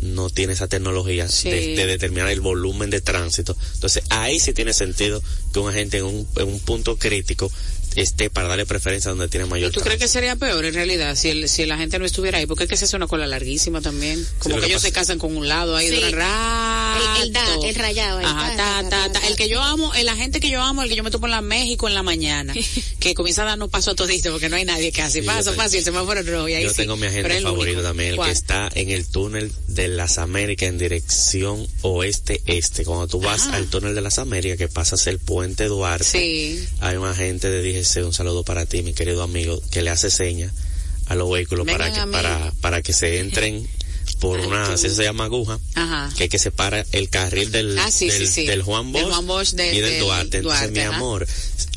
no 0.00 0.30
tiene 0.30 0.52
esa 0.54 0.66
tecnología 0.68 1.28
Sí. 1.28 1.50
de, 1.50 1.76
de 1.76 1.86
determinar 1.86 2.28
el 2.30 2.40
volumen 2.40 2.90
de 2.90 3.00
tránsito. 3.00 3.56
Entonces 3.74 4.02
ahí 4.10 4.38
sí 4.40 4.52
tiene 4.52 4.72
sentido 4.72 5.22
que 5.52 5.58
un 5.58 5.68
agente 5.68 5.98
en 5.98 6.04
un, 6.04 6.28
en 6.36 6.48
un 6.48 6.60
punto 6.60 6.96
crítico 6.96 7.50
esté 7.96 8.30
para 8.30 8.48
darle 8.48 8.66
preferencia 8.66 9.10
donde 9.10 9.28
tiene 9.28 9.46
mayor 9.46 9.70
¿Y 9.70 9.72
tú 9.72 9.80
crees 9.80 9.94
que 9.94 9.98
tránsito. 10.06 10.12
sería 10.12 10.36
peor 10.36 10.64
en 10.64 10.74
realidad 10.74 11.14
si, 11.16 11.28
el, 11.28 11.48
si 11.48 11.66
la 11.66 11.76
gente 11.76 11.98
no 11.98 12.04
estuviera 12.06 12.38
ahí? 12.38 12.46
Porque 12.46 12.64
es 12.64 12.70
que 12.70 12.76
se 12.76 12.84
hace 12.84 12.96
una 12.96 13.06
cola 13.06 13.26
larguísima 13.26 13.80
también. 13.80 14.24
Como 14.38 14.56
lo 14.56 14.60
que 14.62 14.66
que 14.68 14.72
ellos 14.72 14.82
se 14.82 14.92
casan 14.92 15.18
con 15.18 15.36
un 15.36 15.48
lado 15.48 15.76
ahí 15.76 15.88
Sí. 15.88 16.00
rato. 16.12 17.16
El- 17.16 17.22
el 17.22 17.32
da- 17.32 17.56
el 17.68 17.74
rayado 17.74 18.18
ahí, 18.18 18.24
Ajá, 18.26 18.56
ta, 18.56 18.88
ta, 18.88 19.12
ta. 19.12 19.26
El 19.26 19.36
que 19.36 19.48
yo 19.48 19.62
amo, 19.62 19.92
el 19.94 20.08
agente 20.08 20.40
que 20.40 20.50
yo 20.50 20.60
amo, 20.62 20.82
el 20.82 20.88
que 20.88 20.96
yo 20.96 21.02
me 21.04 21.10
topo 21.10 21.26
en 21.26 21.32
la 21.32 21.40
México 21.42 21.88
en 21.88 21.94
la 21.94 22.02
mañana, 22.02 22.54
que 23.00 23.14
comienza 23.14 23.42
a 23.42 23.46
darnos 23.46 23.68
paso 23.70 23.90
a 23.92 23.94
todito 23.94 24.30
porque 24.32 24.48
no 24.48 24.56
hay 24.56 24.64
nadie 24.64 24.92
que 24.92 25.02
hace 25.02 25.20
Sí, 25.20 25.26
paso, 25.26 25.52
y 25.72 25.76
el 25.76 25.84
semáforo 25.84 26.22
rojo 26.22 26.48
y 26.48 26.54
ahí 26.54 26.62
Yo 26.64 26.70
sí. 26.70 26.76
tengo 26.76 26.96
mi 26.96 27.06
agente 27.06 27.40
favorito 27.40 27.78
único. 27.78 27.82
también, 27.82 28.10
el 28.10 28.16
¿Cuál? 28.16 28.28
que 28.28 28.32
está 28.32 28.70
en 28.74 28.90
el 28.90 29.06
túnel 29.06 29.52
de 29.68 29.88
las 29.88 30.18
Américas 30.18 30.68
en 30.68 30.78
dirección 30.78 31.66
oeste-este. 31.82 32.84
Cuando 32.84 33.06
tú 33.06 33.20
vas 33.20 33.48
Ah. 33.48 33.56
al 33.56 33.66
túnel 33.68 33.94
de 33.94 34.00
las 34.00 34.18
Américas, 34.18 34.58
que 34.58 34.68
pasas 34.68 35.06
el 35.06 35.18
puente 35.18 35.64
Duarte, 35.66 36.04
Sí. 36.04 36.66
hay 36.80 36.96
un 36.96 37.06
agente 37.06 37.50
de 37.50 37.62
DGC, 37.82 38.04
un 38.06 38.12
saludo 38.12 38.44
para 38.44 38.66
ti, 38.66 38.82
mi 38.82 38.92
querido 38.92 39.22
amigo, 39.22 39.60
que 39.70 39.82
le 39.82 39.90
hace 39.90 40.10
señas 40.10 40.52
a 41.06 41.14
los 41.14 41.30
vehículos 41.30 41.66
para 41.66 41.92
que, 41.92 42.00
para, 42.10 42.52
para 42.60 42.82
que 42.82 42.92
se 42.92 43.18
entren 43.20 43.66
por 44.20 44.38
una, 44.40 44.72
así 44.74 44.90
se 44.90 45.02
llama 45.02 45.24
aguja, 45.24 45.58
Ajá. 45.74 46.10
que 46.16 46.28
que 46.28 46.38
separa 46.38 46.84
el 46.92 47.08
carril 47.08 47.50
del, 47.50 47.78
Ah, 47.78 47.90
sí, 47.90 48.08
del, 48.08 48.26
sí, 48.26 48.32
sí. 48.42 48.46
del 48.46 48.62
Juan 48.62 48.92
Del 48.92 49.04
Bosch, 49.04 49.12
Juan 49.14 49.26
Bosch 49.26 49.50
de- 49.52 49.74
y 49.74 49.80
del 49.80 49.90
del 49.92 50.00
Duarte. 50.00 50.36
Entonces, 50.38 50.60
Duarte, 50.60 50.80
mi 50.80 50.86
ajá. 50.86 50.96
amor, 50.96 51.26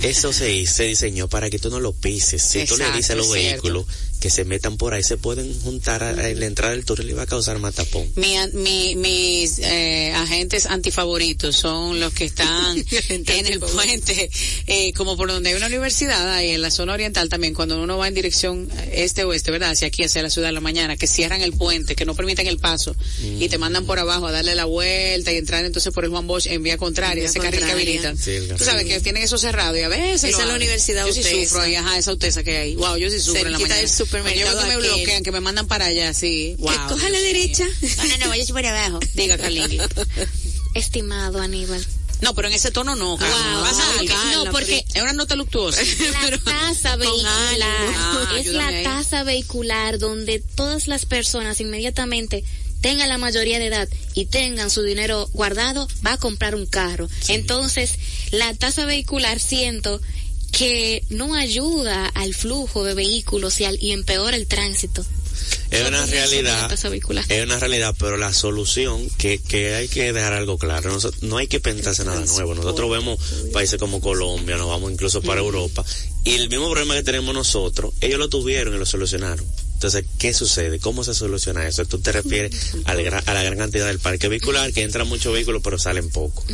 eso 0.01 0.33
se, 0.33 0.53
hizo- 0.53 0.73
se 0.75 0.83
diseñó 0.85 1.27
para 1.27 1.49
que 1.49 1.59
tú 1.59 1.69
no 1.69 1.79
lo 1.79 1.93
pises. 1.93 2.41
Si 2.41 2.65
tú 2.65 2.77
le 2.77 2.83
Exacto, 2.85 2.97
dices 2.97 3.11
a 3.11 3.15
los 3.15 3.31
vehículos 3.31 3.85
que 4.19 4.29
se 4.29 4.45
metan 4.45 4.77
por 4.77 4.93
ahí, 4.93 5.03
se 5.03 5.17
pueden 5.17 5.59
juntar 5.61 6.01
a- 6.03 6.13
la 6.13 6.45
entrada 6.45 6.71
del 6.73 6.85
túnel 6.85 7.09
y 7.09 7.13
va 7.13 7.23
a 7.23 7.25
causar 7.25 7.59
más 7.59 7.75
tapón. 7.75 8.09
Mi, 8.15 8.35
mi- 8.53 8.95
mis 8.95 9.59
eh, 9.59 10.13
agentes 10.15 10.65
antifavoritos 10.65 11.55
son 11.57 11.99
los 11.99 12.13
que 12.13 12.25
están 12.25 12.77
en 13.09 13.45
el 13.47 13.59
puente, 13.59 14.29
eh, 14.67 14.93
como 14.93 15.17
por 15.17 15.29
donde 15.29 15.49
hay 15.49 15.55
una 15.55 15.67
universidad, 15.67 16.33
ahí 16.33 16.51
en 16.51 16.61
la 16.61 16.71
zona 16.71 16.93
oriental 16.93 17.27
también, 17.29 17.53
cuando 17.53 17.81
uno 17.81 17.97
va 17.97 18.07
en 18.07 18.13
dirección 18.13 18.69
este-oeste, 18.91 19.51
¿verdad? 19.51 19.71
Hacia 19.71 19.87
aquí, 19.87 20.03
hacia 20.03 20.21
la 20.21 20.29
ciudad 20.29 20.47
de 20.47 20.53
la 20.53 20.61
mañana, 20.61 20.95
que 20.95 21.07
cierran 21.07 21.41
el 21.41 21.53
puente, 21.53 21.95
que 21.95 22.05
no 22.05 22.15
permiten 22.15 22.47
el 22.47 22.57
paso 22.59 22.95
y 23.39 23.49
te 23.49 23.57
mandan 23.57 23.85
por 23.85 23.99
abajo 23.99 24.27
a 24.27 24.31
darle 24.31 24.55
la 24.55 24.65
vuelta 24.65 25.31
y 25.33 25.37
entrar 25.37 25.65
entonces 25.65 25.91
por 25.93 26.05
el 26.05 26.11
Juan 26.11 26.27
Bosch 26.27 26.47
en 26.47 26.63
vía 26.63 26.77
contraria, 26.77 27.23
Vía 27.23 27.29
ese 27.29 27.39
carril 27.39 27.65
que 27.65 27.71
habilitan. 27.71 28.17
Sí, 28.17 28.37
Tú 28.57 28.63
sabes 28.63 28.85
que 28.85 28.99
tienen 29.01 29.23
eso 29.23 29.37
cerrado 29.37 29.72
y 29.75 29.81
a 29.81 29.87
veces. 29.89 30.23
Esa 30.31 30.41
es 30.43 30.47
la. 30.47 30.55
Universidad 30.55 31.05
Yo 31.05 31.13
sí 31.13 31.23
sufro 31.23 31.61
ahí, 31.61 31.75
ajá, 31.75 31.97
esa 31.97 32.11
utesa 32.13 32.43
que 32.43 32.57
hay. 32.57 32.75
Wow, 32.75 32.97
yo 32.97 33.09
sí 33.09 33.19
sufro 33.19 33.41
en 33.47 33.51
la 33.53 33.57
Cerquita 33.57 33.75
mañana. 33.75 33.75
del 33.81 33.89
supermercado 33.89 34.51
Yo 34.51 34.55
veo 34.55 34.61
que 34.61 34.67
me 34.67 34.73
aquel. 34.73 34.95
bloquean, 34.97 35.23
que 35.23 35.31
me 35.31 35.39
mandan 35.41 35.67
para 35.67 35.85
allá, 35.85 36.13
sí. 36.13 36.55
Wow. 36.59 36.71
Que 36.71 36.77
coja 36.93 37.09
la 37.09 37.19
derecha. 37.19 37.65
No, 37.97 38.03
no, 38.07 38.17
no, 38.17 38.29
vaya 38.29 38.45
por 38.53 38.65
abajo. 38.65 38.99
Diga, 39.13 39.37
Carlingui. 39.37 39.79
Estimado 40.75 41.39
Aníbal. 41.41 41.85
No, 42.21 42.33
pero 42.35 42.47
en 42.47 42.53
ese 42.53 42.71
tono 42.71 42.95
no. 42.95 43.17
Wow. 43.17 44.45
No, 44.45 44.51
porque 44.51 44.85
es 44.93 45.01
una 45.01 45.13
nota 45.13 45.35
luctuosa. 45.35 45.81
La 46.21 46.37
tasa 46.39 46.95
vehicular 46.95 47.59
Ah, 47.61 48.35
es 48.39 48.47
la 48.47 48.83
tasa 48.83 49.23
vehicular 49.23 49.99
donde 49.99 50.39
todas 50.39 50.87
las 50.87 51.05
personas 51.05 51.59
inmediatamente 51.59 52.43
tengan 52.81 53.09
la 53.09 53.17
mayoría 53.17 53.59
de 53.59 53.67
edad 53.67 53.89
y 54.13 54.25
tengan 54.25 54.69
su 54.69 54.83
dinero 54.83 55.29
guardado, 55.33 55.87
va 56.05 56.13
a 56.13 56.17
comprar 56.17 56.55
un 56.55 56.65
carro. 56.65 57.09
Entonces, 57.27 57.91
la 58.33 58.53
tasa 58.55 58.85
vehicular 58.85 59.39
siento 59.39 60.01
que 60.51 61.03
no 61.09 61.33
ayuda 61.35 62.05
al 62.07 62.33
flujo 62.35 62.83
de 62.83 62.93
vehículos 62.93 63.59
y, 63.59 63.65
al, 63.65 63.81
y 63.81 63.91
empeora 63.91 64.35
el 64.35 64.47
tránsito. 64.47 65.03
Es 65.71 65.81
una 65.87 66.01
la 66.01 66.05
realidad, 66.05 66.69
es 67.27 67.43
una 67.43 67.57
realidad, 67.59 67.95
pero 67.97 68.17
la 68.17 68.31
solución 68.31 69.09
que, 69.17 69.39
que 69.39 69.73
hay 69.73 69.87
que 69.87 70.13
dejar 70.13 70.33
algo 70.33 70.59
claro, 70.59 70.91
Noso- 70.95 71.11
no 71.21 71.37
hay 71.37 71.47
que 71.47 71.59
pensarse 71.59 72.05
nada 72.05 72.23
nuevo. 72.25 72.53
Nosotros 72.53 72.91
vemos 72.91 73.19
países 73.51 73.79
como 73.79 73.99
Colombia, 73.99 74.55
nos 74.57 74.67
vamos 74.69 74.91
incluso 74.91 75.21
para 75.23 75.41
Europa, 75.41 75.83
y 76.23 76.35
el 76.35 76.49
mismo 76.49 76.69
problema 76.69 76.93
que 76.95 77.03
tenemos 77.03 77.33
nosotros, 77.33 77.93
ellos 78.01 78.19
lo 78.19 78.29
tuvieron 78.29 78.75
y 78.75 78.77
lo 78.77 78.85
solucionaron. 78.85 79.43
Entonces, 79.73 80.05
¿qué 80.19 80.33
sucede? 80.33 80.79
¿Cómo 80.79 81.03
se 81.03 81.13
soluciona 81.15 81.67
eso? 81.67 81.83
Tú 81.85 81.99
te 81.99 82.11
refieres 82.11 82.53
al 82.85 82.99
gra- 82.99 83.23
a 83.25 83.33
la 83.33 83.41
gran 83.43 83.57
cantidad 83.57 83.87
del 83.87 83.99
parque 83.99 84.27
vehicular, 84.27 84.71
que 84.71 84.83
entran 84.83 85.07
muchos 85.07 85.33
vehículos 85.33 85.61
pero 85.63 85.79
salen 85.79 86.09
pocos. 86.11 86.45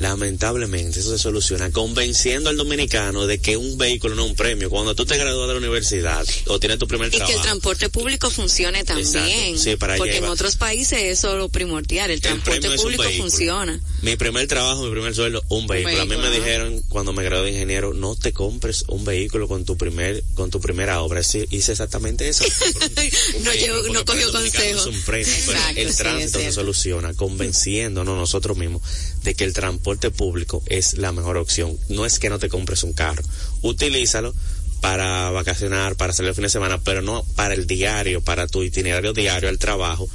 Lamentablemente 0.00 0.98
eso 1.00 1.10
se 1.10 1.18
soluciona 1.18 1.70
convenciendo 1.70 2.48
al 2.48 2.56
dominicano 2.56 3.26
de 3.26 3.38
que 3.38 3.58
un 3.58 3.76
vehículo 3.76 4.14
no 4.14 4.24
es 4.24 4.30
un 4.30 4.34
premio. 4.34 4.70
Cuando 4.70 4.94
tú 4.94 5.04
te 5.04 5.18
gradúas 5.18 5.46
de 5.46 5.52
la 5.52 5.58
universidad 5.58 6.26
o 6.46 6.58
tienes 6.58 6.78
tu 6.78 6.88
primer 6.88 7.08
Y 7.08 7.10
que 7.10 7.16
el 7.18 7.24
trabajo, 7.26 7.42
transporte 7.42 7.90
público 7.90 8.30
funcione 8.30 8.82
también. 8.82 9.58
Sí, 9.58 9.76
para 9.76 9.96
porque 9.98 10.16
en 10.16 10.24
otros 10.24 10.56
países 10.56 11.02
eso 11.02 11.32
es 11.32 11.36
lo 11.36 11.50
primordial. 11.50 12.10
El 12.10 12.14
El 12.14 12.22
transporte 12.22 12.70
un 12.70 12.76
público 12.76 13.04
funciona. 13.18 13.78
Mi 14.00 14.16
primer 14.16 14.46
trabajo, 14.46 14.84
mi 14.84 14.90
primer 14.90 15.14
sueldo, 15.14 15.44
un 15.50 15.66
vehículo. 15.66 16.00
a 16.00 16.06
mí 16.06 16.16
me 16.16 16.30
dijeron 16.30 16.82
cuando 16.88 17.12
me 17.12 17.22
gradué 17.22 17.48
de 17.48 17.50
ingeniero, 17.52 17.92
no 17.92 18.16
te 18.16 18.32
compres 18.32 18.86
un 18.88 19.04
vehículo 19.04 19.48
con 19.48 19.66
tu 19.66 19.76
primer, 19.76 20.24
con 20.32 20.50
tu 20.50 20.62
primera 20.62 21.02
obra. 21.02 21.22
Sí, 21.22 21.44
hice 21.50 21.72
exactamente 21.72 22.26
eso. 22.26 22.44
Un 23.36 23.44
No 23.44 23.50
vehículo, 23.50 24.04
cogió 24.06 24.32
consejo. 24.32 24.80
Es 24.80 24.86
un 24.86 25.02
premio, 25.02 25.26
pero 25.46 25.58
Exacto, 25.58 25.80
el 25.80 25.90
sí, 25.90 25.96
tránsito 25.98 26.38
se 26.38 26.52
soluciona 26.52 27.12
convenciéndonos 27.12 28.16
nosotros 28.16 28.56
mismos 28.56 28.80
de 29.22 29.34
que 29.34 29.44
el 29.44 29.52
transporte 29.52 29.89
público 30.10 30.62
es 30.66 30.98
la 30.98 31.12
mejor 31.12 31.36
opción. 31.36 31.76
No 31.88 32.06
es 32.06 32.18
que 32.18 32.30
no 32.30 32.38
te 32.38 32.48
compres 32.48 32.82
un 32.82 32.92
carro, 32.92 33.22
utilízalo 33.62 34.34
para 34.80 35.30
vacacionar, 35.30 35.96
para 35.96 36.12
salir 36.12 36.30
el 36.30 36.34
fin 36.34 36.44
de 36.44 36.50
semana, 36.50 36.80
pero 36.82 37.02
no 37.02 37.24
para 37.36 37.54
el 37.54 37.66
diario, 37.66 38.22
para 38.22 38.46
tu 38.46 38.62
itinerario 38.62 39.12
diario 39.12 39.48
al 39.48 39.58
trabajo. 39.58 40.08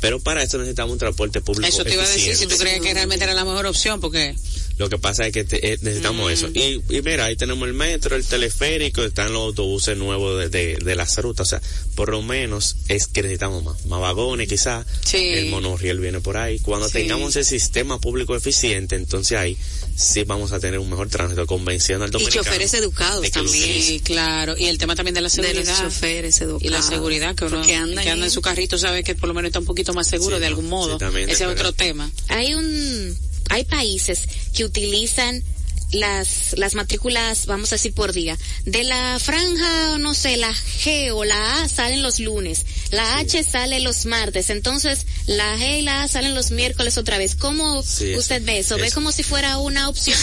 Pero 0.00 0.20
para 0.20 0.42
eso 0.42 0.58
necesitamos 0.58 0.92
un 0.92 0.98
transporte 0.98 1.40
público. 1.40 1.68
Eso 1.68 1.84
te 1.84 1.94
iba 1.94 2.02
a 2.02 2.08
decir, 2.08 2.34
si 2.34 2.46
tú 2.46 2.56
crees 2.56 2.80
que 2.80 2.92
realmente 2.92 3.24
era 3.24 3.34
la 3.34 3.44
mejor 3.44 3.66
opción, 3.66 4.00
porque 4.00 4.34
Lo 4.82 4.88
que 4.90 4.98
pasa 4.98 5.26
es 5.26 5.32
que 5.32 5.44
te- 5.44 5.72
eh, 5.72 5.78
necesitamos 5.80 6.26
Mm. 6.28 6.32
eso. 6.34 6.48
Y, 6.54 6.82
y 6.88 7.02
mira, 7.02 7.26
ahí 7.26 7.36
tenemos 7.36 7.66
el 7.68 7.74
metro, 7.74 8.16
el 8.16 8.24
teleférico, 8.24 9.02
están 9.02 9.32
los 9.32 9.42
autobuses 9.42 9.96
nuevos 9.96 10.38
de, 10.38 10.48
de, 10.48 10.76
de 10.76 10.94
las 10.96 11.16
rutas. 11.18 11.46
O 11.46 11.50
sea, 11.50 11.62
por 11.94 12.08
lo 12.10 12.22
menos 12.22 12.76
es 12.88 13.06
que 13.06 13.22
necesitamos 13.22 13.62
más. 13.64 13.86
Más 13.86 14.00
vagones 14.00 14.48
quizás. 14.48 14.86
Sí. 15.04 15.18
El 15.18 15.50
monorriel 15.50 16.00
viene 16.00 16.20
por 16.20 16.36
ahí. 16.36 16.58
Cuando 16.60 16.86
Sí. 16.88 16.94
tengamos 16.94 17.36
el 17.36 17.44
sistema 17.44 18.00
público 18.00 18.34
eficiente, 18.36 18.96
entonces 18.96 19.38
ahí 19.38 19.56
sí 19.96 20.24
vamos 20.24 20.52
a 20.52 20.58
tener 20.60 20.78
un 20.78 20.88
mejor 20.90 21.08
tránsito, 21.08 21.46
convenciendo 21.46 22.04
al 22.04 22.10
Y 22.10 22.12
dominicano. 22.12 22.44
choferes 22.44 22.74
educados 22.74 23.22
de 23.22 23.30
también. 23.30 23.82
sí, 23.82 24.00
claro. 24.00 24.56
Y 24.58 24.66
el 24.66 24.78
tema 24.78 24.94
también 24.96 25.14
de 25.14 25.20
la 25.20 25.28
De 25.28 25.34
seguridad. 25.34 25.64
los 25.78 25.78
choferes 25.92 26.40
educados. 26.40 26.62
y 26.64 26.68
la 26.68 26.82
seguridad 26.82 27.34
que 27.34 27.44
uno 27.44 27.56
Porque 27.58 27.74
andan 27.74 28.04
que 28.04 28.10
anda 28.10 28.24
en 28.26 28.30
su 28.32 28.40
carrito 28.42 28.78
sabe 28.78 29.02
que 29.04 29.14
por 29.14 29.28
lo 29.28 29.34
menos 29.34 29.48
está 29.48 29.58
un 29.58 29.64
poquito 29.66 29.92
más 29.94 30.08
seguro 30.08 30.36
Sí, 30.36 30.40
de 30.40 30.46
algún 30.46 30.68
modo. 30.68 30.96
Ese 30.96 31.30
es 31.32 31.38
de 31.38 31.46
otro 31.46 31.72
tema. 31.72 32.10
Hay 32.28 32.54
un, 32.54 33.16
hay 33.52 33.64
países 33.64 34.26
que 34.54 34.64
utilizan 34.64 35.44
las, 35.92 36.54
las 36.56 36.74
matrículas, 36.74 37.46
vamos 37.46 37.70
a 37.72 37.76
decir 37.76 37.94
por 37.94 38.12
día, 38.12 38.36
de 38.64 38.82
la 38.84 39.18
franja, 39.20 39.98
no 39.98 40.14
sé, 40.14 40.36
la 40.36 40.52
G 40.52 41.10
o 41.12 41.24
la 41.24 41.62
A 41.62 41.68
salen 41.68 42.02
los 42.02 42.18
lunes, 42.18 42.64
la 42.90 43.18
H 43.18 43.44
sale 43.44 43.80
los 43.80 44.06
martes, 44.06 44.50
entonces 44.50 45.06
la 45.26 45.56
G 45.58 45.80
y 45.80 45.82
la 45.82 46.02
A 46.02 46.08
salen 46.08 46.34
los 46.34 46.50
miércoles 46.50 46.96
otra 46.98 47.18
vez. 47.18 47.34
¿Cómo 47.34 47.80
usted 47.80 48.42
ve 48.42 48.58
eso? 48.58 48.76
¿Ve 48.78 48.90
como 48.90 49.12
si 49.12 49.22
fuera 49.22 49.58
una 49.58 49.88
opción? 49.88 50.18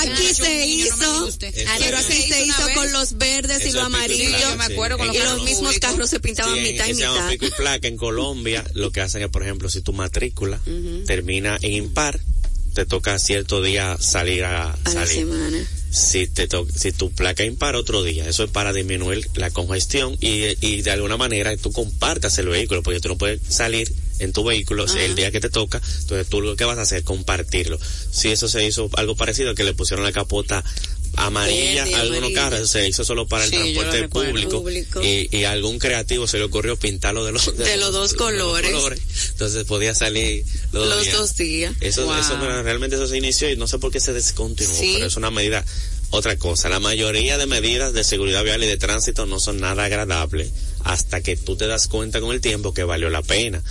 aquí 0.00 0.34
se 0.34 0.66
hizo, 0.66 1.28
pero 1.38 1.98
aquí 1.98 2.22
se 2.22 2.44
hizo 2.44 2.62
con 2.74 2.92
los 2.92 3.18
verdes 3.18 3.66
y 3.66 3.72
los 3.72 3.84
amarillos. 3.84 4.42
y 5.12 5.18
los 5.18 5.42
mismos 5.42 5.78
carros 5.78 6.10
se 6.10 6.20
pintaban 6.20 6.62
mitad 6.62 6.86
y 6.86 6.94
mitad. 6.94 7.28
Pico 7.28 7.46
y 7.46 7.50
placa 7.50 7.88
en 7.88 7.96
Colombia, 7.96 8.64
lo 8.74 8.90
que 8.90 9.00
hacen 9.00 9.22
es, 9.22 9.28
por 9.28 9.42
ejemplo, 9.42 9.68
si 9.68 9.82
tu 9.82 9.92
matrícula 9.92 10.60
termina 11.06 11.58
en 11.60 11.72
impar, 11.72 12.18
te 12.76 12.84
toca 12.84 13.18
cierto 13.18 13.62
día 13.62 13.96
salir 13.98 14.44
a, 14.44 14.76
La 14.92 15.06
semana. 15.06 15.66
Si, 15.90 16.26
te 16.26 16.46
si 16.74 16.92
tu 16.92 17.10
placa 17.10 17.42
impar 17.42 17.74
otro 17.74 18.02
día, 18.02 18.28
eso 18.28 18.44
es 18.44 18.50
para 18.50 18.74
disminuir 18.74 19.26
la 19.36 19.50
congestión 19.50 20.14
y, 20.20 20.44
y 20.60 20.82
de 20.82 20.90
alguna 20.90 21.16
manera 21.16 21.56
tú 21.56 21.72
compartas 21.72 22.36
el 22.36 22.48
vehículo, 22.48 22.82
porque 22.82 23.00
tú 23.00 23.08
no 23.08 23.16
puedes 23.16 23.40
salir 23.48 23.90
en 24.18 24.34
tu 24.34 24.44
vehículo 24.44 24.84
el 24.94 25.14
día 25.14 25.30
que 25.30 25.40
te 25.40 25.48
toca, 25.48 25.80
entonces 26.00 26.28
tú 26.28 26.42
lo 26.42 26.54
que 26.54 26.66
vas 26.66 26.76
a 26.76 26.82
hacer, 26.82 27.02
compartirlo. 27.02 27.78
Si 28.10 28.28
eso 28.28 28.46
se 28.46 28.66
hizo 28.66 28.90
algo 28.96 29.16
parecido, 29.16 29.54
que 29.54 29.64
le 29.64 29.72
pusieron 29.72 30.04
la 30.04 30.12
capota 30.12 30.62
amarilla 31.16 31.84
a 31.84 32.00
algunos 32.00 32.30
carros, 32.32 32.70
se 32.70 32.86
hizo 32.88 33.04
solo 33.04 33.26
para 33.26 33.44
el 33.44 33.50
transporte 33.50 34.08
público, 34.08 34.64
Y, 35.02 35.28
y, 35.36 35.44
algún 35.44 35.78
creativo 35.78 36.26
se 36.26 36.38
le 36.38 36.44
ocurrió 36.44 36.76
pintarlo 36.76 37.24
de 37.24 37.32
los, 37.32 37.56
de, 37.56 37.76
los 37.76 37.92
dos 37.92 38.14
colores. 38.14 38.72
Entonces 39.30 39.64
podía 39.64 39.94
salir 39.94 40.44
los, 40.72 41.12
dos 41.12 41.36
días. 41.36 41.74
Eso, 41.80 42.16
eso 42.16 42.38
realmente 42.62 42.96
eso 42.96 43.06
se 43.06 43.16
inició 43.16 43.50
y 43.50 43.56
no 43.56 43.66
sé 43.66 43.78
por 43.78 43.90
qué 43.90 44.00
se 44.00 44.12
descontinuó, 44.12 44.74
pero 44.78 45.06
es 45.06 45.16
una 45.16 45.30
medida 45.30 45.64
otra 46.10 46.36
cosa, 46.36 46.68
la 46.68 46.78
mayoría 46.78 47.36
de 47.36 47.46
medidas 47.46 47.92
de 47.92 48.04
seguridad 48.04 48.44
vial 48.44 48.62
y 48.62 48.66
de 48.66 48.76
tránsito 48.76 49.26
no 49.26 49.40
son 49.40 49.60
nada 49.60 49.84
agradables 49.84 50.50
hasta 50.86 51.20
que 51.20 51.36
tú 51.36 51.56
te 51.56 51.66
das 51.66 51.88
cuenta 51.88 52.20
con 52.20 52.32
el 52.32 52.40
tiempo 52.40 52.72
que 52.72 52.84
valió 52.84 53.10
la 53.10 53.22
pena. 53.22 53.62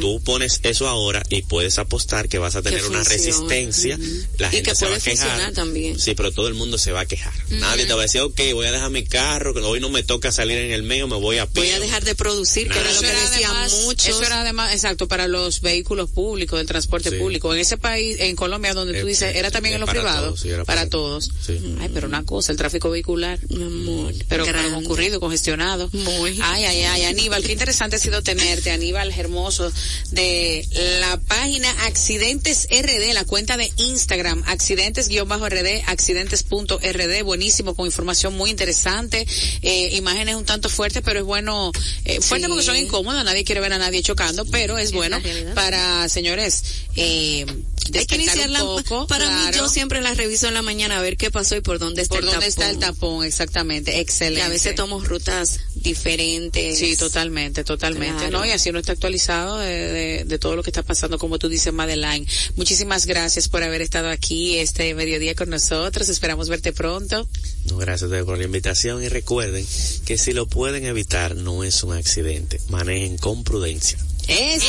Tú 0.00 0.22
pones 0.24 0.60
eso 0.62 0.88
ahora 0.88 1.22
y 1.28 1.42
puedes 1.42 1.78
apostar 1.78 2.28
que 2.28 2.38
vas 2.38 2.56
a 2.56 2.62
tener 2.62 2.84
una 2.86 3.04
resistencia. 3.04 3.98
La 4.38 4.48
gente 4.48 4.70
que 4.70 4.76
se 4.76 4.88
va 4.88 4.96
a 4.96 5.00
quejar. 5.00 5.52
También. 5.52 6.00
Sí, 6.00 6.14
pero 6.14 6.32
todo 6.32 6.48
el 6.48 6.54
mundo 6.54 6.78
se 6.78 6.92
va 6.92 7.00
a 7.00 7.06
quejar. 7.06 7.32
Nadie 7.50 7.84
te 7.84 7.92
va 7.92 8.00
a 8.00 8.02
decir, 8.04 8.22
ok, 8.22 8.40
voy 8.54 8.66
a 8.66 8.72
dejar 8.72 8.90
mi 8.90 9.04
carro, 9.04 9.52
que 9.52 9.60
hoy 9.60 9.80
no 9.80 9.90
me 9.90 10.02
toca 10.02 10.32
salir 10.32 10.56
en 10.56 10.70
el 10.70 10.82
medio, 10.82 11.06
me 11.08 11.16
voy 11.16 11.38
a 11.38 11.46
pie. 11.46 11.64
Voy 11.64 11.72
a 11.72 11.80
dejar 11.80 12.04
de 12.04 12.14
producir, 12.14 12.68
que 12.70 12.78
era 12.78 12.90
lo 12.90 13.00
que 13.00 13.06
decían 13.06 13.52
muchos. 13.84 14.08
Eso 14.08 14.22
era 14.22 14.40
además, 14.40 14.72
exacto, 14.72 15.08
para 15.08 15.28
los 15.28 15.60
vehículos 15.60 16.08
públicos, 16.10 16.58
del 16.58 16.66
transporte 16.66 17.12
público. 17.12 17.52
En 17.52 17.60
ese 17.60 17.76
país, 17.76 18.16
en 18.18 18.34
Colombia, 18.34 18.72
donde 18.72 18.98
tú 18.98 19.06
dices, 19.06 19.36
era 19.36 19.50
también 19.50 19.74
en 19.74 19.82
los 19.82 19.90
privados. 19.90 20.42
para, 20.64 20.88
todos. 20.88 21.30
Ay, 21.80 21.90
pero 21.92 22.06
una 22.06 22.24
cosa, 22.24 22.50
el 22.52 22.56
tráfico 22.56 22.88
vehicular. 22.88 23.38
Pero 24.28 24.46
concurrido, 24.72 25.20
congestionado. 25.20 25.90
Muy. 25.92 26.38
Ay, 26.42 26.61
ay, 26.64 26.82
ay, 26.82 27.04
Aníbal, 27.04 27.42
qué 27.42 27.52
interesante 27.52 27.96
ha 27.96 27.98
sido 27.98 28.22
tenerte, 28.22 28.70
Aníbal 28.70 29.12
Hermoso, 29.12 29.72
de 30.10 30.66
la 31.00 31.18
página 31.18 31.70
Accidentes 31.86 32.68
RD, 32.70 33.12
la 33.14 33.24
cuenta 33.24 33.56
de 33.56 33.72
Instagram, 33.76 34.42
accidentes-rd, 34.46 35.82
accidentes.rd, 35.86 37.24
buenísimo, 37.24 37.74
con 37.74 37.86
información 37.86 38.34
muy 38.34 38.50
interesante, 38.50 39.26
eh, 39.62 39.90
imágenes 39.96 40.36
un 40.36 40.44
tanto 40.44 40.68
fuertes, 40.68 41.02
pero 41.04 41.20
es 41.20 41.26
bueno, 41.26 41.72
eh, 42.04 42.20
fuerte 42.20 42.48
porque 42.48 42.62
son 42.62 42.76
incómodas, 42.76 43.24
nadie 43.24 43.44
quiere 43.44 43.60
ver 43.60 43.72
a 43.72 43.78
nadie 43.78 44.02
chocando, 44.02 44.44
pero 44.46 44.78
es 44.78 44.92
bueno 44.92 45.20
para, 45.54 46.08
señores, 46.08 46.62
eh, 46.96 47.46
hay 47.94 48.06
que 48.06 48.14
iniciarla 48.14 48.64
un 48.64 48.82
poco, 48.82 49.06
para 49.06 49.28
mí 49.28 49.56
yo 49.56 49.68
siempre 49.68 50.00
la 50.00 50.14
reviso 50.14 50.48
en 50.48 50.54
la 50.54 50.62
mañana 50.62 50.98
a 50.98 51.02
ver 51.02 51.16
qué 51.16 51.30
pasó 51.30 51.56
y 51.56 51.60
por 51.60 51.78
dónde 51.78 52.02
está 52.02 52.14
por 52.14 52.24
el 52.24 52.30
dónde 52.30 52.46
está 52.46 52.70
el 52.70 52.78
tapón. 52.78 53.24
exactamente 53.24 54.00
excelente 54.00 54.40
y 54.40 54.42
a 54.42 54.48
veces 54.48 54.74
tomo 54.74 55.00
rutas 55.00 55.60
diferentes. 55.82 56.78
Sí 56.78 56.96
totalmente 56.96 57.64
totalmente 57.64 58.30
no 58.30 58.44
y 58.44 58.50
así 58.50 58.70
uno 58.70 58.78
está 58.78 58.92
actualizado 58.92 59.58
de, 59.58 60.24
de, 60.24 60.38
todo 60.38 60.56
lo 60.56 60.62
que 60.62 60.70
está 60.70 60.82
pasando 60.82 61.18
como 61.18 61.38
tú 61.38 61.48
dices 61.48 61.72
Madeline. 61.72 62.26
Muchísimas 62.56 63.06
gracias 63.06 63.48
por 63.48 63.62
haber 63.62 63.82
estado 63.82 64.08
aquí 64.08 64.58
este 64.58 64.94
mediodía 64.94 65.34
con 65.34 65.50
nosotros. 65.50 66.08
Esperamos 66.08 66.48
verte 66.48 66.72
pronto. 66.72 67.28
No 67.66 67.76
gracias 67.76 68.10
por 68.24 68.38
la 68.38 68.44
invitación. 68.44 69.02
Y 69.02 69.08
recuerden 69.08 69.66
que 70.04 70.18
si 70.18 70.32
lo 70.32 70.46
pueden 70.46 70.84
evitar 70.84 71.36
no 71.36 71.64
es 71.64 71.82
un 71.82 71.92
accidente. 71.92 72.60
Manejen 72.68 73.18
con 73.18 73.44
prudencia. 73.44 73.98
Eso, 74.28 74.66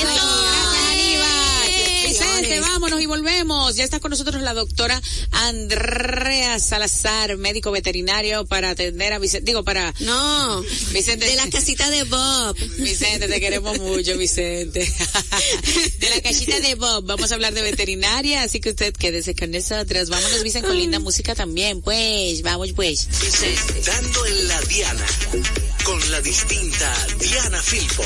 Vicente, 2.04 2.60
vámonos 2.60 3.02
y 3.02 3.06
volvemos. 3.06 3.76
Ya 3.76 3.84
está 3.84 4.00
con 4.00 4.12
nosotros 4.12 4.42
la 4.42 4.54
doctora 4.54 5.02
Andrea 5.32 6.60
Salazar, 6.60 7.38
médico 7.38 7.72
veterinario 7.72 8.46
para 8.46 8.72
atender 8.72 9.14
a 9.14 9.20
Vicente. 9.20 9.46
Digo, 9.46 9.64
para. 9.64 9.94
No, 10.00 10.62
Vicente. 10.92 11.26
De 11.26 11.36
la 11.36 11.50
casita 11.50 11.90
de 11.90 12.04
Bob. 12.04 12.58
Vicente, 12.78 13.28
te 13.28 13.40
queremos 13.40 13.80
mucho, 13.80 14.18
Vicente. 14.18 14.80
De 16.00 16.10
la 16.10 16.22
casita 16.22 16.60
de 16.60 16.76
Bob. 16.76 17.06
Vamos 17.06 17.32
a 17.32 17.36
hablar 17.36 17.54
de 17.54 17.62
veterinaria, 17.62 18.44
así 18.44 18.60
que 18.60 18.70
usted 18.70 18.94
quédese 18.94 19.36
con 19.36 19.52
nosotros. 19.52 20.10
Vámonos, 20.10 20.44
Vicente, 20.44 20.68
con 20.68 20.78
linda 20.78 21.00
música 21.00 21.36
también. 21.36 21.82
Pues, 21.82 22.42
vamos, 22.42 22.74
pues. 22.74 23.08
Dando 23.86 24.26
en 24.26 24.48
la 24.48 24.62
Diana. 24.62 25.06
Con 25.84 26.12
la 26.12 26.22
distinta 26.22 27.08
Diana 27.20 27.62
Filpo. 27.62 28.04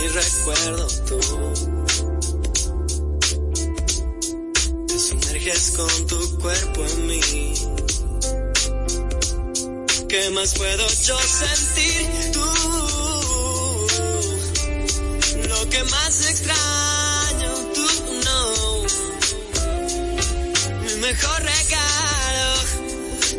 mi 0.00 0.08
recuerdo 0.08 0.86
tú. 1.06 1.18
Te 4.86 4.98
sumerges 4.98 5.72
con 5.76 6.06
tu 6.06 6.38
cuerpo 6.38 6.84
en 6.84 7.06
mí. 7.06 7.20
¿Qué 10.08 10.30
más 10.30 10.54
puedo 10.54 10.86
yo 11.06 11.18
sentir 11.18 12.32
tú? 12.32 12.46
Lo 15.48 15.68
que 15.68 15.84
más 15.84 16.30
extraño 16.30 17.52
tú 17.74 17.86
no. 18.24 18.40
Mi 20.82 20.94
mejor 21.00 21.42
regalo 21.42 22.54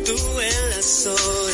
tú 0.04 0.40
en 0.40 0.70
la 0.70 0.82
soledad. 0.82 1.49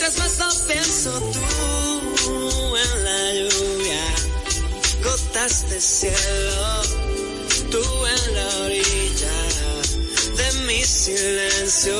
mientras 0.00 0.18
más 0.18 0.38
lo 0.38 0.66
pienso 0.66 1.10
tú 1.20 2.76
en 2.76 3.04
la 3.04 3.34
lluvia, 3.34 4.04
gotas 5.04 5.68
de 5.68 5.80
cielo, 5.80 6.82
tú 7.70 7.82
en 8.06 8.34
la 8.34 8.48
orilla 8.64 9.38
de 10.36 10.52
mi 10.66 10.82
silencio, 10.84 11.94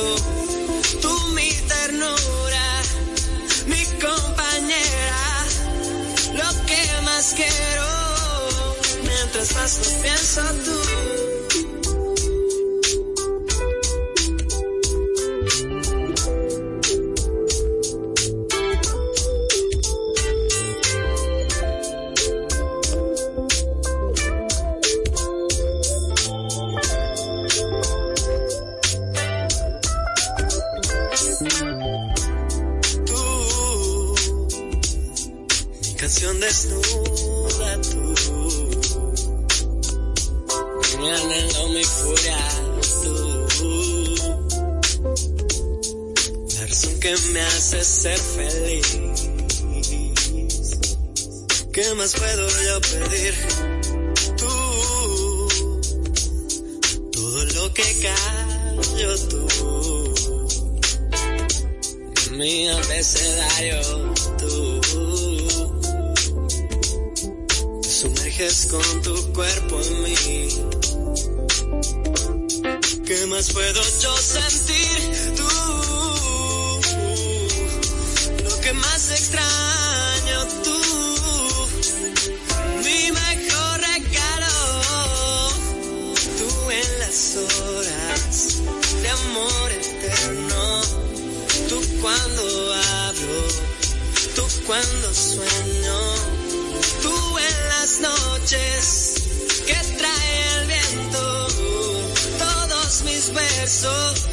tú 1.02 1.12
mi 1.34 1.50
ternura, 1.68 2.82
mi 3.66 3.84
compañera, 4.00 5.44
lo 6.32 6.66
que 6.66 7.02
más 7.02 7.34
quiero, 7.36 8.76
mientras 9.02 9.54
más 9.56 9.78
lo 9.78 10.02
pienso 10.02 10.42
tú. 10.64 10.79
Con 68.40 69.02
tu 69.02 69.32
cuerpo 69.34 69.78
en 69.82 70.02
mí. 70.02 70.48
¿Qué 73.04 73.26
más 73.26 73.52
puedo 73.52 73.82
yo 74.00 74.16
sentir? 74.16 75.34
Tú. 75.36 75.44
Lo 78.42 78.60
que 78.62 78.72
más 78.72 79.10
extraño 79.10 80.46
tú. 80.64 80.80
Mi 82.82 83.12
mejor 83.12 83.80
regalo. 83.80 84.56
Tú 86.38 86.70
en 86.70 86.98
las 86.98 87.36
horas 87.36 88.62
de 89.02 89.08
amor 89.10 89.72
eterno. 89.72 90.80
Tú 91.68 91.78
cuando 92.00 92.74
hablo. 92.74 93.48
Tú 94.34 94.44
cuando 94.66 95.12
sueño. 95.12 96.19
Que 98.50 99.74
trae 99.96 100.58
el 100.58 100.66
viento. 100.66 101.46
Todos 102.36 103.02
mis 103.04 103.32
versos. 103.32 104.26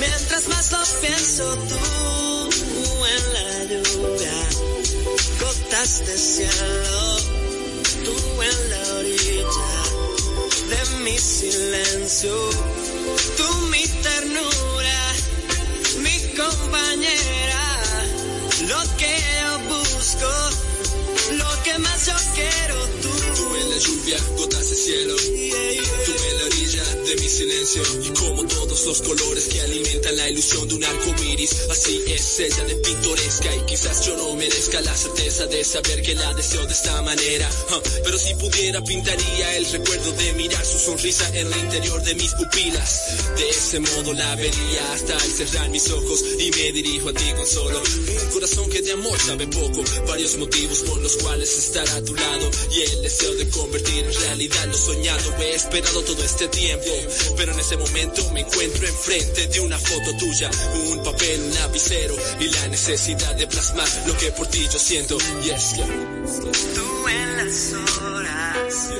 Mientras 0.00 0.48
más 0.48 0.72
los 0.72 0.88
pienso 1.02 1.54
tú 1.68 3.04
en 3.04 3.32
la 3.34 3.64
lluvia. 3.64 4.48
Gotas 5.38 6.06
de 6.06 6.16
cielo. 6.16 7.16
Tú 8.06 8.42
en 8.42 8.70
la 8.70 8.94
orilla 8.94 9.82
de 10.70 10.96
mi 11.04 11.18
silencio. 11.18 12.34
Tú 13.36 13.54
mi 13.66 13.86
ternura, 13.86 15.12
mi 15.98 16.18
compañera. 16.38 17.41
Lluvia, 23.82 24.18
gotas 24.36 24.68
de 24.68 24.74
cielo. 24.76 25.16
De 27.14 27.22
mi 27.22 27.28
silencio. 27.28 27.82
Y 28.02 28.10
como 28.10 28.46
todos 28.46 28.86
los 28.86 29.02
colores 29.02 29.44
que 29.48 29.60
alimentan 29.60 30.16
la 30.16 30.28
ilusión 30.30 30.68
de 30.68 30.74
un 30.74 30.84
arco 30.84 31.14
iris. 31.22 31.52
Así 31.70 32.02
es 32.06 32.40
ella 32.40 32.64
de 32.64 32.76
pintoresca. 32.76 33.56
Y 33.56 33.60
quizás 33.66 34.06
yo 34.06 34.16
no 34.16 34.34
merezca 34.34 34.80
la 34.80 34.96
certeza 34.96 35.46
de 35.46 35.64
saber 35.64 36.02
que 36.02 36.14
la 36.14 36.32
deseo 36.34 36.64
de 36.66 36.72
esta 36.72 37.02
manera. 37.02 37.48
Ah, 37.70 37.80
Pero 38.04 38.18
si 38.18 38.34
pudiera, 38.34 38.82
pintaría 38.82 39.56
el 39.56 39.66
recuerdo 39.66 40.12
de 40.12 40.32
mirar 40.34 40.64
su 40.64 40.78
sonrisa 40.78 41.28
en 41.36 41.52
el 41.52 41.58
interior 41.58 42.02
de 42.02 42.14
mis 42.14 42.32
pupilas. 42.34 43.36
De 43.36 43.48
ese 43.48 43.80
modo 43.80 44.12
la 44.14 44.34
vería 44.36 44.92
hasta 44.92 45.14
al 45.14 45.32
cerrar 45.32 45.68
mis 45.70 45.90
ojos. 45.90 46.24
Y 46.38 46.50
me 46.50 46.72
dirijo 46.72 47.08
a 47.10 47.12
ti 47.12 47.32
con 47.36 47.46
solo 47.46 47.82
un 48.22 48.30
corazón 48.30 48.70
que 48.70 48.82
de 48.82 48.92
amor 48.92 49.18
sabe 49.18 49.46
poco. 49.48 49.82
Varios 50.06 50.36
motivos 50.38 50.78
por 50.80 51.00
los 51.00 51.16
cuales 51.16 51.58
estar 51.58 51.88
a 51.88 52.02
tu 52.04 52.14
lado. 52.14 52.50
Y 52.70 52.82
el 52.82 53.02
deseo 53.02 53.34
de 53.34 53.48
convertir 53.50 54.04
en 54.04 54.14
realidad 54.14 54.66
lo 54.66 54.78
soñado. 54.78 55.34
He 55.38 55.54
esperado 55.54 56.02
todo 56.02 56.22
este 56.24 56.48
tiempo. 56.48 57.01
Pero 57.36 57.52
en 57.52 57.60
ese 57.60 57.76
momento 57.76 58.30
me 58.32 58.40
encuentro 58.40 58.86
enfrente 58.86 59.46
de 59.48 59.60
una 59.60 59.78
foto 59.78 60.16
tuya. 60.18 60.50
Un 60.90 61.02
papel, 61.02 61.40
un 61.42 61.54
lapicero. 61.54 62.14
Y 62.40 62.48
la 62.48 62.68
necesidad 62.68 63.34
de 63.36 63.46
plasmar 63.46 63.88
lo 64.06 64.16
que 64.16 64.32
por 64.32 64.46
ti 64.46 64.66
yo 64.70 64.78
siento. 64.78 65.18
Yes, 65.42 65.74
yeah. 65.76 65.86
Tú 66.74 67.08
en 67.08 67.36
las 67.36 67.72
horas 68.00 68.90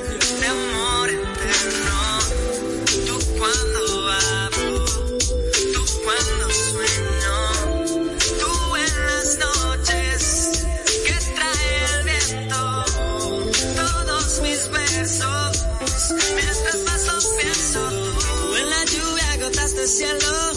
cielo. 19.92 20.52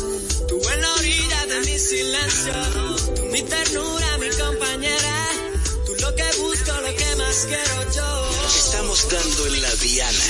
Tú 0.47 0.61
en 0.73 0.81
la 0.81 0.93
orilla 0.93 1.45
de 1.47 1.59
mi 1.67 1.77
silencio. 1.77 2.53
Tú 3.15 3.23
mi 3.33 3.41
ternura, 3.41 4.17
mi 4.17 4.29
compañera. 4.29 5.27
Tú 5.85 5.91
lo 5.99 6.15
que 6.15 6.27
busco, 6.39 6.71
lo 6.85 6.95
que 6.95 7.15
más 7.17 7.37
quiero 7.49 7.77
yo. 7.95 8.09
Estamos 8.47 9.09
dando 9.09 9.47
en 9.47 9.61
la 9.61 9.75
Diana. 9.75 10.27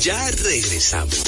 Ya 0.00 0.30
regresamos. 0.30 1.22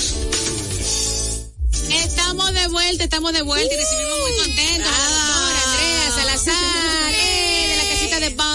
Estamos 1.89 2.53
de 2.53 2.67
vuelta, 2.69 3.05
estamos 3.05 3.33
de 3.33 3.43
vuelta 3.43 3.73
y 3.73 3.77
recibimos 3.77 4.19
muy 4.21 4.37
contentos 4.39 4.93
a 4.93 5.46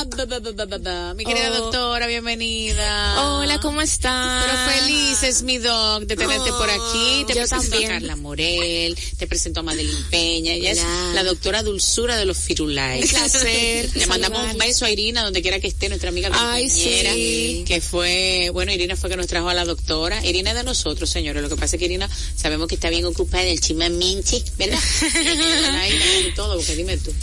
Mi 0.01 1.23
querida 1.25 1.51
Oh. 1.51 1.61
doctora, 1.61 2.07
bienvenida. 2.07 3.37
Hola, 3.37 3.59
¿cómo 3.59 3.83
están? 3.83 4.41
Pero 4.47 4.79
felices, 4.81 5.43
mi 5.43 5.59
doc, 5.59 6.05
de 6.05 6.15
tenerte 6.15 6.49
por 6.49 6.67
aquí. 6.71 7.23
Te 7.27 7.33
yo 7.35 7.41
presento 7.41 7.69
también. 7.69 7.91
a 7.91 7.93
Carla 7.93 8.15
Morel, 8.15 8.97
te 9.19 9.27
presento 9.27 9.59
a 9.59 9.63
Madeline 9.63 10.03
Peña. 10.09 10.53
Ella 10.53 10.71
es 10.71 10.81
la 11.13 11.23
doctora 11.23 11.61
dulzura 11.61 12.17
de 12.17 12.25
los 12.25 12.39
firulais. 12.39 13.03
Un 13.13 13.19
placer 13.19 13.89
Le 13.95 14.07
mandamos 14.07 14.41
un 14.51 14.57
beso 14.57 14.85
a 14.85 14.89
Irina, 14.89 15.23
donde 15.23 15.43
quiera 15.43 15.59
que 15.59 15.67
esté, 15.67 15.87
nuestra 15.87 16.09
amiga 16.09 16.29
Ay, 16.33 16.67
compañera. 16.67 17.13
sí. 17.13 17.63
Que 17.67 17.79
fue, 17.79 18.49
bueno, 18.53 18.71
Irina 18.71 18.95
fue 18.95 19.07
que 19.07 19.17
nos 19.17 19.27
trajo 19.27 19.49
a 19.49 19.53
la 19.53 19.65
doctora. 19.65 20.25
Irina 20.25 20.49
es 20.49 20.55
de 20.57 20.63
nosotros, 20.63 21.11
señores. 21.11 21.43
Lo 21.43 21.49
que 21.49 21.57
pasa 21.57 21.75
es 21.75 21.79
que 21.79 21.85
Irina 21.85 22.09
sabemos 22.35 22.67
que 22.67 22.73
está 22.75 22.89
bien 22.89 23.05
ocupada 23.05 23.43
en 23.43 23.49
el 23.49 23.61
chisme 23.61 23.87
minchi, 23.91 24.43
¿verdad? 24.57 24.79
Ahí 25.79 26.27
y 26.27 26.33
todo, 26.33 26.55
porque 26.57 26.75
dime 26.75 26.97
tú. 26.97 27.13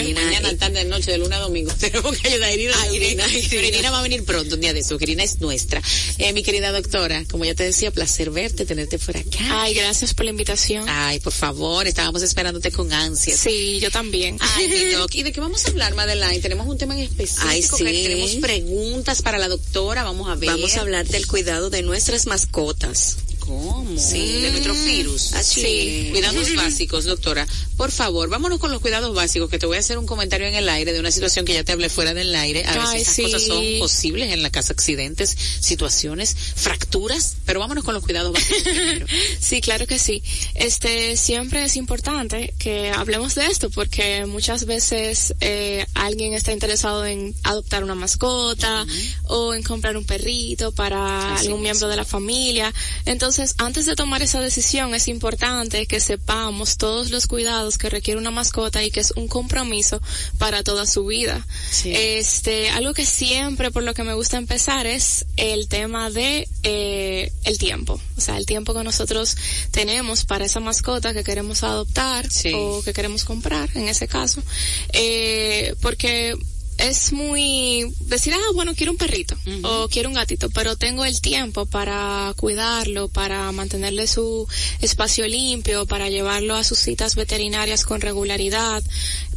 Irina, 0.00 0.22
Mañana, 0.22 0.56
tarde, 0.56 0.84
noche, 0.86 1.12
de 1.12 1.18
luna 1.18 1.36
a 1.36 1.40
domingo. 1.40 1.72
Tenemos 1.78 2.15
que 2.20 2.28
ayudar 2.28 2.50
a 2.50 2.54
Irina. 2.54 2.74
Irina, 2.92 3.24
Pero 3.26 3.62
Irina. 3.62 3.66
Irina 3.68 3.90
va 3.90 3.98
a 4.00 4.02
venir 4.02 4.24
pronto, 4.24 4.54
un 4.54 4.60
día 4.60 4.72
de 4.72 4.80
eso, 4.80 4.96
Irina 5.00 5.22
es 5.22 5.40
nuestra. 5.40 5.82
Eh, 6.18 6.32
mi 6.32 6.42
querida 6.42 6.72
doctora, 6.72 7.24
como 7.30 7.44
ya 7.44 7.54
te 7.54 7.64
decía, 7.64 7.90
placer 7.90 8.30
verte, 8.30 8.64
tenerte 8.66 8.98
por 8.98 9.16
acá. 9.16 9.62
Ay, 9.62 9.74
gracias 9.74 10.14
por 10.14 10.24
la 10.24 10.30
invitación. 10.30 10.84
Ay, 10.88 11.20
por 11.20 11.32
favor, 11.32 11.86
estábamos 11.86 12.22
esperándote 12.22 12.70
con 12.70 12.92
ansias. 12.92 13.38
Sí, 13.38 13.78
yo 13.80 13.90
también. 13.90 14.36
Ay, 14.40 14.68
mi 14.68 14.84
doc, 14.92 15.14
¿y 15.14 15.22
de 15.22 15.32
qué 15.32 15.40
vamos 15.40 15.64
a 15.66 15.68
hablar, 15.70 15.94
Madeline? 15.94 16.40
Tenemos 16.40 16.66
un 16.66 16.78
tema 16.78 16.94
en 16.96 17.02
específico. 17.04 17.46
Ay, 17.48 17.62
sí. 17.62 17.84
Tenemos 17.84 18.30
preguntas 18.36 19.22
para 19.22 19.38
la 19.38 19.48
doctora, 19.48 20.02
vamos 20.02 20.28
a 20.28 20.34
ver. 20.34 20.50
Vamos 20.50 20.76
a 20.76 20.80
hablar 20.80 21.06
del 21.06 21.26
cuidado 21.26 21.70
de 21.70 21.82
nuestras 21.82 22.26
mascotas. 22.26 23.16
¿Cómo? 23.46 23.98
Sí. 23.98 24.40
De 24.42 24.50
nuestros 24.50 24.84
virus. 24.84 25.32
Así 25.34 25.60
Sí. 25.60 26.08
Cuidados 26.12 26.54
básicos, 26.54 27.04
doctora. 27.04 27.46
Por 27.76 27.90
favor, 27.90 28.28
vámonos 28.28 28.58
con 28.58 28.72
los 28.72 28.80
cuidados 28.80 29.14
básicos, 29.14 29.50
que 29.50 29.58
te 29.58 29.66
voy 29.66 29.76
a 29.76 29.80
hacer 29.80 29.98
un 29.98 30.06
comentario 30.06 30.46
en 30.46 30.54
el 30.54 30.68
aire 30.68 30.92
de 30.92 31.00
una 31.00 31.10
situación 31.10 31.44
que 31.44 31.52
ya 31.54 31.62
te 31.62 31.72
hablé 31.72 31.88
fuera 31.88 32.14
del 32.14 32.34
aire. 32.34 32.64
A 32.64 32.78
veces 32.78 33.02
esas 33.02 33.14
sí. 33.14 33.22
cosas 33.22 33.42
son 33.44 33.64
posibles 33.78 34.32
en 34.32 34.42
la 34.42 34.50
casa, 34.50 34.72
accidentes, 34.72 35.36
situaciones, 35.60 36.34
fracturas, 36.56 37.36
pero 37.44 37.60
vámonos 37.60 37.84
con 37.84 37.94
los 37.94 38.02
cuidados 38.02 38.32
básicos 38.32 38.62
primero. 38.62 39.06
Sí, 39.40 39.60
claro 39.60 39.86
que 39.86 39.98
sí. 39.98 40.22
Este, 40.54 41.16
siempre 41.16 41.64
es 41.64 41.76
importante 41.76 42.54
que 42.58 42.90
hablemos 42.90 43.34
de 43.34 43.46
esto 43.46 43.70
porque 43.70 44.26
muchas 44.26 44.64
veces 44.64 45.34
eh, 45.40 45.86
alguien 45.94 46.32
está 46.34 46.52
interesado 46.52 47.04
en 47.06 47.34
adoptar 47.44 47.84
una 47.84 47.94
mascota 47.94 48.86
o 49.24 49.54
en 49.54 49.62
comprar 49.62 49.96
un 49.96 50.04
perrito 50.04 50.72
para 50.72 51.34
Así 51.34 51.46
algún 51.46 51.60
es. 51.60 51.62
miembro 51.64 51.88
de 51.88 51.96
la 51.96 52.04
familia. 52.04 52.72
Entonces, 53.04 53.35
antes 53.58 53.86
de 53.86 53.96
tomar 53.96 54.22
esa 54.22 54.40
decisión 54.40 54.94
es 54.94 55.08
importante 55.08 55.86
que 55.86 56.00
sepamos 56.00 56.76
todos 56.76 57.10
los 57.10 57.26
cuidados 57.26 57.78
que 57.78 57.90
requiere 57.90 58.18
una 58.18 58.30
mascota 58.30 58.82
y 58.82 58.90
que 58.90 59.00
es 59.00 59.12
un 59.16 59.28
compromiso 59.28 60.00
para 60.38 60.62
toda 60.62 60.86
su 60.86 61.06
vida. 61.06 61.46
Sí. 61.70 61.92
Este, 61.94 62.70
algo 62.70 62.94
que 62.94 63.06
siempre 63.06 63.70
por 63.70 63.82
lo 63.82 63.94
que 63.94 64.02
me 64.02 64.14
gusta 64.14 64.36
empezar 64.36 64.86
es 64.86 65.26
el 65.36 65.68
tema 65.68 66.10
de 66.10 66.48
eh, 66.62 67.32
el 67.44 67.58
tiempo, 67.58 68.00
o 68.16 68.20
sea, 68.20 68.36
el 68.36 68.46
tiempo 68.46 68.74
que 68.74 68.82
nosotros 68.84 69.36
tenemos 69.70 70.24
para 70.24 70.44
esa 70.44 70.60
mascota 70.60 71.12
que 71.12 71.24
queremos 71.24 71.62
adoptar 71.62 72.30
Sí. 72.30 72.52
o 72.54 72.82
que 72.82 72.92
queremos 72.92 73.24
comprar, 73.24 73.70
en 73.74 73.88
ese 73.88 74.08
caso, 74.08 74.42
eh, 74.92 75.74
porque 75.80 76.36
es 76.78 77.12
muy 77.12 77.92
decir, 78.00 78.34
ah, 78.34 78.52
bueno, 78.54 78.74
quiero 78.74 78.92
un 78.92 78.98
perrito 78.98 79.36
o 79.62 79.88
quiero 79.88 80.08
un 80.08 80.14
gatito, 80.14 80.50
pero 80.50 80.76
tengo 80.76 81.04
el 81.04 81.20
tiempo 81.20 81.66
para 81.66 82.32
cuidarlo, 82.36 83.08
para 83.08 83.50
mantenerle 83.52 84.06
su 84.06 84.46
espacio 84.80 85.26
limpio, 85.26 85.86
para 85.86 86.10
llevarlo 86.10 86.54
a 86.54 86.64
sus 86.64 86.78
citas 86.78 87.14
veterinarias 87.14 87.84
con 87.84 88.00
regularidad, 88.00 88.82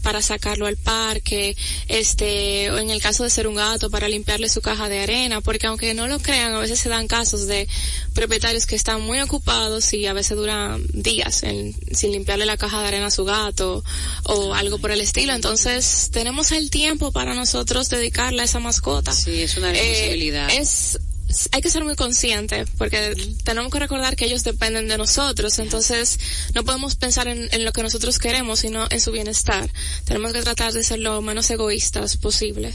para 0.02 0.22
sacarlo 0.22 0.66
al 0.66 0.78
parque, 0.78 1.56
este, 1.88 2.72
o 2.72 2.78
en 2.78 2.90
el 2.90 3.02
caso 3.02 3.24
de 3.24 3.30
ser 3.30 3.48
un 3.48 3.56
gato, 3.56 3.90
para 3.90 4.08
limpiarle 4.08 4.50
su 4.50 4.62
caja 4.62 4.90
de 4.90 5.00
arena, 5.00 5.42
porque 5.42 5.68
aunque 5.68 5.94
no 5.94 6.08
lo 6.08 6.20
crean, 6.20 6.54
a 6.54 6.60
veces 6.60 6.80
se 6.80 6.90
dan 6.90 7.08
casos 7.08 7.48
de 7.48 7.68
propietarios 8.14 8.66
que 8.66 8.76
están 8.76 9.02
muy 9.02 9.20
ocupados 9.20 9.94
y 9.94 10.06
a 10.06 10.14
veces 10.14 10.38
duran 10.38 10.86
días 10.94 11.44
sin 11.92 12.12
limpiarle 12.12 12.46
la 12.46 12.58
caja 12.58 12.82
de 12.82 12.88
arena 12.88 13.08
a 13.08 13.12
su 13.12 13.26
gato 13.26 13.84
o 14.24 14.54
algo 14.54 14.80
por 14.80 14.92
el 14.92 15.02
estilo. 15.02 15.34
Entonces, 15.34 16.10
tenemos 16.12 16.52
el 16.52 16.70
tiempo 16.70 17.12
para 17.12 17.34
nosotros 17.34 17.90
dedicarle 17.90 18.42
a 18.42 18.46
esa 18.46 18.60
mascota. 18.60 19.12
Sí, 19.12 19.42
es 19.42 19.58
una 19.58 19.72
eh, 19.72 19.74
responsabilidad. 19.74 20.50
es 20.52 21.00
hay 21.52 21.62
que 21.62 21.70
ser 21.70 21.84
muy 21.84 21.96
conscientes 21.96 22.68
porque 22.78 23.16
tenemos 23.44 23.72
que 23.72 23.80
recordar 23.80 24.16
que 24.16 24.26
ellos 24.26 24.44
dependen 24.44 24.88
de 24.88 24.98
nosotros, 24.98 25.60
entonces 25.60 26.20
no 26.56 26.64
podemos 26.64 26.96
pensar 26.96 27.28
en, 27.28 27.50
lo 27.64 27.72
que 27.74 27.84
nosotros 27.84 28.18
queremos, 28.20 28.60
sino 28.60 28.88
en 28.90 29.00
su 29.00 29.12
bienestar. 29.12 29.72
Tenemos 30.06 30.34
que 30.34 30.42
tratar 30.42 30.74
de 30.74 30.84
ser 30.84 31.00
lo 31.00 31.22
menos 31.22 31.50
egoístas 31.50 32.18
posible. 32.18 32.74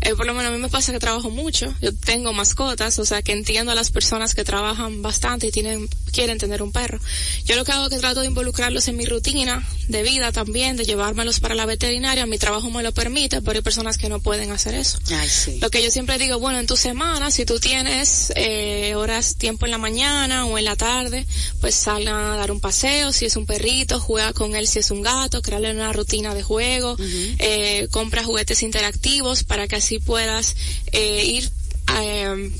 Eh, 0.00 0.14
por 0.14 0.26
lo 0.26 0.34
menos 0.34 0.50
a 0.50 0.54
mí 0.54 0.60
me 0.60 0.68
pasa 0.68 0.92
que 0.92 0.98
trabajo 0.98 1.30
mucho, 1.30 1.74
yo 1.80 1.94
tengo 1.94 2.32
mascotas, 2.32 2.98
o 2.98 3.04
sea 3.04 3.22
que 3.22 3.32
entiendo 3.32 3.72
a 3.72 3.74
las 3.74 3.90
personas 3.90 4.34
que 4.34 4.44
trabajan 4.44 5.02
bastante 5.02 5.46
y 5.46 5.50
tienen 5.50 5.88
quieren 6.12 6.38
tener 6.38 6.62
un 6.62 6.72
perro. 6.72 7.00
Yo 7.44 7.56
lo 7.56 7.64
que 7.64 7.72
hago 7.72 7.84
es 7.84 7.90
que 7.90 7.98
trato 7.98 8.20
de 8.20 8.26
involucrarlos 8.26 8.86
en 8.88 8.96
mi 8.96 9.04
rutina 9.04 9.66
de 9.88 10.02
vida 10.02 10.30
también, 10.30 10.76
de 10.76 10.84
llevármelos 10.84 11.40
para 11.40 11.54
la 11.54 11.66
veterinaria, 11.66 12.26
mi 12.26 12.38
trabajo 12.38 12.70
me 12.70 12.82
lo 12.82 12.92
permite, 12.92 13.42
pero 13.42 13.58
hay 13.58 13.62
personas 13.62 13.98
que 13.98 14.08
no 14.08 14.20
pueden 14.20 14.52
hacer 14.52 14.74
eso. 14.74 14.98
Lo 15.60 15.70
que 15.70 15.82
yo 15.82 15.90
siempre 15.90 16.18
digo, 16.18 16.38
bueno, 16.38 16.58
en 16.58 16.66
tu 16.66 16.76
semana, 16.76 17.30
si 17.30 17.44
tú 17.44 17.58
tienes 17.58 17.93
eh, 18.34 18.94
horas, 18.94 19.36
tiempo 19.36 19.66
en 19.66 19.70
la 19.70 19.78
mañana 19.78 20.46
o 20.46 20.58
en 20.58 20.64
la 20.64 20.76
tarde, 20.76 21.26
pues 21.60 21.74
salgan 21.74 22.14
a 22.14 22.36
dar 22.36 22.50
un 22.50 22.60
paseo, 22.60 23.12
si 23.12 23.26
es 23.26 23.36
un 23.36 23.46
perrito, 23.46 24.00
juega 24.00 24.32
con 24.32 24.56
él 24.56 24.66
si 24.66 24.80
es 24.80 24.90
un 24.90 25.02
gato, 25.02 25.42
crearle 25.42 25.70
una 25.72 25.92
rutina 25.92 26.34
de 26.34 26.42
juego, 26.42 26.96
eh, 27.38 27.88
compra 27.90 28.24
juguetes 28.24 28.62
interactivos 28.62 29.44
para 29.44 29.68
que 29.68 29.76
así 29.76 29.98
puedas 29.98 30.56
eh, 30.92 31.24
ir 31.24 31.50
eh, 31.96 32.50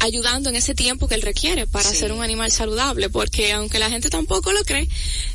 ayudando 0.00 0.50
en 0.50 0.56
ese 0.56 0.74
tiempo 0.74 1.08
que 1.08 1.14
él 1.14 1.22
requiere 1.22 1.66
para 1.66 1.88
ser 1.88 2.12
un 2.12 2.22
animal 2.22 2.50
saludable, 2.50 3.08
porque 3.08 3.52
aunque 3.52 3.78
la 3.78 3.88
gente 3.88 4.10
tampoco 4.10 4.52
lo 4.52 4.62
cree, 4.64 4.88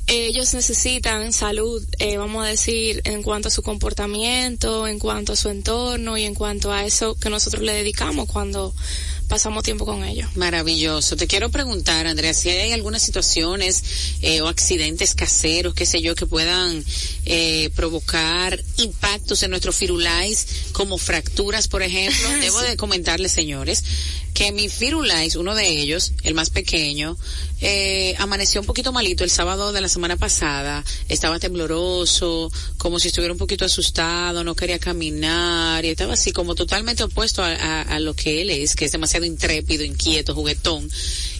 ellos 0.07 0.53
necesitan 0.53 1.33
salud, 1.33 1.83
eh, 1.97 2.17
vamos 2.17 2.45
a 2.45 2.49
decir, 2.49 3.01
en 3.05 3.23
cuanto 3.23 3.47
a 3.47 3.51
su 3.51 3.63
comportamiento, 3.63 4.87
en 4.87 4.99
cuanto 4.99 5.33
a 5.33 5.35
su 5.35 5.49
entorno 5.49 6.17
y 6.17 6.23
en 6.25 6.35
cuanto 6.35 6.71
a 6.71 6.85
eso 6.85 7.15
que 7.15 7.29
nosotros 7.29 7.63
le 7.63 7.73
dedicamos 7.73 8.29
cuando 8.29 8.73
pasamos 9.29 9.63
tiempo 9.63 9.85
con 9.85 10.03
ellos. 10.03 10.35
Maravilloso. 10.35 11.15
Te 11.15 11.27
quiero 11.27 11.49
preguntar, 11.49 12.07
Andrea, 12.07 12.33
si 12.33 12.49
hay 12.49 12.73
algunas 12.73 13.01
situaciones 13.01 13.83
eh, 14.21 14.41
o 14.41 14.49
accidentes 14.49 15.15
caseros, 15.15 15.73
qué 15.73 15.85
sé 15.85 16.01
yo, 16.01 16.15
que 16.15 16.25
puedan 16.25 16.83
eh, 17.25 17.69
provocar 17.75 18.59
impactos 18.77 19.43
en 19.43 19.51
nuestro 19.51 19.71
firulais, 19.71 20.47
como 20.73 20.97
fracturas, 20.97 21.67
por 21.67 21.83
ejemplo. 21.83 22.29
Debo 22.41 22.59
de 22.61 22.75
comentarles, 22.75 23.31
señores, 23.31 23.83
que 24.33 24.51
mi 24.51 24.69
Firulais, 24.69 25.35
uno 25.35 25.53
de 25.53 25.67
ellos, 25.67 26.13
el 26.23 26.33
más 26.33 26.49
pequeño, 26.49 27.17
eh, 27.61 28.15
amaneció 28.17 28.61
un 28.61 28.67
poquito 28.67 28.91
malito 28.91 29.23
el 29.23 29.29
sábado 29.29 29.71
de 29.71 29.81
la 29.81 29.89
semana 29.89 30.17
pasada, 30.17 30.83
estaba 31.07 31.39
tembloroso, 31.39 32.51
como 32.77 32.99
si 32.99 33.09
estuviera 33.09 33.33
un 33.33 33.39
poquito 33.39 33.65
asustado, 33.65 34.43
no 34.43 34.55
quería 34.55 34.79
caminar, 34.79 35.83
y 35.85 35.89
estaba 35.89 36.13
así 36.13 36.31
como 36.31 36.55
totalmente 36.55 37.03
opuesto 37.03 37.43
a, 37.43 37.99
lo 37.99 38.13
que 38.13 38.41
él 38.41 38.49
es, 38.49 38.75
que 38.75 38.85
es 38.85 38.91
demasiado 38.91 39.25
intrépido, 39.25 39.83
inquieto, 39.83 40.33
juguetón 40.33 40.89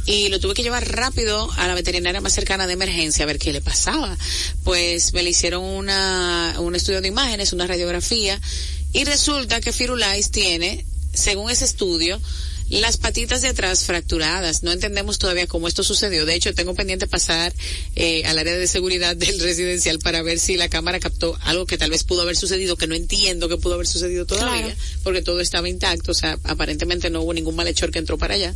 y 0.05 0.29
lo 0.29 0.39
tuve 0.39 0.55
que 0.55 0.63
llevar 0.63 0.89
rápido 0.91 1.51
a 1.57 1.67
la 1.67 1.75
veterinaria 1.75 2.19
más 2.19 2.33
cercana 2.33 2.65
de 2.65 2.73
emergencia 2.73 3.23
a 3.23 3.27
ver 3.27 3.37
qué 3.37 3.53
le 3.53 3.61
pasaba. 3.61 4.17
Pues 4.63 5.13
me 5.13 5.21
le 5.21 5.29
hicieron 5.29 5.63
una, 5.63 6.55
un 6.57 6.75
estudio 6.75 7.01
de 7.01 7.09
imágenes, 7.09 7.53
una 7.53 7.67
radiografía, 7.67 8.41
y 8.91 9.03
resulta 9.03 9.61
que 9.61 9.71
Firulais 9.71 10.31
tiene, 10.31 10.85
según 11.13 11.51
ese 11.51 11.65
estudio, 11.65 12.19
las 12.69 12.97
patitas 12.97 13.41
de 13.41 13.49
atrás 13.49 13.83
fracturadas. 13.83 14.63
No 14.63 14.71
entendemos 14.71 15.17
todavía 15.19 15.47
cómo 15.47 15.67
esto 15.67 15.83
sucedió. 15.83 16.25
De 16.25 16.35
hecho, 16.35 16.53
tengo 16.53 16.75
pendiente 16.75 17.07
pasar 17.07 17.53
eh, 17.95 18.23
al 18.25 18.37
área 18.37 18.55
de 18.55 18.67
seguridad 18.67 19.15
del 19.15 19.39
residencial 19.41 19.99
para 19.99 20.21
ver 20.21 20.39
si 20.39 20.55
la 20.55 20.69
cámara 20.69 20.99
captó 20.99 21.37
algo 21.41 21.65
que 21.65 21.77
tal 21.77 21.91
vez 21.91 22.03
pudo 22.03 22.21
haber 22.21 22.35
sucedido, 22.35 22.77
que 22.77 22.87
no 22.87 22.95
entiendo 22.95 23.49
que 23.49 23.57
pudo 23.57 23.73
haber 23.75 23.87
sucedido 23.87 24.25
todavía, 24.25 24.75
porque 25.03 25.21
todo 25.21 25.39
estaba 25.39 25.67
intacto. 25.67 26.11
O 26.11 26.15
sea, 26.15 26.37
aparentemente 26.43 27.09
no 27.09 27.21
hubo 27.21 27.33
ningún 27.33 27.55
malhechor 27.55 27.91
que 27.91 27.99
entró 27.99 28.17
para 28.17 28.35
allá, 28.35 28.53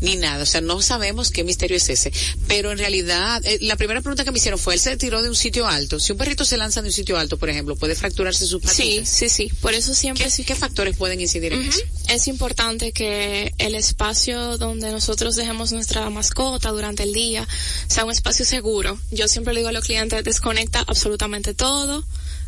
ni 0.00 0.16
nada. 0.16 0.42
O 0.42 0.46
sea, 0.46 0.60
no 0.60 0.80
sabemos 0.82 1.30
qué 1.30 1.44
misterio 1.44 1.76
es 1.76 1.88
ese. 1.88 2.12
Pero 2.46 2.70
en 2.70 2.78
realidad, 2.78 3.44
eh, 3.44 3.58
la 3.62 3.76
primera 3.76 4.00
pregunta 4.00 4.24
que 4.24 4.30
me 4.30 4.38
hicieron 4.38 4.58
fue, 4.58 4.74
él 4.74 4.80
se 4.80 4.96
tiró 4.96 5.22
de 5.22 5.28
un 5.28 5.36
sitio 5.36 5.66
alto. 5.66 5.98
Si 5.98 6.12
un 6.12 6.18
perrito 6.18 6.44
se 6.44 6.56
lanza 6.56 6.82
de 6.82 6.88
un 6.88 6.92
sitio 6.92 7.18
alto, 7.18 7.36
por 7.36 7.50
ejemplo, 7.50 7.76
puede 7.76 7.94
fracturarse 7.94 8.46
su 8.46 8.60
patitas. 8.60 9.08
Sí, 9.08 9.28
sí, 9.28 9.28
sí. 9.28 9.52
Por 9.60 9.74
eso 9.74 9.94
siempre... 9.94 10.26
¿Qué, 10.34 10.44
¿qué 10.44 10.54
factores 10.54 10.96
pueden 10.96 11.20
incidir 11.20 11.52
en 11.52 11.62
eso? 11.62 11.80
Es 12.08 12.28
importante 12.28 12.92
que 12.92 13.52
el 13.58 13.74
espacio 13.74 14.58
donde 14.58 14.90
nosotros 14.92 15.36
dejemos 15.36 15.72
nuestra 15.72 16.08
mascota 16.10 16.70
durante 16.70 17.02
el 17.02 17.12
día 17.12 17.46
sea 17.86 18.04
un 18.04 18.12
espacio 18.12 18.44
seguro. 18.44 18.98
Yo 19.10 19.28
siempre 19.28 19.54
le 19.54 19.60
digo 19.60 19.68
a 19.68 19.72
los 19.72 19.84
clientes, 19.84 20.22
desconecta 20.24 20.84
absolutamente 20.86 21.54
todo 21.54 22.04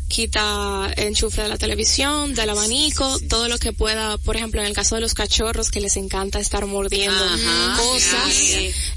quita 0.09 0.91
enchufe 0.97 1.43
de 1.43 1.47
la 1.47 1.57
televisión, 1.57 2.33
del 2.33 2.49
abanico, 2.49 3.17
todo 3.29 3.47
lo 3.47 3.57
que 3.57 3.71
pueda, 3.71 4.17
por 4.17 4.35
ejemplo, 4.35 4.59
en 4.59 4.67
el 4.67 4.73
caso 4.73 4.95
de 4.95 5.01
los 5.01 5.13
cachorros 5.13 5.69
que 5.69 5.79
les 5.79 5.95
encanta 5.95 6.39
estar 6.39 6.65
mordiendo 6.65 7.23
cosas, 7.77 8.43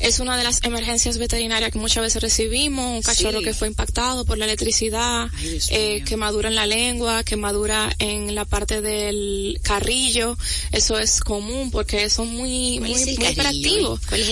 es 0.01 0.19
una 0.19 0.37
de 0.37 0.43
las 0.43 0.65
emergencias 0.65 1.19
veterinarias 1.19 1.71
que 1.71 1.79
muchas 1.79 2.03
veces 2.03 2.23
recibimos, 2.23 2.91
un 2.91 3.03
cachorro 3.03 3.43
que 3.43 3.55
fue 3.55 3.69
impactado 3.69 4.25
por 4.25 4.39
la 4.39 4.47
electricidad, 4.47 5.29
eh, 5.71 6.03
quemadura 6.05 6.49
en 6.49 6.57
la 6.57 6.67
lengua, 6.67 7.23
quemadura 7.23 7.95
en 7.99 8.35
la 8.35 8.45
parte 8.45 8.81
del 8.81 9.61
carrillo, 9.63 10.37
eso 10.73 10.99
es 10.99 11.21
común 11.21 11.71
porque 11.71 12.09
son 12.09 12.29
muy, 12.29 12.81
muy, 12.81 12.95
muy 12.95 13.17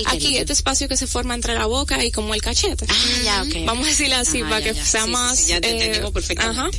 Aquí, 0.06 0.38
este 0.38 0.54
espacio 0.54 0.88
que 0.88 0.96
se 0.96 1.06
forma 1.06 1.34
entre 1.34 1.54
la 1.54 1.66
boca 1.66 2.02
y 2.02 2.10
como 2.10 2.34
el 2.34 2.40
cachete. 2.40 2.86
Ah, 2.88 3.44
Vamos 3.66 3.86
a 3.86 3.90
decirle 3.90 4.14
así 4.14 4.42
para 4.42 4.62
que 4.62 4.74
sea 4.74 5.06
más... 5.06 5.46
ya 5.46 5.60
te 5.60 6.00
perfectamente. 6.12 6.69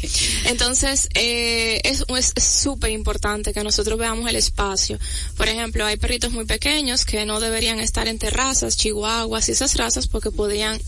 Entonces, 0.45 1.09
eh, 1.13 1.81
es 1.83 2.03
súper 2.43 2.91
importante 2.91 3.53
que 3.53 3.63
nosotros 3.63 3.97
veamos 3.97 4.29
el 4.29 4.35
espacio. 4.35 4.99
Por 5.37 5.47
ejemplo, 5.47 5.85
hay 5.85 5.97
perritos 5.97 6.31
muy 6.31 6.45
pequeños 6.45 7.05
que 7.05 7.25
no 7.25 7.39
deberían 7.39 7.79
estar 7.79 8.07
en 8.07 8.19
terrazas, 8.19 8.77
chihuahuas 8.77 9.49
y 9.49 9.51
esas 9.53 9.75
razas 9.75 10.07
porque 10.07 10.31
podrían 10.31 10.79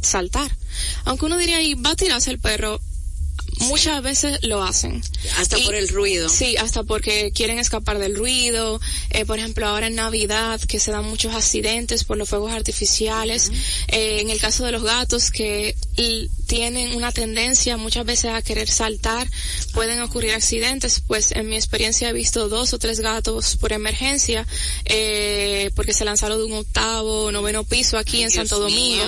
saltar. 0.00 0.50
Aunque 1.04 1.26
uno 1.26 1.38
diría, 1.38 1.60
y 1.62 1.74
va 1.74 1.90
a 1.90 1.96
tirarse 1.96 2.30
el 2.30 2.38
perro, 2.38 2.80
muchas 3.60 4.02
veces 4.02 4.38
lo 4.42 4.62
hacen. 4.62 5.02
Hasta 5.38 5.58
por 5.58 5.74
el 5.74 5.88
ruido. 5.88 6.28
Sí, 6.28 6.56
hasta 6.56 6.82
porque 6.82 7.32
quieren 7.32 7.58
escapar 7.58 7.98
del 7.98 8.16
ruido. 8.16 8.80
Eh, 9.10 9.24
por 9.24 9.38
ejemplo, 9.38 9.66
ahora 9.66 9.86
en 9.86 9.94
Navidad 9.94 10.60
que 10.60 10.80
se 10.80 10.90
dan 10.90 11.04
muchos 11.04 11.34
accidentes 11.34 12.04
por 12.04 12.16
los 12.16 12.28
fuegos 12.28 12.52
artificiales. 12.52 13.50
eh, 13.88 14.20
en 14.20 14.30
el 14.30 14.40
caso 14.40 14.64
de 14.64 14.72
los 14.72 14.82
gatos 14.82 15.30
que 15.30 15.74
tienen 16.46 16.94
una 16.94 17.12
tendencia 17.12 17.76
muchas 17.76 18.04
veces 18.04 18.30
a 18.30 18.42
querer 18.42 18.68
saltar, 18.68 19.28
pueden 19.72 20.00
ocurrir 20.02 20.32
accidentes. 20.32 21.00
Pues 21.06 21.32
en 21.32 21.48
mi 21.48 21.56
experiencia 21.56 22.08
he 22.08 22.12
visto 22.12 22.48
dos 22.48 22.72
o 22.74 22.78
tres 22.78 23.00
gatos 23.00 23.56
por 23.56 23.72
emergencia 23.72 24.46
eh, 24.84 25.70
porque 25.74 25.92
se 25.92 26.04
lanzaron 26.04 26.38
de 26.38 26.44
un 26.44 26.52
octavo, 26.52 27.32
noveno 27.32 27.64
piso 27.64 27.98
aquí 27.98 28.22
en 28.22 28.30
Santo 28.30 28.58
Domingo. 28.58 29.04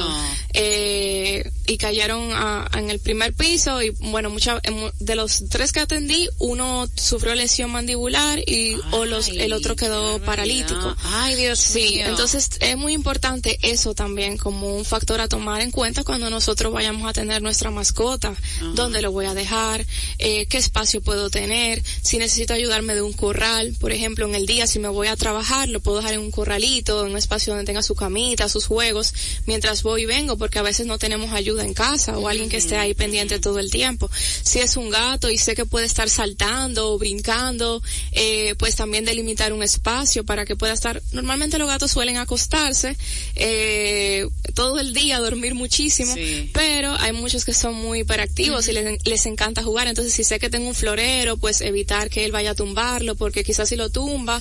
Eh, 0.53 1.51
y 1.67 1.79
cayeron 1.79 2.31
a, 2.33 2.69
en 2.77 2.91
el 2.91 3.01
primer 3.01 3.35
piso 3.35 3.83
y 3.83 3.91
bueno, 3.91 4.31
mucha, 4.31 4.61
de 5.01 5.15
los 5.17 5.45
tres 5.49 5.73
que 5.73 5.81
atendí, 5.81 6.29
uno 6.39 6.87
sufrió 6.95 7.35
lesión 7.35 7.71
mandibular 7.71 8.39
y 8.47 8.77
o 8.93 9.05
los, 9.05 9.29
el 9.29 9.53
otro 9.53 9.77
quedó 9.77 10.21
paralítico. 10.21 10.97
Ay, 11.03 11.35
Dios 11.35 11.59
sí, 11.59 12.01
entonces 12.01 12.51
es 12.61 12.77
muy 12.77 12.93
importante 12.93 13.59
eso 13.63 13.95
también 13.95 14.37
como 14.37 14.77
un 14.77 14.85
factor 14.85 15.21
a 15.21 15.29
tomar 15.29 15.61
en 15.61 15.71
cuenta 15.71 16.05
cuando 16.05 16.31
nosotros 16.31 16.73
vayamos 16.73 17.09
a 17.09 17.13
tener 17.13 17.43
nuestra 17.43 17.71
mascota, 17.71 18.35
dónde 18.75 19.03
lo 19.03 19.11
voy 19.11 19.27
a 19.27 19.35
dejar, 19.35 19.85
eh, 20.19 20.47
qué 20.47 20.59
espacio 20.59 21.01
puedo 21.01 21.31
tener, 21.31 21.83
si 22.03 22.19
necesito 22.19 22.55
ayudarme 22.55 22.95
de 22.95 23.03
un 23.03 23.13
corral, 23.13 23.75
por 23.81 23.93
ejemplo, 23.93 24.27
en 24.27 24.35
el 24.35 24.47
día 24.47 24.67
si 24.67 24.79
me 24.79 24.89
voy 24.89 25.09
a 25.09 25.17
trabajar, 25.17 25.69
lo 25.69 25.81
puedo 25.81 25.99
dejar 25.99 26.15
en 26.15 26.21
un 26.21 26.31
corralito, 26.31 27.05
en 27.05 27.13
un 27.13 27.19
espacio 27.19 27.53
donde 27.53 27.67
tenga 27.67 27.83
su 27.83 27.95
camita, 27.95 28.49
sus 28.49 28.67
juegos, 28.67 29.13
mientras 29.47 29.83
voy 29.83 30.03
y 30.03 30.07
vengo, 30.07 30.37
porque 30.37 30.59
a 30.59 30.63
veces 30.63 30.87
no 30.87 30.99
tenemos 30.99 31.33
ayuda 31.33 31.56
en 31.63 31.75
casa 31.75 32.19
o 32.19 32.29
alguien 32.29 32.49
que 32.49 32.57
esté 32.57 32.77
ahí 32.77 32.95
pendiente 32.95 33.39
todo 33.39 33.59
el 33.59 33.71
tiempo. 33.71 34.11
Si 34.43 34.59
es 34.61 34.77
un 34.77 34.91
gato 34.91 35.31
y 35.31 35.39
sé 35.39 35.55
que 35.55 35.67
puede 35.67 35.87
estar 35.87 36.09
saltando 36.09 36.93
o 36.93 36.99
brincando, 36.99 37.83
eh, 38.13 38.55
pues 38.59 38.77
también 38.77 39.05
delimitar 39.05 39.53
un 39.53 39.63
espacio 39.63 40.25
para 40.25 40.45
que 40.45 40.57
pueda 40.57 40.73
estar. 40.73 41.03
Normalmente 41.13 41.59
los 41.59 41.69
gatos 41.69 41.91
suelen 41.91 42.17
acostarse 42.17 42.97
eh, 43.35 44.27
todo 44.55 44.81
el 44.81 44.93
día, 44.95 45.19
dormir 45.19 45.55
muchísimo, 45.55 46.15
pero 46.53 46.95
hay 46.99 47.13
muchos 47.13 47.45
que 47.45 47.55
son 47.55 47.75
muy 47.75 48.01
hiperactivos 48.01 48.69
y 48.69 48.73
les, 48.73 49.05
les 49.05 49.27
encanta 49.27 49.63
jugar. 49.63 49.87
Entonces, 49.87 50.15
si 50.15 50.25
sé 50.25 50.39
que 50.39 50.51
tengo 50.51 50.69
un 50.69 50.75
florero, 50.75 51.37
pues 51.37 51.61
evitar 51.61 52.11
que 52.11 52.25
él 52.25 52.33
vaya 52.33 52.53
a 52.53 52.55
tumbarlo, 52.55 53.15
porque 53.15 53.45
quizás 53.45 53.69
si 53.69 53.77
lo 53.77 53.91
tumba, 53.91 54.41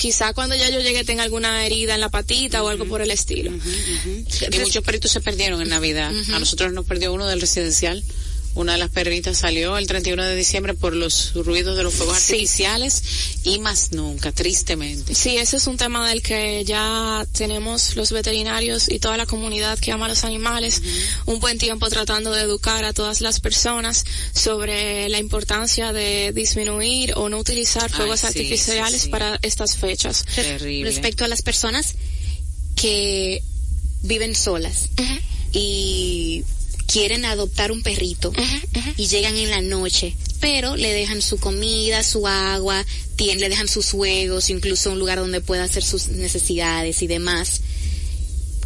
quizá 0.00 0.32
cuando 0.32 0.56
ya 0.56 0.70
yo 0.70 0.80
llegue 0.80 1.04
tenga 1.04 1.22
alguna 1.22 1.66
herida 1.66 1.94
en 1.94 2.00
la 2.00 2.08
patita 2.08 2.62
o 2.62 2.68
algo 2.68 2.86
por 2.86 3.02
el 3.02 3.10
estilo. 3.10 3.52
Y 3.52 4.58
muchos 4.58 4.82
perritos 4.82 5.10
se 5.10 5.20
perdieron 5.20 5.60
en 5.60 5.68
Navidad. 5.68 6.10
A 6.32 6.38
nosotros 6.38 6.72
nos 6.72 6.86
perdió 6.86 7.12
uno 7.12 7.26
del 7.26 7.38
residencial 7.38 8.02
una 8.54 8.72
de 8.72 8.78
las 8.78 8.90
perritas 8.90 9.38
salió 9.38 9.78
el 9.78 9.86
31 9.86 10.22
de 10.24 10.34
diciembre 10.34 10.74
por 10.74 10.94
los 10.94 11.34
ruidos 11.34 11.76
de 11.76 11.82
los 11.82 11.94
fuegos 11.94 12.16
artificiales 12.16 13.02
y 13.44 13.58
más 13.60 13.92
nunca, 13.92 14.32
tristemente. 14.32 15.14
Sí, 15.14 15.36
ese 15.36 15.56
es 15.56 15.66
un 15.66 15.76
tema 15.76 16.08
del 16.08 16.20
que 16.22 16.64
ya 16.64 17.26
tenemos 17.32 17.96
los 17.96 18.12
veterinarios 18.12 18.90
y 18.90 18.98
toda 18.98 19.16
la 19.16 19.26
comunidad 19.26 19.78
que 19.78 19.92
ama 19.92 20.06
a 20.06 20.08
los 20.08 20.24
animales 20.24 20.82
un 21.26 21.38
buen 21.38 21.58
tiempo 21.58 21.88
tratando 21.88 22.32
de 22.32 22.42
educar 22.42 22.84
a 22.84 22.92
todas 22.92 23.20
las 23.20 23.40
personas 23.40 24.04
sobre 24.32 25.08
la 25.08 25.18
importancia 25.18 25.92
de 25.92 26.32
disminuir 26.32 27.14
o 27.16 27.28
no 27.28 27.38
utilizar 27.38 27.90
fuegos 27.90 28.24
artificiales 28.24 29.08
para 29.08 29.38
estas 29.42 29.76
fechas. 29.76 30.24
Respecto 30.82 31.24
a 31.24 31.28
las 31.28 31.42
personas 31.42 31.94
que 32.74 33.42
viven 34.02 34.34
solas 34.34 34.88
y 35.52 36.44
quieren 36.90 37.24
adoptar 37.24 37.70
un 37.72 37.82
perrito 37.82 38.32
y 38.96 39.06
llegan 39.06 39.36
en 39.36 39.50
la 39.50 39.60
noche, 39.60 40.16
pero 40.40 40.76
le 40.76 40.92
dejan 40.92 41.22
su 41.22 41.38
comida, 41.38 42.02
su 42.02 42.26
agua, 42.26 42.84
le 43.18 43.48
dejan 43.48 43.68
sus 43.68 43.90
juegos, 43.90 44.50
incluso 44.50 44.90
un 44.90 44.98
lugar 44.98 45.18
donde 45.18 45.40
pueda 45.40 45.64
hacer 45.64 45.84
sus 45.84 46.08
necesidades 46.08 47.02
y 47.02 47.06
demás. 47.06 47.60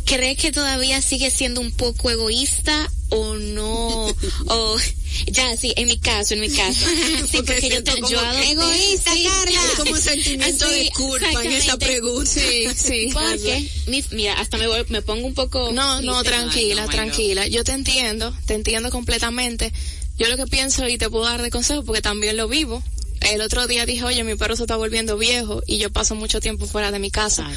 ¿Cree 0.05 0.37
que 0.37 0.53
todavía 0.53 1.01
sigue 1.01 1.31
siendo 1.31 1.61
un 1.61 1.73
poco 1.73 2.11
egoísta 2.11 2.91
o 3.09 3.35
no? 3.37 4.07
o 4.47 4.79
ya, 5.27 5.57
sí, 5.57 5.73
en 5.77 5.89
mi 5.89 5.99
caso, 5.99 6.35
en 6.35 6.41
mi 6.41 6.51
caso. 6.51 6.87
Sí, 7.31 7.39
porque, 7.39 7.69
yo, 7.69 7.83
te, 7.83 7.93
yo 8.11 8.21
adopté. 8.21 8.51
Egoísta, 8.53 9.11
Carla. 9.11 9.61
Es 9.73 9.79
como 9.79 9.91
un 9.93 10.01
sentimiento 10.01 10.69
de 10.69 10.91
culpa 10.91 11.45
en 11.45 11.53
esa 11.53 11.77
pregunta. 11.79 12.31
Sí, 12.31 12.67
sí. 12.77 13.11
Porque, 13.13 13.69
mira, 14.11 14.35
hasta 14.35 14.59
me, 14.59 14.67
voy, 14.67 14.85
me 14.89 15.03
pongo 15.03 15.27
un 15.27 15.35
poco... 15.35 15.73
No, 15.73 16.03
no, 16.03 16.23
tranquila, 16.23 16.87
tranquila. 16.87 17.47
Yo 17.47 17.65
te 17.65 17.73
entiendo, 17.73 18.37
te 18.47 18.55
entiendo 18.55 18.91
completamente. 18.91 19.73
Yo 20.19 20.29
lo 20.29 20.37
que 20.37 20.47
pienso 20.47 20.87
y 20.87 20.99
te 20.99 21.11
puedo 21.11 21.25
dar 21.25 21.43
de 21.43 21.51
consejo 21.51 21.85
porque 21.85 22.03
también 22.03 22.37
lo 22.37 22.47
vivo. 22.47 22.83
El 23.21 23.41
otro 23.41 23.67
día 23.67 23.87
dije, 23.87 24.05
oye, 24.05 24.23
mi 24.23 24.35
perro 24.35 24.55
se 24.55 24.63
está 24.65 24.77
volviendo 24.77 25.17
viejo 25.17 25.63
y 25.67 25.79
yo 25.79 25.91
paso 25.91 26.15
mucho 26.15 26.41
tiempo 26.41 26.67
fuera 26.67 26.91
de 26.91 26.99
mi 26.99 27.11
casa. 27.11 27.51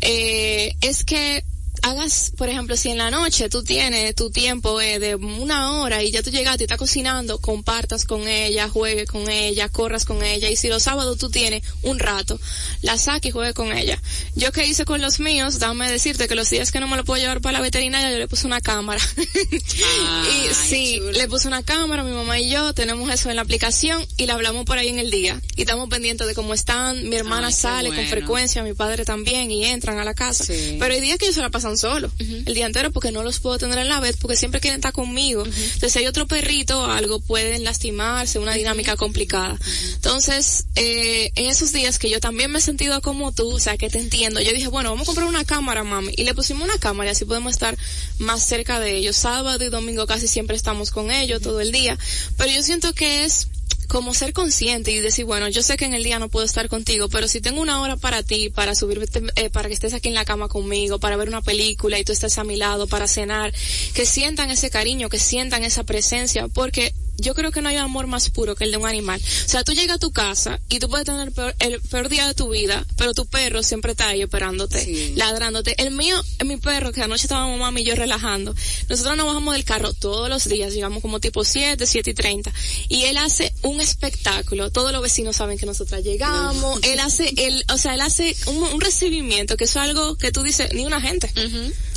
Eh, 0.00 0.74
es 0.80 1.04
que 1.04 1.44
hagas, 1.84 2.32
por 2.36 2.48
ejemplo, 2.48 2.76
si 2.76 2.90
en 2.90 2.98
la 2.98 3.10
noche 3.10 3.50
tú 3.50 3.62
tienes 3.62 4.14
tu 4.14 4.30
tiempo 4.30 4.80
eh, 4.80 4.98
de 4.98 5.16
una 5.16 5.80
hora 5.80 6.02
y 6.02 6.10
ya 6.10 6.22
tú 6.22 6.30
llegaste 6.30 6.62
y 6.62 6.64
estás 6.64 6.78
cocinando, 6.78 7.38
compartas 7.38 8.06
con 8.06 8.26
ella, 8.26 8.70
juegues 8.70 9.06
con 9.06 9.28
ella, 9.28 9.68
corras 9.68 10.06
con 10.06 10.22
ella. 10.22 10.48
Y 10.48 10.56
si 10.56 10.68
los 10.68 10.82
sábados 10.82 11.18
tú 11.18 11.28
tienes 11.28 11.62
un 11.82 11.98
rato, 11.98 12.40
la 12.80 12.96
saques 12.96 13.28
y 13.28 13.32
juegue 13.32 13.52
con 13.52 13.70
ella. 13.76 14.00
Yo 14.34 14.50
que 14.50 14.66
hice 14.66 14.86
con 14.86 15.02
los 15.02 15.20
míos, 15.20 15.58
dame 15.58 15.90
decirte 15.90 16.26
que 16.26 16.34
los 16.34 16.48
días 16.48 16.72
que 16.72 16.80
no 16.80 16.88
me 16.88 16.96
lo 16.96 17.04
puedo 17.04 17.20
llevar 17.20 17.42
para 17.42 17.58
la 17.58 17.60
veterinaria, 17.60 18.10
yo 18.10 18.18
le 18.18 18.28
puse 18.28 18.46
una 18.46 18.62
cámara. 18.62 19.00
y 19.52 20.54
sí, 20.54 21.00
le 21.12 21.28
puse 21.28 21.48
una 21.48 21.62
cámara, 21.62 22.02
mi 22.02 22.12
mamá 22.12 22.38
y 22.40 22.48
yo 22.48 22.72
tenemos 22.72 23.10
eso 23.10 23.28
en 23.28 23.36
la 23.36 23.42
aplicación 23.42 24.06
y 24.16 24.24
la 24.24 24.34
hablamos 24.34 24.64
por 24.64 24.78
ahí 24.78 24.88
en 24.88 24.98
el 24.98 25.10
día. 25.10 25.40
Y 25.54 25.62
estamos 25.62 25.90
pendientes 25.90 26.26
de 26.26 26.34
cómo 26.34 26.54
están. 26.54 27.06
Mi 27.10 27.16
hermana 27.16 27.52
sale 27.52 27.90
con 27.90 28.06
frecuencia, 28.06 28.62
mi 28.62 28.72
padre 28.72 29.04
también 29.04 29.50
y 29.50 29.66
entran 29.66 29.98
a 29.98 30.04
la 30.04 30.14
casa. 30.14 30.46
Pero 30.46 30.86
hay 30.86 31.00
días 31.02 31.18
que 31.18 31.26
ellos 31.26 31.34
se 31.34 31.42
la 31.42 31.50
pasan 31.50 31.73
solo 31.76 32.10
el 32.18 32.54
día 32.54 32.66
entero 32.66 32.90
porque 32.90 33.12
no 33.12 33.22
los 33.22 33.40
puedo 33.40 33.58
tener 33.58 33.78
en 33.78 33.88
la 33.88 34.00
vez 34.00 34.16
porque 34.16 34.36
siempre 34.36 34.60
quieren 34.60 34.78
estar 34.80 34.92
conmigo. 34.92 35.44
Entonces, 35.44 35.92
si 35.92 35.98
hay 36.00 36.06
otro 36.06 36.26
perrito 36.26 36.82
o 36.82 36.86
algo, 36.86 37.20
pueden 37.20 37.64
lastimarse, 37.64 38.38
una 38.38 38.54
dinámica 38.54 38.96
complicada. 38.96 39.58
Entonces, 39.94 40.64
eh, 40.76 41.30
en 41.34 41.46
esos 41.46 41.72
días 41.72 41.98
que 41.98 42.10
yo 42.10 42.20
también 42.20 42.50
me 42.50 42.58
he 42.58 42.62
sentido 42.62 43.00
como 43.00 43.32
tú, 43.32 43.50
o 43.50 43.60
sea, 43.60 43.76
que 43.76 43.90
te 43.90 43.98
entiendo, 43.98 44.40
yo 44.40 44.52
dije, 44.52 44.68
bueno, 44.68 44.90
vamos 44.90 45.04
a 45.04 45.06
comprar 45.06 45.28
una 45.28 45.44
cámara, 45.44 45.84
mami. 45.84 46.12
Y 46.16 46.24
le 46.24 46.34
pusimos 46.34 46.64
una 46.64 46.78
cámara 46.78 47.10
y 47.10 47.12
así 47.12 47.24
podemos 47.24 47.52
estar 47.52 47.76
más 48.18 48.42
cerca 48.44 48.80
de 48.80 48.96
ellos. 48.96 49.16
Sábado 49.16 49.64
y 49.64 49.68
domingo 49.68 50.06
casi 50.06 50.28
siempre 50.28 50.56
estamos 50.56 50.90
con 50.90 51.10
ellos 51.10 51.42
todo 51.42 51.60
el 51.60 51.72
día. 51.72 51.98
Pero 52.36 52.50
yo 52.50 52.62
siento 52.62 52.92
que 52.92 53.24
es 53.24 53.48
como 53.88 54.14
ser 54.14 54.32
consciente 54.32 54.90
y 54.90 55.00
decir, 55.00 55.24
bueno, 55.24 55.48
yo 55.48 55.62
sé 55.62 55.76
que 55.76 55.84
en 55.84 55.94
el 55.94 56.04
día 56.04 56.18
no 56.18 56.28
puedo 56.28 56.46
estar 56.46 56.68
contigo, 56.68 57.08
pero 57.08 57.28
si 57.28 57.40
tengo 57.40 57.60
una 57.60 57.80
hora 57.80 57.96
para 57.96 58.22
ti, 58.22 58.50
para 58.50 58.74
subirte, 58.74 59.22
eh, 59.36 59.50
para 59.50 59.68
que 59.68 59.74
estés 59.74 59.94
aquí 59.94 60.08
en 60.08 60.14
la 60.14 60.24
cama 60.24 60.48
conmigo, 60.48 60.98
para 60.98 61.16
ver 61.16 61.28
una 61.28 61.42
película 61.42 61.98
y 61.98 62.04
tú 62.04 62.12
estés 62.12 62.38
a 62.38 62.44
mi 62.44 62.56
lado, 62.56 62.86
para 62.86 63.08
cenar, 63.08 63.52
que 63.94 64.06
sientan 64.06 64.50
ese 64.50 64.70
cariño, 64.70 65.08
que 65.08 65.18
sientan 65.18 65.64
esa 65.64 65.84
presencia, 65.84 66.48
porque 66.48 66.94
yo 67.18 67.34
creo 67.34 67.50
que 67.50 67.62
no 67.62 67.68
hay 67.68 67.76
amor 67.76 68.06
más 68.06 68.30
puro 68.30 68.54
que 68.54 68.64
el 68.64 68.70
de 68.70 68.76
un 68.76 68.86
animal. 68.86 69.20
O 69.20 69.48
sea, 69.48 69.64
tú 69.64 69.72
llegas 69.72 69.96
a 69.96 69.98
tu 69.98 70.12
casa 70.12 70.60
y 70.68 70.78
tú 70.78 70.88
puedes 70.88 71.06
tener 71.06 71.32
el 71.58 71.80
peor, 71.80 72.08
día 72.08 72.26
de 72.26 72.34
tu 72.34 72.50
vida, 72.50 72.84
pero 72.96 73.14
tu 73.14 73.26
perro 73.26 73.62
siempre 73.62 73.92
está 73.92 74.08
ahí 74.08 74.22
esperándote, 74.22 75.12
ladrándote. 75.16 75.80
El 75.82 75.92
mío, 75.92 76.22
mi 76.44 76.56
perro, 76.56 76.92
que 76.92 77.02
anoche 77.02 77.24
estábamos 77.24 77.58
mamá 77.58 77.80
y 77.80 77.84
yo 77.84 77.94
relajando, 77.94 78.54
nosotros 78.88 79.16
nos 79.16 79.26
bajamos 79.26 79.54
del 79.54 79.64
carro 79.64 79.92
todos 79.92 80.28
los 80.28 80.48
días, 80.48 80.72
llegamos 80.74 81.00
como 81.02 81.20
tipo 81.20 81.44
7, 81.44 81.86
7 81.86 82.10
y 82.10 82.14
30, 82.14 82.52
y 82.88 83.04
él 83.04 83.16
hace 83.16 83.52
un 83.62 83.80
espectáculo, 83.80 84.70
todos 84.70 84.92
los 84.92 85.02
vecinos 85.02 85.36
saben 85.36 85.58
que 85.58 85.66
nosotras 85.66 86.02
llegamos, 86.02 86.80
él 86.82 87.00
hace, 87.00 87.32
él, 87.36 87.64
o 87.72 87.78
sea, 87.78 87.94
él 87.94 88.00
hace 88.00 88.36
un, 88.46 88.80
recibimiento, 88.80 89.56
que 89.56 89.64
eso 89.64 89.80
es 89.80 89.88
algo 89.88 90.16
que 90.16 90.30
tú 90.30 90.42
dices, 90.42 90.72
ni 90.74 90.84
una 90.84 91.00
gente. 91.00 91.30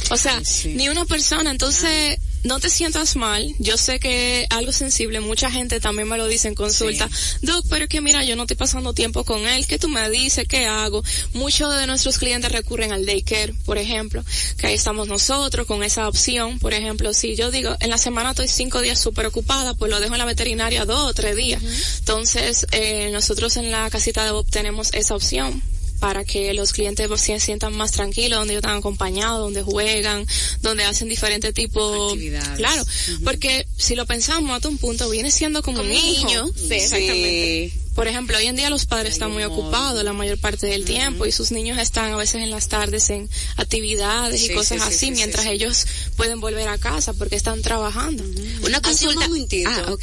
O 0.10 0.18
sea, 0.18 0.42
ni 0.66 0.88
una 0.88 1.06
persona, 1.06 1.52
entonces 1.52 2.18
no 2.48 2.60
te 2.60 2.70
sientas 2.70 3.16
mal. 3.16 3.54
Yo 3.60 3.78
sé 3.78 4.00
que 4.00 4.48
algo 4.50 4.72
sensible, 4.72 5.20
mucha 5.20 5.52
gente 5.52 5.80
también 5.80 6.08
me 6.08 6.18
lo 6.18 6.28
dice 6.28 6.48
en 6.48 6.56
consulta. 6.56 7.10
Doc, 7.42 7.66
pero 7.70 7.84
es 7.84 7.90
que 7.90 8.02
mira, 8.02 8.24
yo 8.24 8.36
no 8.36 8.44
estoy 8.44 8.56
pasando 8.56 8.94
tiempo 8.94 9.24
con 9.26 9.46
él. 9.46 9.68
¿Qué 9.68 9.78
tú 9.78 9.90
me 9.90 10.10
dices? 10.10 10.48
¿Qué 10.48 10.66
hago? 10.66 11.04
Muchos 11.34 11.78
de 11.78 11.86
nuestros 11.86 12.18
clientes 12.18 12.52
recurren 12.52 12.94
al 12.94 13.06
daycare, 13.06 13.54
por 13.66 13.78
ejemplo, 13.78 14.24
que 14.58 14.68
ahí 14.68 14.76
estamos 14.76 15.08
nosotros 15.08 15.68
con 15.68 15.84
esa 15.84 16.08
opción. 16.08 16.58
Por 16.60 16.74
ejemplo, 16.74 17.14
si 17.14 17.36
yo 17.36 17.52
digo, 17.52 17.76
en 17.82 17.90
la 17.90 17.98
semana 17.98 18.32
estoy 18.32 18.48
cinco 18.48 18.82
días 18.82 19.00
súper 19.00 19.26
ocupada, 19.26 19.74
pues 19.74 19.92
lo 19.92 20.00
dejo 20.00 20.16
en 20.16 20.20
la 20.20 20.26
veterinaria 20.26 20.86
dos 20.86 21.10
o 21.10 21.14
tres 21.14 21.36
días. 21.36 21.62
Entonces, 22.00 22.66
eh, 22.72 23.10
nosotros 23.12 23.58
en 23.58 23.72
la 23.72 23.90
casita 23.90 24.24
de 24.24 24.32
Bob 24.32 24.50
tenemos 24.50 24.94
esa 24.94 25.16
opción 25.16 25.62
para 26.00 26.24
que 26.24 26.54
los 26.54 26.74
clientes 26.74 27.10
se 27.20 27.40
sientan 27.40 27.76
más 27.76 27.92
tranquilos, 27.92 28.40
donde 28.40 28.54
ellos 28.54 28.64
están 28.64 28.78
acompañados, 28.78 29.40
donde 29.40 29.64
juegan, 29.64 30.26
donde 30.62 30.84
hacen 30.84 31.10
diferentes 31.10 31.54
tipos. 31.54 32.18
Claro, 32.56 32.86
porque 33.24 33.68
si 33.78 33.96
lo 33.96 34.06
pensamos 34.06 34.52
hasta 34.52 34.70
un 34.70 34.78
punto, 34.78 35.10
viene 35.10 35.32
siendo 35.32 35.62
como, 35.62 35.82
un 35.82 35.90
niño. 35.90 36.48
Sí, 36.56 36.74
exactamente. 36.74 37.74
Por 37.98 38.08
ejemplo, 38.08 38.38
hoy 38.38 38.46
en 38.46 38.56
día 38.56 38.70
los 38.70 38.86
padres 38.86 39.14
están 39.14 39.32
muy 39.32 39.44
ocupados 39.44 40.04
la 40.04 40.14
mayor 40.14 40.38
parte 40.38 40.68
del 40.68 40.86
tiempo 40.86 41.26
y 41.26 41.32
sus 41.32 41.52
niños 41.52 41.80
están 41.80 42.14
a 42.14 42.16
veces 42.16 42.44
en 42.44 42.52
las 42.52 42.68
tardes 42.68 43.10
en 43.10 43.28
actividades 43.56 44.44
y 44.44 44.54
cosas 44.54 44.84
así, 44.84 45.10
mientras 45.10 45.48
ellos 45.48 45.88
pueden 46.16 46.40
volver 46.40 46.68
a 46.68 46.78
casa 46.78 47.14
porque 47.14 47.36
están 47.36 47.64
trabajando. 47.64 48.24
Una 48.62 48.78
Hace 48.84 49.08
un 49.08 49.16
momentito, 49.16 49.70
ah, 49.72 49.98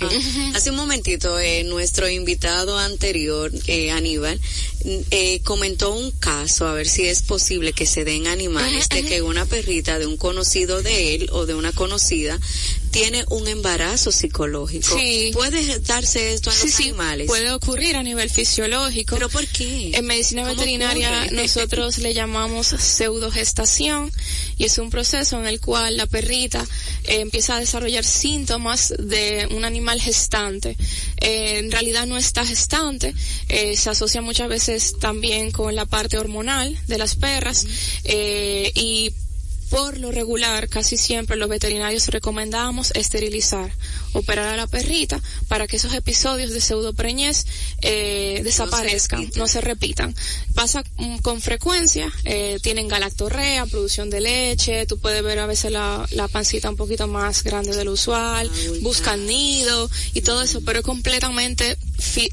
hace 0.54 0.70
un 0.70 0.76
momentito, 0.76 1.38
eh, 1.38 1.62
nuestro 1.62 2.08
invitado 2.08 2.76
anterior, 2.80 3.52
eh, 3.68 3.92
Aníbal, 3.92 4.40
eh, 4.84 5.40
comentó 5.44 5.94
un 5.94 6.10
caso, 6.10 6.66
a 6.66 6.74
ver 6.74 6.86
si 6.86 7.06
es 7.06 7.22
posible 7.22 7.72
que 7.72 7.86
se 7.86 8.04
den 8.04 8.26
animales, 8.26 8.88
de 8.88 9.02
que 9.02 9.22
una 9.22 9.46
perrita 9.46 9.98
de 9.98 10.06
un 10.06 10.16
conocido 10.16 10.82
de 10.82 11.14
él 11.14 11.28
o 11.32 11.46
de 11.46 11.54
una 11.54 11.72
conocida 11.72 12.38
tiene 12.90 13.24
un 13.30 13.48
embarazo 13.48 14.12
psicológico. 14.12 14.96
Sí. 14.96 15.30
¿Puede 15.32 15.80
darse 15.80 16.32
esto 16.32 16.50
a 16.50 16.54
los 16.54 16.78
animales? 16.78 17.26
puede 17.26 17.50
ocurrir 17.50 17.96
a 17.96 18.02
nivel 18.02 18.30
fisiológico. 18.30 19.16
¿Pero 19.16 19.28
por 19.28 19.46
qué? 19.48 19.90
En 19.94 20.06
medicina 20.06 20.44
veterinaria 20.44 21.26
nosotros 21.32 21.98
le 21.98 22.14
llamamos 22.14 22.68
pseudogestación 22.68 24.12
y 24.56 24.64
es 24.64 24.78
un 24.78 24.90
proceso 24.90 25.38
en 25.40 25.46
el 25.46 25.60
cual 25.60 25.96
la 25.96 26.06
perrita 26.06 26.64
eh, 27.04 27.20
empieza 27.20 27.56
a 27.56 27.60
desarrollar 27.60 28.04
síntomas 28.04 28.94
de 28.98 29.48
un 29.50 29.64
animal 29.64 30.00
gestante. 30.00 30.76
Eh, 31.20 31.58
en 31.58 31.72
realidad 31.72 32.06
no 32.06 32.16
está 32.16 32.44
gestante, 32.44 33.14
eh, 33.48 33.76
se 33.76 33.90
asocia 33.90 34.20
muchas 34.20 34.48
veces 34.48 34.73
también 35.00 35.50
con 35.50 35.74
la 35.74 35.86
parte 35.86 36.18
hormonal 36.18 36.78
de 36.86 36.98
las 36.98 37.14
perras 37.14 37.66
y 38.04 39.12
por 39.74 39.98
lo 39.98 40.12
regular, 40.12 40.68
casi 40.68 40.96
siempre 40.96 41.36
los 41.36 41.48
veterinarios 41.48 42.06
recomendamos 42.06 42.92
esterilizar, 42.94 43.72
operar 44.12 44.46
a 44.46 44.56
la 44.56 44.68
perrita 44.68 45.20
para 45.48 45.66
que 45.66 45.78
esos 45.78 45.92
episodios 45.94 46.52
de 46.52 46.60
pseudopreñez 46.60 47.44
eh, 47.82 48.40
desaparezcan, 48.44 49.32
no 49.34 49.48
se, 49.48 49.60
repitan. 49.60 50.14
Pasa 50.54 50.84
mm, 50.96 51.16
con 51.18 51.40
frecuencia, 51.40 52.12
eh, 52.24 52.60
tienen 52.62 52.86
galactorrea, 52.86 53.66
producción 53.66 54.10
de 54.10 54.20
leche, 54.20 54.86
tú 54.86 55.00
puedes 55.00 55.24
ver 55.24 55.40
a 55.40 55.46
veces 55.46 55.72
la, 55.72 56.06
la 56.12 56.28
pancita 56.28 56.70
un 56.70 56.76
poquito 56.76 57.08
más 57.08 57.42
grande 57.42 57.74
del 57.74 57.88
usual, 57.88 58.48
buscan 58.82 59.26
nido 59.26 59.90
y 60.12 60.20
todo 60.20 60.42
eso, 60.42 60.60
pero 60.64 60.78
es 60.78 60.84
completamente 60.84 61.76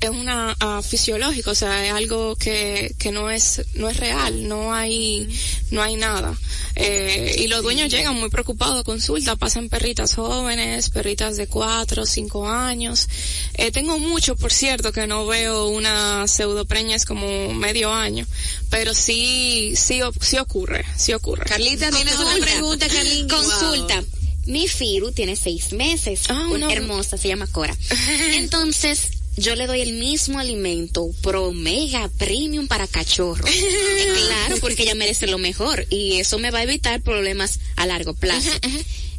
es 0.02 0.10
una 0.10 0.56
uh, 0.64 0.82
fisiológico, 0.84 1.52
o 1.52 1.56
sea, 1.56 1.86
es 1.86 1.92
algo 1.92 2.36
que, 2.36 2.94
que 3.00 3.12
no 3.12 3.32
es 3.32 3.64
no 3.74 3.90
es 3.90 3.98
real, 3.98 4.48
no 4.48 4.74
hay 4.74 5.28
no 5.72 5.82
hay 5.82 5.96
nada. 5.96 6.38
Eh, 6.76 7.31
y 7.38 7.48
los 7.48 7.64
dueños 7.64 7.90
llegan 7.92 8.16
muy 8.16 8.30
preocupados 8.30 8.80
a 8.80 8.84
consulta, 8.84 9.36
pasan 9.36 9.70
perritas 9.70 10.16
jóvenes, 10.16 10.90
perritas 10.90 11.38
de 11.38 11.48
cuatro, 11.48 12.06
cinco 12.06 12.48
años. 12.48 13.08
Eh, 13.56 13.72
tengo 13.72 14.00
mucho, 14.00 14.36
por 14.36 14.52
cierto, 14.52 14.92
que 14.92 15.08
no 15.08 15.26
veo 15.26 15.68
una 15.68 16.28
pseudopreñez 16.28 17.06
como 17.06 17.54
medio 17.54 17.94
año, 17.94 18.26
pero 18.70 18.94
sí, 18.94 19.74
sí, 19.76 20.02
sí 20.22 20.38
ocurre, 20.38 20.86
sí 20.98 21.14
ocurre. 21.14 21.46
Carlita, 21.46 21.90
tienes 21.92 22.18
una 22.18 22.38
pregunta, 22.38 22.88
Carlita. 22.88 23.36
Consulta 23.36 24.04
Mi 24.46 24.68
Firu 24.68 25.12
tiene 25.12 25.36
seis 25.36 25.74
meses, 25.74 26.24
una 26.30 26.68
no. 26.68 26.70
hermosa, 26.70 27.18
se 27.18 27.28
llama 27.28 27.48
Cora. 27.48 27.76
Entonces, 28.34 29.21
yo 29.42 29.56
le 29.56 29.68
doy 29.68 29.82
el 29.82 29.94
mismo 29.94 30.40
alimento 30.40 31.10
pro 31.22 31.52
mega 31.52 32.10
premium 32.18 32.68
para 32.68 32.88
cachorro. 32.88 33.44
claro, 34.28 34.58
porque 34.62 34.84
ella 34.84 34.96
merece 34.96 35.28
lo 35.28 35.38
mejor 35.38 35.86
y 35.90 36.20
eso 36.20 36.40
me 36.40 36.52
va 36.52 36.60
a 36.60 36.64
evitar 36.64 37.02
problemas 37.02 37.60
a 37.76 37.86
largo 37.86 38.14
plazo. 38.14 38.52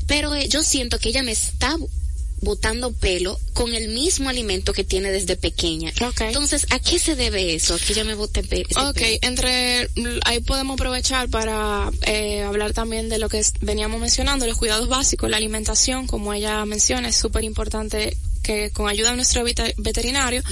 Pero 0.06 0.34
eh, 0.34 0.48
yo 0.48 0.62
siento 0.62 0.98
que 0.98 1.08
ella 1.10 1.22
me 1.22 1.32
está 1.32 1.76
botando 2.40 2.92
pelo 2.92 3.38
con 3.52 3.72
el 3.74 3.88
mismo 3.88 4.28
alimento 4.28 4.72
que 4.72 4.82
tiene 4.84 5.10
desde 5.12 5.36
pequeña. 5.36 5.92
Entonces, 6.20 6.66
¿a 6.70 6.80
qué 6.80 6.98
se 6.98 7.14
debe 7.14 7.54
eso? 7.54 7.78
Que 7.78 7.92
ella 7.92 8.04
me 8.04 8.14
bote 8.14 8.42
pe 8.42 8.64
Ok, 8.76 8.94
pelo? 8.94 9.18
entre 9.22 9.88
ahí 10.24 10.40
podemos 10.40 10.74
aprovechar 10.74 11.28
para 11.30 11.90
eh, 12.02 12.42
hablar 12.42 12.72
también 12.72 13.08
de 13.08 13.18
lo 13.18 13.28
que 13.28 13.42
veníamos 13.60 14.00
mencionando, 14.00 14.46
los 14.46 14.58
cuidados 14.58 14.88
básicos, 14.88 15.30
la 15.30 15.36
alimentación, 15.36 16.06
como 16.08 16.32
ella 16.34 16.64
menciona, 16.66 17.08
es 17.08 17.16
súper 17.16 17.44
importante 17.44 18.16
que 18.42 18.70
con 18.70 18.88
ayuda 18.88 19.10
de 19.10 19.16
nuestro 19.16 19.44
veterinario 19.44 20.42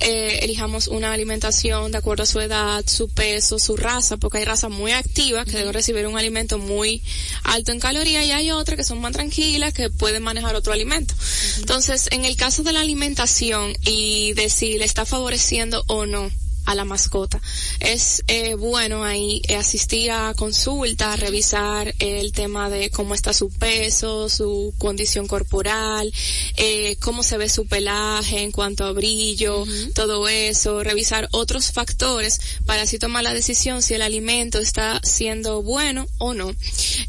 eh, 0.00 0.40
elijamos 0.42 0.88
una 0.88 1.12
alimentación 1.12 1.92
de 1.92 1.98
acuerdo 1.98 2.22
a 2.22 2.26
su 2.26 2.40
edad, 2.40 2.84
su 2.86 3.08
peso, 3.08 3.58
su 3.58 3.76
raza, 3.76 4.16
porque 4.16 4.38
hay 4.38 4.44
razas 4.44 4.70
muy 4.70 4.92
activas 4.92 5.46
que 5.46 5.56
deben 5.56 5.72
recibir 5.72 6.06
un 6.06 6.18
alimento 6.18 6.58
muy 6.58 7.02
alto 7.44 7.72
en 7.72 7.80
calorías 7.80 8.24
y 8.24 8.32
hay 8.32 8.50
otras 8.50 8.76
que 8.76 8.84
son 8.84 9.00
más 9.00 9.12
tranquilas 9.12 9.72
que 9.72 9.90
pueden 9.90 10.22
manejar 10.22 10.54
otro 10.54 10.72
alimento. 10.72 11.14
Entonces, 11.58 12.08
en 12.10 12.24
el 12.24 12.36
caso 12.36 12.62
de 12.62 12.72
la 12.72 12.80
alimentación 12.80 13.74
y 13.84 14.32
de 14.34 14.48
si 14.50 14.78
le 14.78 14.84
está 14.84 15.04
favoreciendo 15.04 15.84
o 15.86 16.06
no 16.06 16.30
a 16.68 16.74
la 16.74 16.84
mascota. 16.84 17.40
Es 17.80 18.22
eh, 18.28 18.54
bueno 18.54 19.02
ahí 19.02 19.40
eh, 19.48 19.56
asistir 19.56 20.10
a 20.10 20.34
consulta, 20.34 21.16
revisar 21.16 21.94
el 21.98 22.32
tema 22.32 22.68
de 22.68 22.90
cómo 22.90 23.14
está 23.14 23.32
su 23.32 23.48
peso, 23.48 24.28
su 24.28 24.74
condición 24.76 25.26
corporal, 25.26 26.12
eh, 26.58 26.96
cómo 27.00 27.22
se 27.22 27.38
ve 27.38 27.48
su 27.48 27.66
pelaje 27.66 28.42
en 28.42 28.52
cuanto 28.52 28.84
a 28.84 28.92
brillo, 28.92 29.64
todo 29.94 30.28
eso, 30.28 30.84
revisar 30.84 31.30
otros 31.32 31.72
factores 31.72 32.38
para 32.66 32.82
así 32.82 32.98
tomar 32.98 33.24
la 33.24 33.32
decisión 33.32 33.80
si 33.80 33.94
el 33.94 34.02
alimento 34.02 34.58
está 34.58 35.00
siendo 35.02 35.62
bueno 35.62 36.06
o 36.18 36.34
no. 36.34 36.54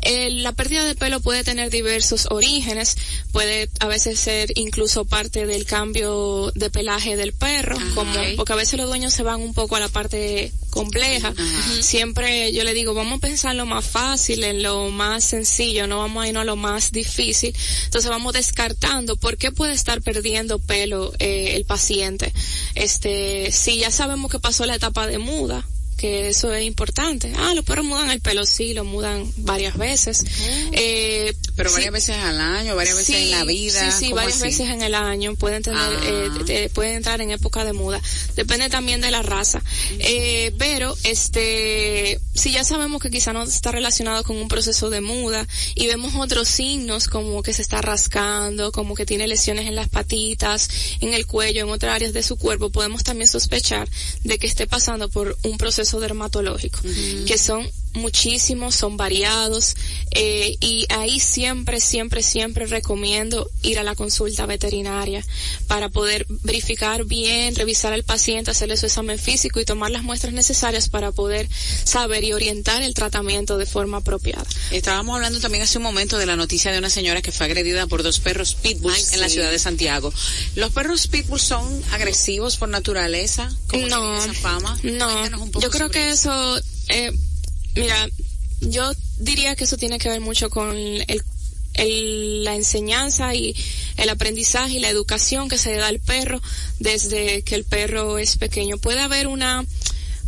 Eh, 0.04 0.30
la 0.32 0.54
pérdida 0.54 0.86
de 0.86 0.96
pelo 0.96 1.20
puede 1.20 1.44
tener 1.44 1.70
diversos 1.70 2.28
orígenes, 2.32 2.96
puede 3.34 3.70
a 3.82 3.88
veces 3.88 4.22
ser 4.22 4.54
incluso 4.56 5.04
parte 5.04 5.46
del 5.46 5.66
cambio 5.66 6.54
de 6.56 6.70
pelaje 6.70 7.18
del 7.18 7.34
perro, 7.34 7.78
como 7.94 8.14
porque 8.38 8.54
a 8.54 8.56
veces 8.56 8.80
los 8.80 8.88
dueños 8.88 9.14
se 9.14 9.24
van 9.24 9.42
un 9.42 9.49
poco 9.54 9.76
a 9.76 9.80
la 9.80 9.90
parte 9.90 10.52
compleja. 10.70 11.34
Siempre 11.82 12.52
yo 12.54 12.64
le 12.64 12.74
digo, 12.74 12.94
vamos 12.94 13.18
a 13.18 13.22
pensar 13.22 13.52
en 13.52 13.58
lo 13.58 13.66
más 13.66 13.86
fácil, 13.86 14.44
en 14.44 14.64
lo 14.64 14.90
más 14.90 15.24
sencillo, 15.24 15.88
no 15.88 16.00
vamos 16.00 16.24
a 16.24 16.28
irnos 16.28 16.42
a 16.42 16.46
lo 16.46 16.56
más 16.56 16.92
difícil. 16.92 17.56
Entonces 17.86 18.10
vamos 18.10 18.34
descartando 18.34 19.16
por 19.18 19.38
qué 19.38 19.52
puede 19.52 19.74
estar 19.74 20.02
perdiendo 20.02 20.60
pelo 20.60 21.14
eh, 21.20 21.56
el 21.56 21.66
paciente. 21.66 22.34
Este, 22.76 23.52
si 23.52 23.80
ya 23.80 23.92
sabemos 23.92 24.32
que 24.32 24.40
pasó 24.40 24.66
la 24.66 24.76
etapa 24.76 25.08
de 25.08 25.18
muda, 25.18 25.66
que 26.00 26.30
eso 26.30 26.54
es 26.54 26.64
importante. 26.66 27.34
Ah, 27.38 27.54
los 27.54 27.66
perros 27.66 27.86
mudan 27.86 28.10
el 28.10 28.22
pelo, 28.22 28.46
sí, 28.46 28.74
lo 28.74 28.86
mudan 28.86 29.32
varias 29.38 29.78
veces. 29.78 30.24
Eh, 30.72 31.34
Pero 31.56 31.70
sí, 31.70 31.76
varias 31.76 31.92
veces 31.94 32.16
al 32.18 32.40
año, 32.40 32.76
varias 32.76 32.96
veces 32.96 33.16
Sí, 33.16 33.24
en 33.24 33.32
la 33.32 33.44
vida. 33.44 33.92
Sí, 33.92 33.98
sí, 34.00 34.06
¿cómo 34.06 34.16
varias 34.18 34.36
así? 34.38 34.44
veces 34.46 34.70
en 34.70 34.82
el 34.82 34.96
año 34.96 35.36
pueden 35.36 35.62
tener, 35.62 35.80
Ah. 35.82 36.00
eh, 36.04 36.30
te- 36.46 36.70
pueden 36.70 36.96
entrar 36.96 37.20
en 37.22 37.32
época 37.32 37.66
de 37.66 37.74
muda. 37.74 38.02
Depende 38.36 38.70
también 38.70 39.02
de 39.02 39.12
la 39.12 39.22
raza. 39.22 39.62
Eh, 40.00 40.54
pero, 40.58 40.96
este, 41.04 42.20
si 42.34 42.52
ya 42.52 42.64
sabemos 42.64 43.02
que 43.02 43.10
quizá 43.10 43.34
no 43.34 43.44
está 43.44 43.72
relacionado 43.72 44.24
con 44.24 44.38
un 44.38 44.48
proceso 44.48 44.90
de 44.90 45.02
muda 45.02 45.48
y 45.76 45.88
vemos 45.88 46.14
otros 46.16 46.48
signos 46.48 47.08
como 47.08 47.44
que 47.44 47.54
se 47.54 47.62
está 47.62 47.82
rascando, 47.82 48.72
como 48.72 48.96
que 48.96 49.06
tiene 49.06 49.28
lesiones 49.28 49.68
en 49.68 49.76
las 49.76 49.90
patitas, 49.90 50.70
en 51.02 51.14
el 51.14 51.26
cuello, 51.26 51.62
en 51.64 51.70
otras 51.70 51.96
áreas 51.96 52.14
de 52.14 52.24
su 52.24 52.38
cuerpo, 52.38 52.70
podemos 52.70 53.04
también 53.04 53.28
sospechar 53.28 53.90
de 54.24 54.38
que 54.38 54.48
esté 54.48 54.68
pasando 54.68 55.10
por 55.10 55.38
un 55.44 55.58
proceso 55.58 55.89
dermatológico, 55.98 56.80
que 57.26 57.38
son 57.38 57.66
muchísimos, 57.94 58.76
son 58.76 58.98
variados, 58.98 59.76
eh, 60.12 60.58
y 60.60 60.86
ahí 60.90 61.20
siempre, 61.20 61.80
siempre, 61.80 62.24
siempre 62.24 62.66
recomiendo 62.66 63.50
ir 63.62 63.80
a 63.80 63.84
la 63.84 63.96
consulta 63.96 64.46
veterinaria 64.46 65.26
para 65.68 65.90
poder 65.90 66.26
verificar 66.44 67.06
bien, 67.06 67.56
revisar 67.56 67.94
al 67.94 68.04
paciente, 68.04 68.52
hacerle 68.52 68.78
su 68.78 68.86
examen 68.86 69.20
físico 69.20 69.60
y 69.60 69.66
tomar 69.66 69.92
las 69.92 70.04
muestras 70.04 70.34
necesarias 70.34 70.90
para 70.90 71.12
poder 71.12 71.50
saber 71.84 72.24
y 72.24 72.34
orientar 72.34 72.82
el 72.84 72.94
tratamiento 72.94 73.58
de 73.58 73.66
forma 73.66 73.98
apropiada. 73.98 74.46
Estábamos 74.72 75.16
hablando 75.16 75.40
también 75.40 75.64
hace 75.64 75.78
un 75.78 75.84
momento 75.84 76.18
de 76.18 76.26
la 76.26 76.36
noticia 76.36 76.72
de 76.72 76.80
una 76.80 76.90
señora 76.90 77.22
que 77.22 77.32
fue 77.32 77.46
agredida 77.46 77.88
por 77.88 78.04
dos 78.04 78.20
perros 78.20 78.56
pitbulls 78.56 79.10
Ay, 79.10 79.16
en 79.16 79.22
la 79.22 79.30
ciudad 79.30 79.52
de 79.52 79.60
Santiago. 79.60 80.14
¿Los 80.56 80.72
perros 80.72 81.08
pitbulls 81.08 81.42
son 81.42 81.84
agresivos 81.92 82.58
por 82.58 82.70
naturaleza? 82.70 83.50
¿Cómo 83.68 83.88
no, 83.88 84.24
esa 84.24 84.34
fama? 84.34 84.78
No, 84.84 85.24
un 85.40 85.52
poco 85.52 85.62
yo 85.62 85.70
creo 85.70 85.90
que 85.90 86.10
eso, 86.10 86.60
eh, 86.90 87.12
mira, 87.76 88.08
yo 88.62 88.92
diría 89.20 89.56
que 89.56 89.64
eso 89.64 89.78
tiene 89.78 90.00
que 90.00 90.10
ver 90.10 90.22
mucho 90.22 90.50
con 90.50 90.76
el, 90.76 92.44
la 92.44 92.56
enseñanza 92.56 93.34
y 93.36 93.56
el 93.98 94.10
aprendizaje 94.10 94.74
y 94.74 94.80
la 94.80 94.90
educación 94.90 95.50
que 95.50 95.58
se 95.58 95.72
le 95.72 95.78
da 95.78 95.88
al 95.88 96.00
perro 96.00 96.42
desde 96.80 97.42
que 97.44 97.56
el 97.56 97.64
perro 97.64 98.18
es 98.18 98.38
pequeño. 98.38 98.78
Puede 98.78 99.00
haber 99.00 99.28
una 99.28 99.66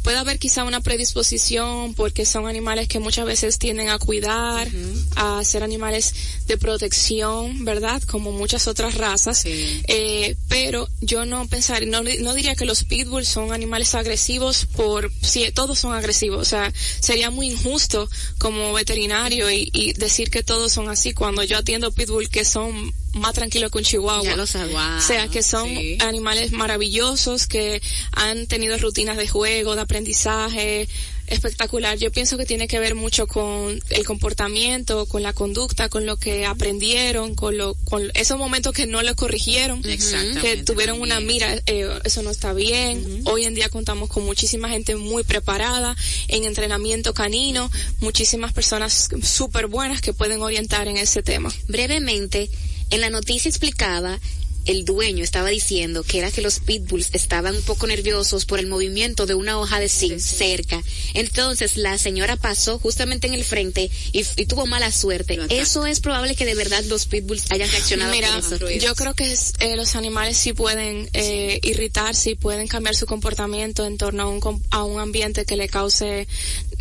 puede 0.03 0.17
haber 0.17 0.39
quizá 0.39 0.63
una 0.63 0.81
predisposición 0.81 1.93
porque 1.93 2.25
son 2.25 2.47
animales 2.47 2.87
que 2.87 2.99
muchas 2.99 3.25
veces 3.25 3.59
tienden 3.59 3.89
a 3.89 3.99
cuidar, 3.99 4.67
a 5.15 5.43
ser 5.43 5.63
animales 5.63 6.13
de 6.47 6.57
protección, 6.57 7.65
¿verdad? 7.65 8.01
Como 8.03 8.31
muchas 8.31 8.67
otras 8.67 8.95
razas. 8.95 9.39
Sí. 9.39 9.81
Eh, 9.87 10.35
pero 10.47 10.87
yo 11.01 11.25
no 11.25 11.47
pensar, 11.47 11.85
no, 11.87 12.01
no 12.01 12.33
diría 12.33 12.55
que 12.55 12.65
los 12.65 12.83
pitbulls 12.83 13.27
son 13.27 13.53
animales 13.53 13.95
agresivos 13.95 14.65
por, 14.65 15.11
si 15.21 15.49
todos 15.51 15.79
son 15.79 15.93
agresivos, 15.93 16.41
o 16.41 16.45
sea, 16.45 16.73
sería 16.99 17.29
muy 17.29 17.51
injusto 17.51 18.09
como 18.37 18.73
veterinario 18.73 19.51
y, 19.51 19.69
y 19.73 19.93
decir 19.93 20.29
que 20.29 20.43
todos 20.43 20.71
son 20.71 20.89
así 20.89 21.13
cuando 21.13 21.43
yo 21.43 21.57
atiendo 21.57 21.91
pitbull 21.91 22.29
que 22.29 22.45
son 22.45 22.93
más 23.14 23.34
tranquilos 23.34 23.72
que 23.72 23.78
un 23.78 23.84
chihuahua. 23.84 24.24
Ya 24.24 24.36
lo 24.36 24.45
sabes. 24.45 24.72
Wow, 24.72 24.97
O 24.97 25.01
sea, 25.01 25.28
que 25.28 25.43
son 25.43 25.68
sí. 25.68 25.97
animales 26.01 26.51
maravillosos 26.51 27.47
que 27.47 27.82
han 28.12 28.47
tenido 28.47 28.78
rutinas 28.78 29.18
de 29.18 29.28
juego, 29.28 29.76
de 29.76 29.82
aprendizaje 29.82 30.88
espectacular. 31.32 31.97
Yo 31.97 32.12
pienso 32.12 32.38
que 32.38 32.45
tiene 32.45 32.68
que 32.68 32.80
ver 32.80 32.93
mucho 32.93 33.26
con 33.26 33.80
el 33.89 34.05
comportamiento, 34.05 35.05
con 35.05 35.24
la 35.24 35.34
conducta, 35.34 35.88
con 35.89 36.05
lo 36.05 36.18
que 36.18 36.45
aprendieron, 36.45 37.36
con 37.36 37.57
lo, 37.57 37.76
con 37.86 38.12
esos 38.14 38.38
momentos 38.38 38.74
que 38.74 38.86
no 38.86 39.01
lo 39.01 39.16
corrigieron, 39.16 39.82
que 39.82 40.64
tuvieron 40.66 40.99
una 40.99 41.20
mira, 41.20 41.55
eh, 41.66 41.88
eso 42.03 42.22
no 42.22 42.32
está 42.32 42.53
bien. 42.53 43.22
Hoy 43.26 43.45
en 43.45 43.55
día 43.55 43.70
contamos 43.70 44.09
con 44.09 44.26
muchísima 44.26 44.70
gente 44.70 44.95
muy 44.97 45.24
preparada 45.24 45.95
en 46.28 46.43
entrenamiento 46.43 47.14
canino, 47.14 47.72
muchísimas 47.99 48.51
personas 48.51 49.09
súper 49.24 49.68
buenas 49.68 50.01
que 50.01 50.14
pueden 50.14 50.41
orientar 50.41 50.88
en 50.89 50.97
ese 50.97 51.24
tema. 51.24 51.51
Brevemente, 51.68 52.49
en 52.91 53.01
la 53.01 53.09
noticia 53.09 53.49
explicaba, 53.49 54.19
el 54.65 54.85
dueño 54.85 55.23
estaba 55.23 55.49
diciendo 55.49 56.03
que 56.03 56.19
era 56.19 56.31
que 56.31 56.41
los 56.41 56.59
pitbulls 56.59 57.09
estaban 57.13 57.55
un 57.55 57.61
poco 57.63 57.87
nerviosos 57.87 58.45
por 58.45 58.59
el 58.59 58.67
movimiento 58.67 59.25
de 59.25 59.33
una 59.33 59.59
hoja 59.59 59.79
de 59.79 59.89
zinc 59.89 60.19
cerca. 60.19 60.81
Entonces 61.13 61.77
la 61.77 61.97
señora 61.97 62.35
pasó 62.35 62.77
justamente 62.77 63.27
en 63.27 63.33
el 63.33 63.43
frente 63.43 63.89
y, 64.11 64.25
y 64.35 64.45
tuvo 64.45 64.67
mala 64.67 64.91
suerte. 64.91 65.39
Eso 65.49 65.85
es 65.85 65.99
probable 65.99 66.35
que 66.35 66.45
de 66.45 66.53
verdad 66.55 66.83
los 66.85 67.07
pitbulls 67.07 67.45
hayan 67.51 67.69
reaccionado 67.71 68.11
Mira, 68.11 68.37
eso. 68.37 68.69
yo 68.69 68.93
creo 68.95 69.15
que 69.15 69.31
es, 69.31 69.53
eh, 69.59 69.75
los 69.75 69.95
animales 69.95 70.37
sí 70.37 70.53
pueden 70.53 71.09
eh, 71.13 71.59
irritarse 71.63 72.31
y 72.31 72.35
pueden 72.35 72.67
cambiar 72.67 72.95
su 72.95 73.05
comportamiento 73.07 73.85
en 73.85 73.97
torno 73.97 74.23
a 74.23 74.27
un, 74.27 74.63
a 74.69 74.83
un 74.83 74.99
ambiente 74.99 75.45
que 75.45 75.55
le 75.55 75.69
cause, 75.69 76.27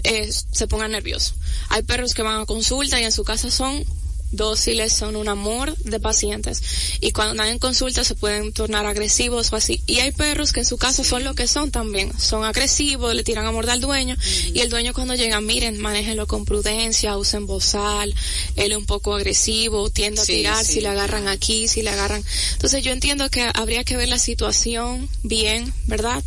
eh, 0.04 0.30
se 0.52 0.66
ponga 0.66 0.86
nervioso. 0.88 1.32
Hay 1.70 1.82
perros 1.82 2.12
que 2.12 2.22
van 2.22 2.42
a 2.42 2.46
consulta 2.46 3.00
y 3.00 3.04
en 3.04 3.12
su 3.12 3.24
casa 3.24 3.50
son 3.50 3.84
dóciles, 4.31 4.93
son 4.93 5.16
un 5.16 5.28
amor 5.28 5.76
de 5.78 6.01
pacientes. 6.01 6.62
Y 7.01 7.12
cuando 7.12 7.35
dan 7.35 7.53
en 7.53 7.59
consulta 7.59 8.05
se 8.05 8.14
pueden 8.14 8.53
tornar 8.53 8.87
agresivos 8.87 9.53
o 9.53 9.57
así. 9.57 9.83
Y 9.87 10.01
hay 10.01 10.12
perros 10.12 10.53
que 10.53 10.61
en 10.61 10.66
su 10.66 10.78
casa 10.78 11.05
son 11.05 11.24
lo 11.24 11.35
que 11.35 11.47
son 11.49 11.70
también. 11.70 12.12
Son 12.18 12.45
agresivos, 12.45 13.14
le 13.14 13.24
tiran 13.24 13.47
amor 13.47 13.68
al 13.70 13.81
dueño. 13.81 14.16
Y 14.55 14.61
el 14.61 14.70
dueño 14.70 14.93
cuando 14.93 15.14
llega, 15.14 15.41
miren, 15.41 15.78
manéjenlo 15.78 16.26
con 16.26 16.45
prudencia, 16.45 17.16
usen 17.16 17.47
bozal, 17.47 18.14
él 18.57 18.72
es 18.72 18.78
un 18.78 18.87
poco 18.87 19.14
agresivo, 19.14 19.91
tiende 19.91 20.20
a 20.20 20.24
Sí, 20.24 20.33
tirar 20.35 20.64
sí, 20.64 20.74
si 20.74 20.81
le 20.81 20.89
agarran 20.89 21.28
aquí, 21.28 21.68
si 21.68 21.83
le 21.83 21.91
agarran. 21.91 22.22
Entonces 22.53 22.83
yo 22.85 22.93
entiendo 22.93 23.28
que 23.31 23.51
habría 23.55 23.85
que 23.85 23.97
ver 23.97 24.09
la 24.09 24.18
situación 24.18 25.09
bien, 25.22 25.72
¿verdad? 25.87 26.22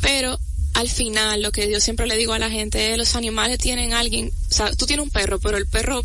Pero 0.00 0.38
al 0.74 0.88
final 0.88 1.42
lo 1.42 1.52
que 1.52 1.70
yo 1.70 1.80
siempre 1.80 2.06
le 2.06 2.16
digo 2.16 2.32
a 2.32 2.38
la 2.38 2.50
gente 2.50 2.92
es 2.92 2.98
los 2.98 3.14
animales 3.14 3.58
tienen 3.58 3.92
alguien, 3.92 4.32
o 4.50 4.54
sea, 4.54 4.74
tú 4.74 4.86
tienes 4.86 5.04
un 5.04 5.10
perro, 5.10 5.38
pero 5.38 5.58
el 5.58 5.66
perro 5.66 6.02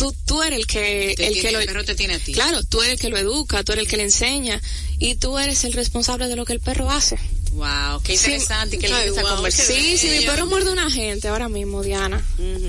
tú 0.00 0.14
tú 0.26 0.42
eres 0.42 0.58
el 0.60 0.66
que 0.66 1.14
Te 1.16 1.26
el 1.26 1.32
tiene- 1.34 1.48
que 1.48 1.52
lo 1.52 1.60
el 1.60 1.66
perro 1.66 1.84
te 1.84 1.94
tiene 1.94 2.14
a 2.14 2.18
ti. 2.18 2.32
Claro, 2.32 2.62
tú 2.64 2.80
eres 2.82 2.94
el 2.94 3.00
que 3.00 3.08
lo 3.10 3.18
educa, 3.18 3.62
tú 3.62 3.72
eres 3.72 3.84
el 3.84 3.90
que 3.90 3.96
le 3.98 4.04
enseña 4.04 4.60
y 4.98 5.14
tú 5.16 5.38
eres 5.38 5.64
el 5.64 5.72
responsable 5.74 6.26
de 6.28 6.36
lo 6.36 6.44
que 6.44 6.54
el 6.54 6.60
perro 6.60 6.90
hace. 6.90 7.18
Wow, 7.52 8.00
qué 8.02 8.14
interesante 8.14 8.76
sí, 8.76 8.78
que 8.78 8.86
esta 8.86 9.22
conversación. 9.22 9.78
Sí, 9.78 9.98
si 9.98 10.08
mi 10.10 10.24
perro 10.24 10.46
muerde 10.46 10.70
a 10.70 10.72
una 10.72 10.90
gente 10.90 11.28
ahora 11.28 11.48
mismo, 11.48 11.82
Diana, 11.82 12.24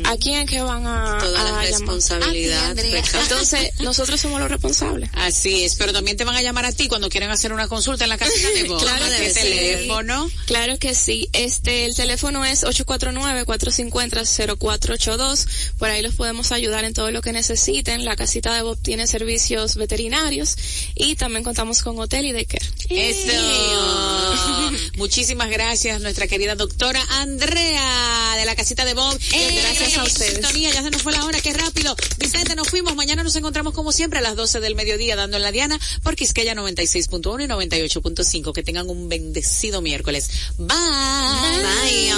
¿a 0.06 0.18
quién 0.18 0.42
es 0.42 0.50
que 0.50 0.60
van 0.62 0.88
a 0.88 1.20
Toda 1.20 1.52
la 1.52 1.62
responsabilidad. 1.62 2.76
Entonces, 2.78 3.74
nosotros 3.80 4.20
somos 4.20 4.40
los 4.40 4.50
responsables. 4.50 5.12
Así 5.14 5.64
es, 5.64 5.76
pero 5.76 5.94
también 5.94 6.18
te 6.18 6.24
van 6.24 6.36
a 6.36 6.42
llamar 6.42 6.66
a 6.66 6.72
ti 6.72 6.88
cuando 6.88 7.10
quieran 7.10 7.30
hacer 7.30 7.54
una 7.54 7.68
consulta 7.68 8.06
en 8.06 8.10
la 8.10 8.18
casa 8.18 8.34
de 8.56 8.64
voz. 8.64 8.82
claro 8.82 9.06
que 9.06 9.30
sí. 9.30 9.40
teléfono? 9.40 10.32
Claro 10.46 10.80
que 10.80 10.96
sí. 10.96 11.30
Este, 11.34 11.86
el 11.86 11.96
teléfono 11.96 12.44
es 12.44 12.64
849-450-0482. 12.64 15.48
Por 15.78 15.90
ahí 15.90 16.02
los 16.02 16.16
podemos 16.16 16.52
ayudar 16.52 16.86
en 16.86 16.94
todo 16.94 17.12
lo 17.12 17.22
que 17.22 17.34
necesiten. 17.34 18.04
La 18.04 18.16
casita 18.16 18.56
de 18.56 18.64
Bob 18.64 18.80
tiene 18.82 19.06
servicios 19.06 19.76
veterinarios 19.76 20.58
y 20.96 21.14
también 21.16 21.44
contamos 21.44 21.84
con 21.84 22.00
hotel 22.00 22.26
y 22.26 22.34
daycare. 22.34 22.66
Eso. 22.90 24.71
Muchísimas 24.96 25.50
gracias, 25.50 26.02
nuestra 26.02 26.28
querida 26.28 26.56
doctora 26.56 27.02
Andrea 27.10 28.36
de 28.38 28.46
la 28.46 28.56
casita 28.56 28.86
de 28.86 28.94
Bob. 28.94 29.18
gracias 29.32 29.98
a 29.98 30.04
ustedes. 30.04 30.54
ya 30.54 30.84
se 30.84 30.92
nos 30.92 31.02
fue 31.02 31.12
la 31.14 31.26
hora, 31.26 31.40
qué 31.42 31.54
rápido. 31.54 31.96
Vicente, 32.18 32.56
nos 32.56 32.70
fuimos. 32.70 32.96
Mañana 32.96 33.24
nos 33.24 33.36
encontramos 33.36 33.74
como 33.74 33.92
siempre 33.92 34.20
a 34.20 34.22
las 34.22 34.36
12 34.36 34.60
del 34.60 34.76
mediodía 34.76 35.16
dando 35.16 35.38
en 35.38 35.44
la 35.44 35.52
Diana 35.52 35.80
por 36.04 36.16
Quisqueya 36.16 36.54
96.1 36.56 37.44
y 37.44 37.48
98.5. 37.48 38.54
Que 38.54 38.64
tengan 38.64 38.90
un 38.90 39.10
bendecido 39.10 39.82
miércoles. 39.82 40.30
Bye. 40.58 40.78
Bye. 41.62 42.12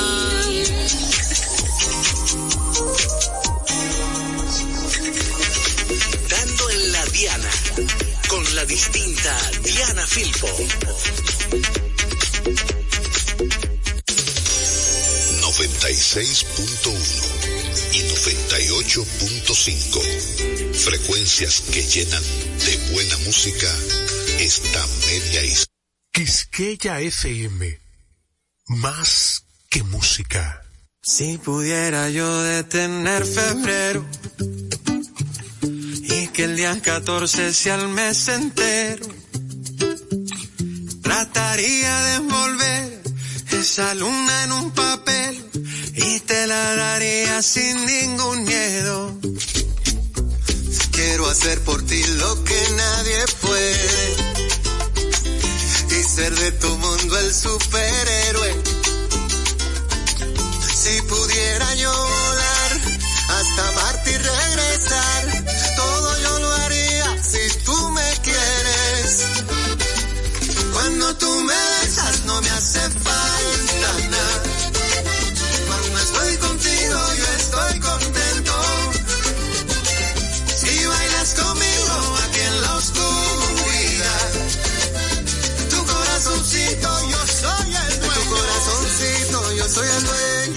Dando 6.30 6.70
en 6.70 6.92
la 6.92 7.06
Diana 7.06 7.52
con 8.28 8.56
la 8.56 8.66
distinta 8.66 9.52
Diana 9.64 10.06
Filpo. 10.08 10.48
96.1 15.84 16.96
y 17.92 18.00
98.5. 18.04 20.74
Frecuencias 20.76 21.62
que 21.74 21.84
llenan 21.84 22.24
de 22.24 22.78
buena 22.94 23.18
música 23.26 23.68
esta 24.40 24.88
media 25.08 25.44
isla. 25.44 25.66
Quisqueya 26.14 27.02
FM. 27.02 27.82
Más 28.68 29.44
que 29.70 29.84
música. 29.84 30.64
Si 31.02 31.38
pudiera 31.38 32.10
yo 32.10 32.44
detener 32.44 33.26
febrero 33.26 34.06
y 35.60 36.28
que 36.28 36.46
el 36.46 36.56
día 36.56 36.82
14 36.82 37.54
sea 37.54 37.76
el 37.76 37.90
mes 37.90 38.30
entero, 38.30 39.06
trataría 41.02 42.02
de 42.04 42.14
envolver 42.16 43.04
esa 43.52 43.94
luna 43.96 44.46
en 44.46 44.54
un 44.54 44.72
papel 44.72 45.44
y 46.16 46.20
te 46.20 46.48
la 46.48 46.76
daría 46.76 47.42
sin 47.42 47.86
ningún 47.86 48.44
miedo. 48.44 49.18
Quiero 50.92 51.28
hacer 51.28 51.60
por 51.62 51.84
ti 51.86 52.04
lo 52.22 52.44
que 52.44 52.70
nadie 52.76 53.26
puede 53.42 54.16
y 55.98 56.04
ser 56.04 56.36
de 56.36 56.52
tu 56.52 56.70
mundo 56.78 57.18
el 57.18 57.34
superhéroe. 57.34 58.52
Si 60.82 61.02
pudiera 61.04 61.76
yo 61.76 61.92
volar 61.92 62.72
hasta 63.38 63.72
Marte 63.72 64.12
y 64.12 64.18
regresar, 64.18 65.44
todo 65.76 66.22
yo 66.22 66.40
lo 66.40 66.52
haría 66.64 67.24
si 67.24 67.58
tú 67.66 67.90
me 67.90 68.10
quieres. 68.22 69.26
Cuando 70.74 71.16
tú 71.18 71.32
me 71.42 71.56
besas 71.82 72.26
no 72.26 72.42
me 72.42 72.50
hace 72.50 72.82
falta 72.90 73.83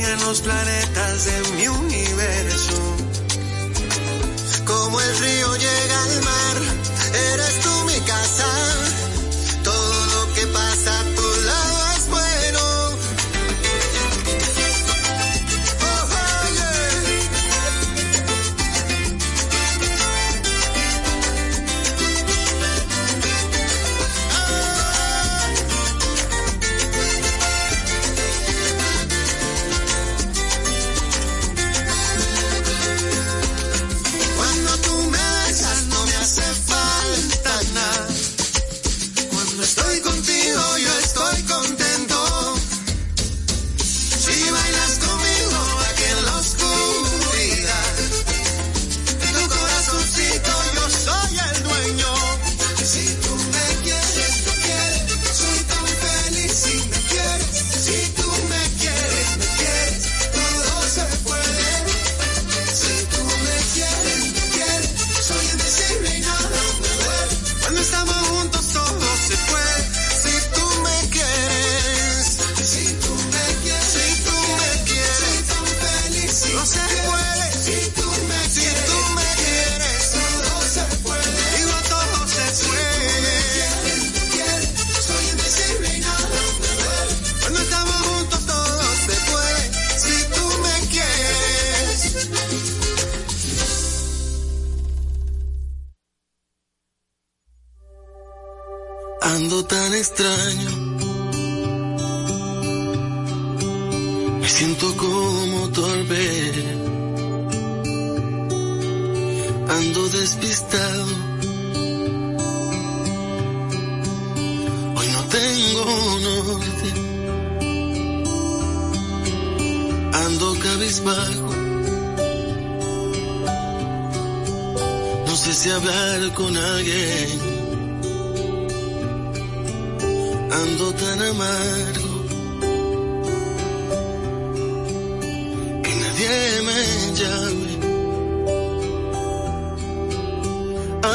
alinean 0.00 0.20
los 0.20 0.40
planetas 0.40 1.24
de 1.24 1.52
mi 1.56 1.68
universo. 1.68 2.96
Como 4.64 5.00
el 5.00 5.18
río 5.18 5.56
llega 5.56 6.02
al 6.02 6.22
mar, 6.22 6.56
eres 7.32 7.49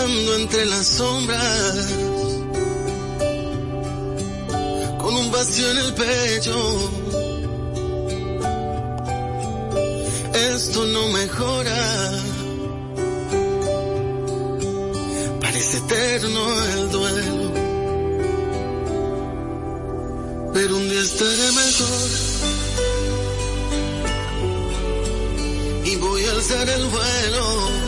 Entre 0.08 0.66
las 0.68 0.86
sombras 0.86 1.88
con 5.00 5.16
un 5.16 5.32
vacío 5.32 5.72
en 5.72 5.78
el 5.78 5.94
pecho. 5.96 6.92
Esto 10.54 10.86
no 10.86 11.08
mejora. 11.08 12.12
Parece 15.42 15.78
eterno 15.78 16.64
el 16.74 16.92
duelo. 16.92 17.52
Pero 20.54 20.78
un 20.78 20.88
día 20.88 21.02
estaré 21.02 21.52
mejor. 21.64 22.10
Y 25.84 25.96
voy 25.96 26.26
a 26.26 26.32
alzar 26.32 26.70
el 26.70 26.86
vuelo. 26.90 27.85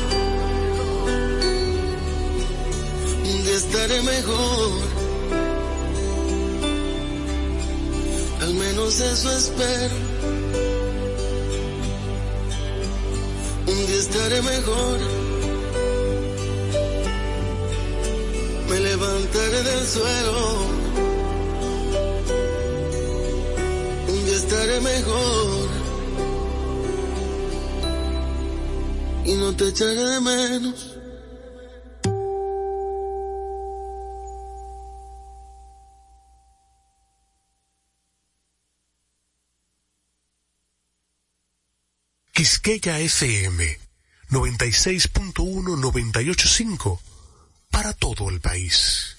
Estaré 3.77 4.01
mejor. 4.01 4.71
Al 8.41 8.53
menos 8.55 8.99
eso 8.99 9.31
espero. 9.37 9.95
Un 13.67 13.85
día 13.85 13.99
estaré 13.99 14.41
mejor. 14.41 14.99
Me 18.69 18.79
levantaré 18.79 19.63
del 19.63 19.87
suelo. 19.87 20.65
Un 24.07 24.25
día 24.25 24.35
estaré 24.37 24.81
mejor. 24.81 25.67
Y 29.25 29.33
no 29.33 29.55
te 29.55 29.67
echaré 29.67 30.03
de 30.03 30.19
menos. 30.19 30.96
Quisqueya 42.47 42.95
FM 42.99 43.59
96.1-98.5 44.31 46.99
para 47.69 47.91
todo 47.91 48.29
el 48.29 48.39
país. 48.39 49.17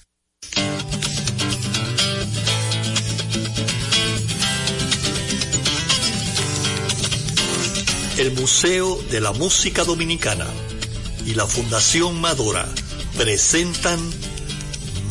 El 8.17 8.31
Museo 8.31 8.99
de 9.11 9.21
la 9.21 9.31
Música 9.33 9.83
Dominicana 9.83 10.47
y 11.23 11.35
la 11.35 11.45
Fundación 11.45 12.19
Madora 12.19 12.67
presentan 13.15 13.99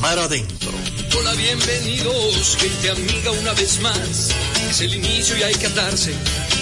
Mar 0.00 0.18
Adentro. 0.18 0.72
Hola, 1.16 1.34
bienvenidos, 1.34 2.56
gente 2.56 2.90
amiga 2.90 3.30
una 3.30 3.52
vez 3.52 3.80
más. 3.80 4.32
Es 4.68 4.80
el 4.80 4.96
inicio 4.96 5.38
y 5.38 5.44
hay 5.44 5.54
que 5.54 5.68
atarse 5.68 6.16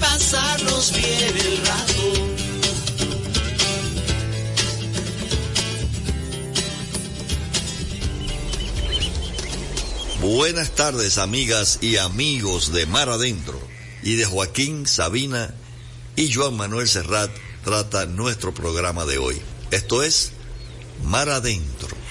pasarnos 0.00 0.92
bien 0.92 1.36
el 1.38 1.66
rato. 1.66 2.26
Buenas 10.20 10.74
tardes, 10.74 11.18
amigas 11.18 11.78
y 11.82 11.98
amigos 11.98 12.72
de 12.72 12.86
Mar 12.86 13.08
Adentro 13.08 13.60
y 14.02 14.16
de 14.16 14.24
Joaquín 14.24 14.86
Sabina 14.86 15.54
y 16.16 16.32
Joan 16.32 16.56
Manuel 16.56 16.88
Serrat 16.88 17.30
trata 17.64 18.06
nuestro 18.06 18.52
programa 18.52 19.04
de 19.04 19.18
hoy. 19.18 19.40
Esto 19.70 20.02
es 20.02 20.32
Mar 21.04 21.28
Adentro. 21.28 22.05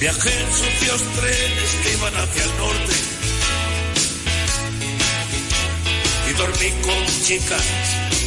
Viajé 0.00 0.32
en 0.32 0.50
sucios 0.50 1.02
trenes 1.14 1.70
que 1.82 1.92
iban 1.92 2.14
hacia 2.16 2.42
el 2.42 2.56
norte. 2.56 2.94
Y 6.30 6.32
dormí 6.32 6.70
con 6.82 7.24
chicas 7.24 7.66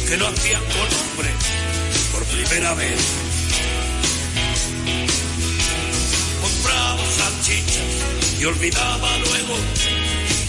que 0.08 0.16
lo 0.16 0.28
hacían 0.28 0.62
con 0.62 0.88
hombre 1.00 1.30
por 2.12 2.24
primera 2.26 2.74
vez. 2.74 3.00
Compraba 6.42 7.04
salchichas 7.10 8.40
y 8.40 8.44
olvidaba 8.44 9.18
luego 9.18 9.54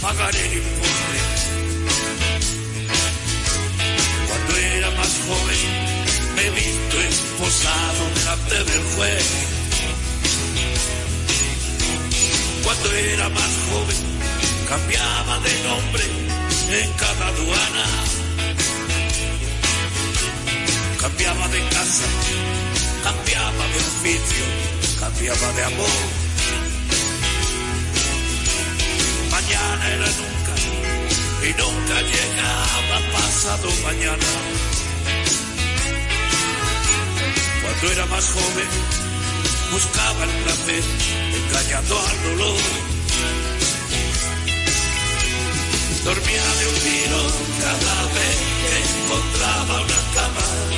pagar 0.00 0.36
el 0.36 0.52
informe. 0.52 1.18
Cuando 4.28 4.56
era 4.56 4.90
más 4.92 5.12
joven, 5.26 6.36
me 6.36 6.46
he 6.46 6.50
visto 6.50 7.00
esposado 7.00 8.10
delante 8.14 8.72
del 8.72 8.82
juez. 8.94 9.55
Cuando 12.66 12.92
era 12.92 13.28
más 13.28 13.52
joven, 13.70 13.96
cambiaba 14.68 15.38
de 15.38 15.54
nombre 15.68 16.04
en 16.82 16.92
cada 16.94 17.28
aduana. 17.28 17.86
Cambiaba 21.00 21.46
de 21.46 21.60
casa, 21.68 22.06
cambiaba 23.04 23.64
de 23.68 23.78
oficio, 23.92 24.44
cambiaba 24.98 25.52
de 25.52 25.62
amor. 25.62 25.98
Mañana 29.30 29.88
era 29.94 30.08
nunca 30.20 30.54
y 31.46 31.50
nunca 31.62 32.02
llegaba 32.02 33.12
pasado 33.12 33.68
mañana. 33.84 34.30
Cuando 37.62 37.92
era 37.92 38.06
más 38.06 38.24
joven, 38.24 39.05
buscaba 39.72 40.24
el 40.24 40.30
placer, 40.42 40.84
engañando 41.34 41.98
al 41.98 42.22
dolor. 42.22 42.60
Dormía 46.04 46.46
de 46.58 46.66
un 46.68 46.74
tiro 46.86 47.20
cada 47.60 48.02
vez 48.16 48.38
que 48.62 48.76
encontraba 48.88 49.80
una 49.80 50.00
cama. 50.14 50.76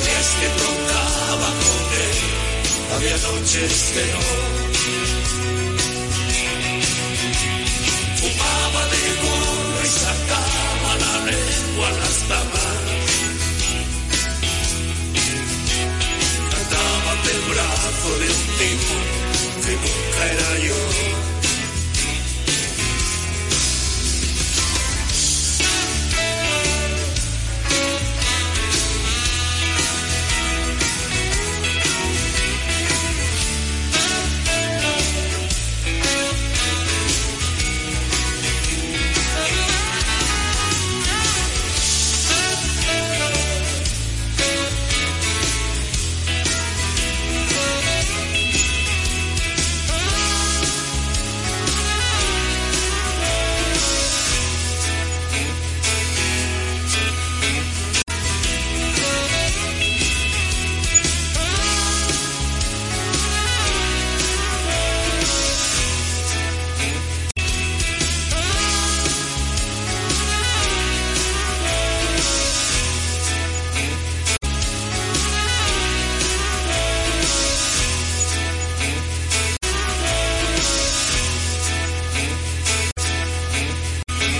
días 0.00 0.28
que 0.40 0.48
tocaba 0.62 1.48
con 1.62 1.82
él, 2.06 2.18
había 2.94 3.16
noches 3.28 3.74
que 3.94 4.04
no. 4.12 4.22
Fumaba 8.20 8.82
de 8.92 9.02
gorro 9.22 9.80
y 9.82 9.88
sacaba 9.88 10.90
la 11.04 11.14
lengua 11.30 11.88
a 11.88 11.92
las 11.92 12.16
del 17.24 17.40
brazo 17.50 18.18
del 18.18 18.36
timón 18.58 19.06
que 19.64 19.72
nunca 19.74 20.32
era 20.32 20.58
yo. 20.66 21.41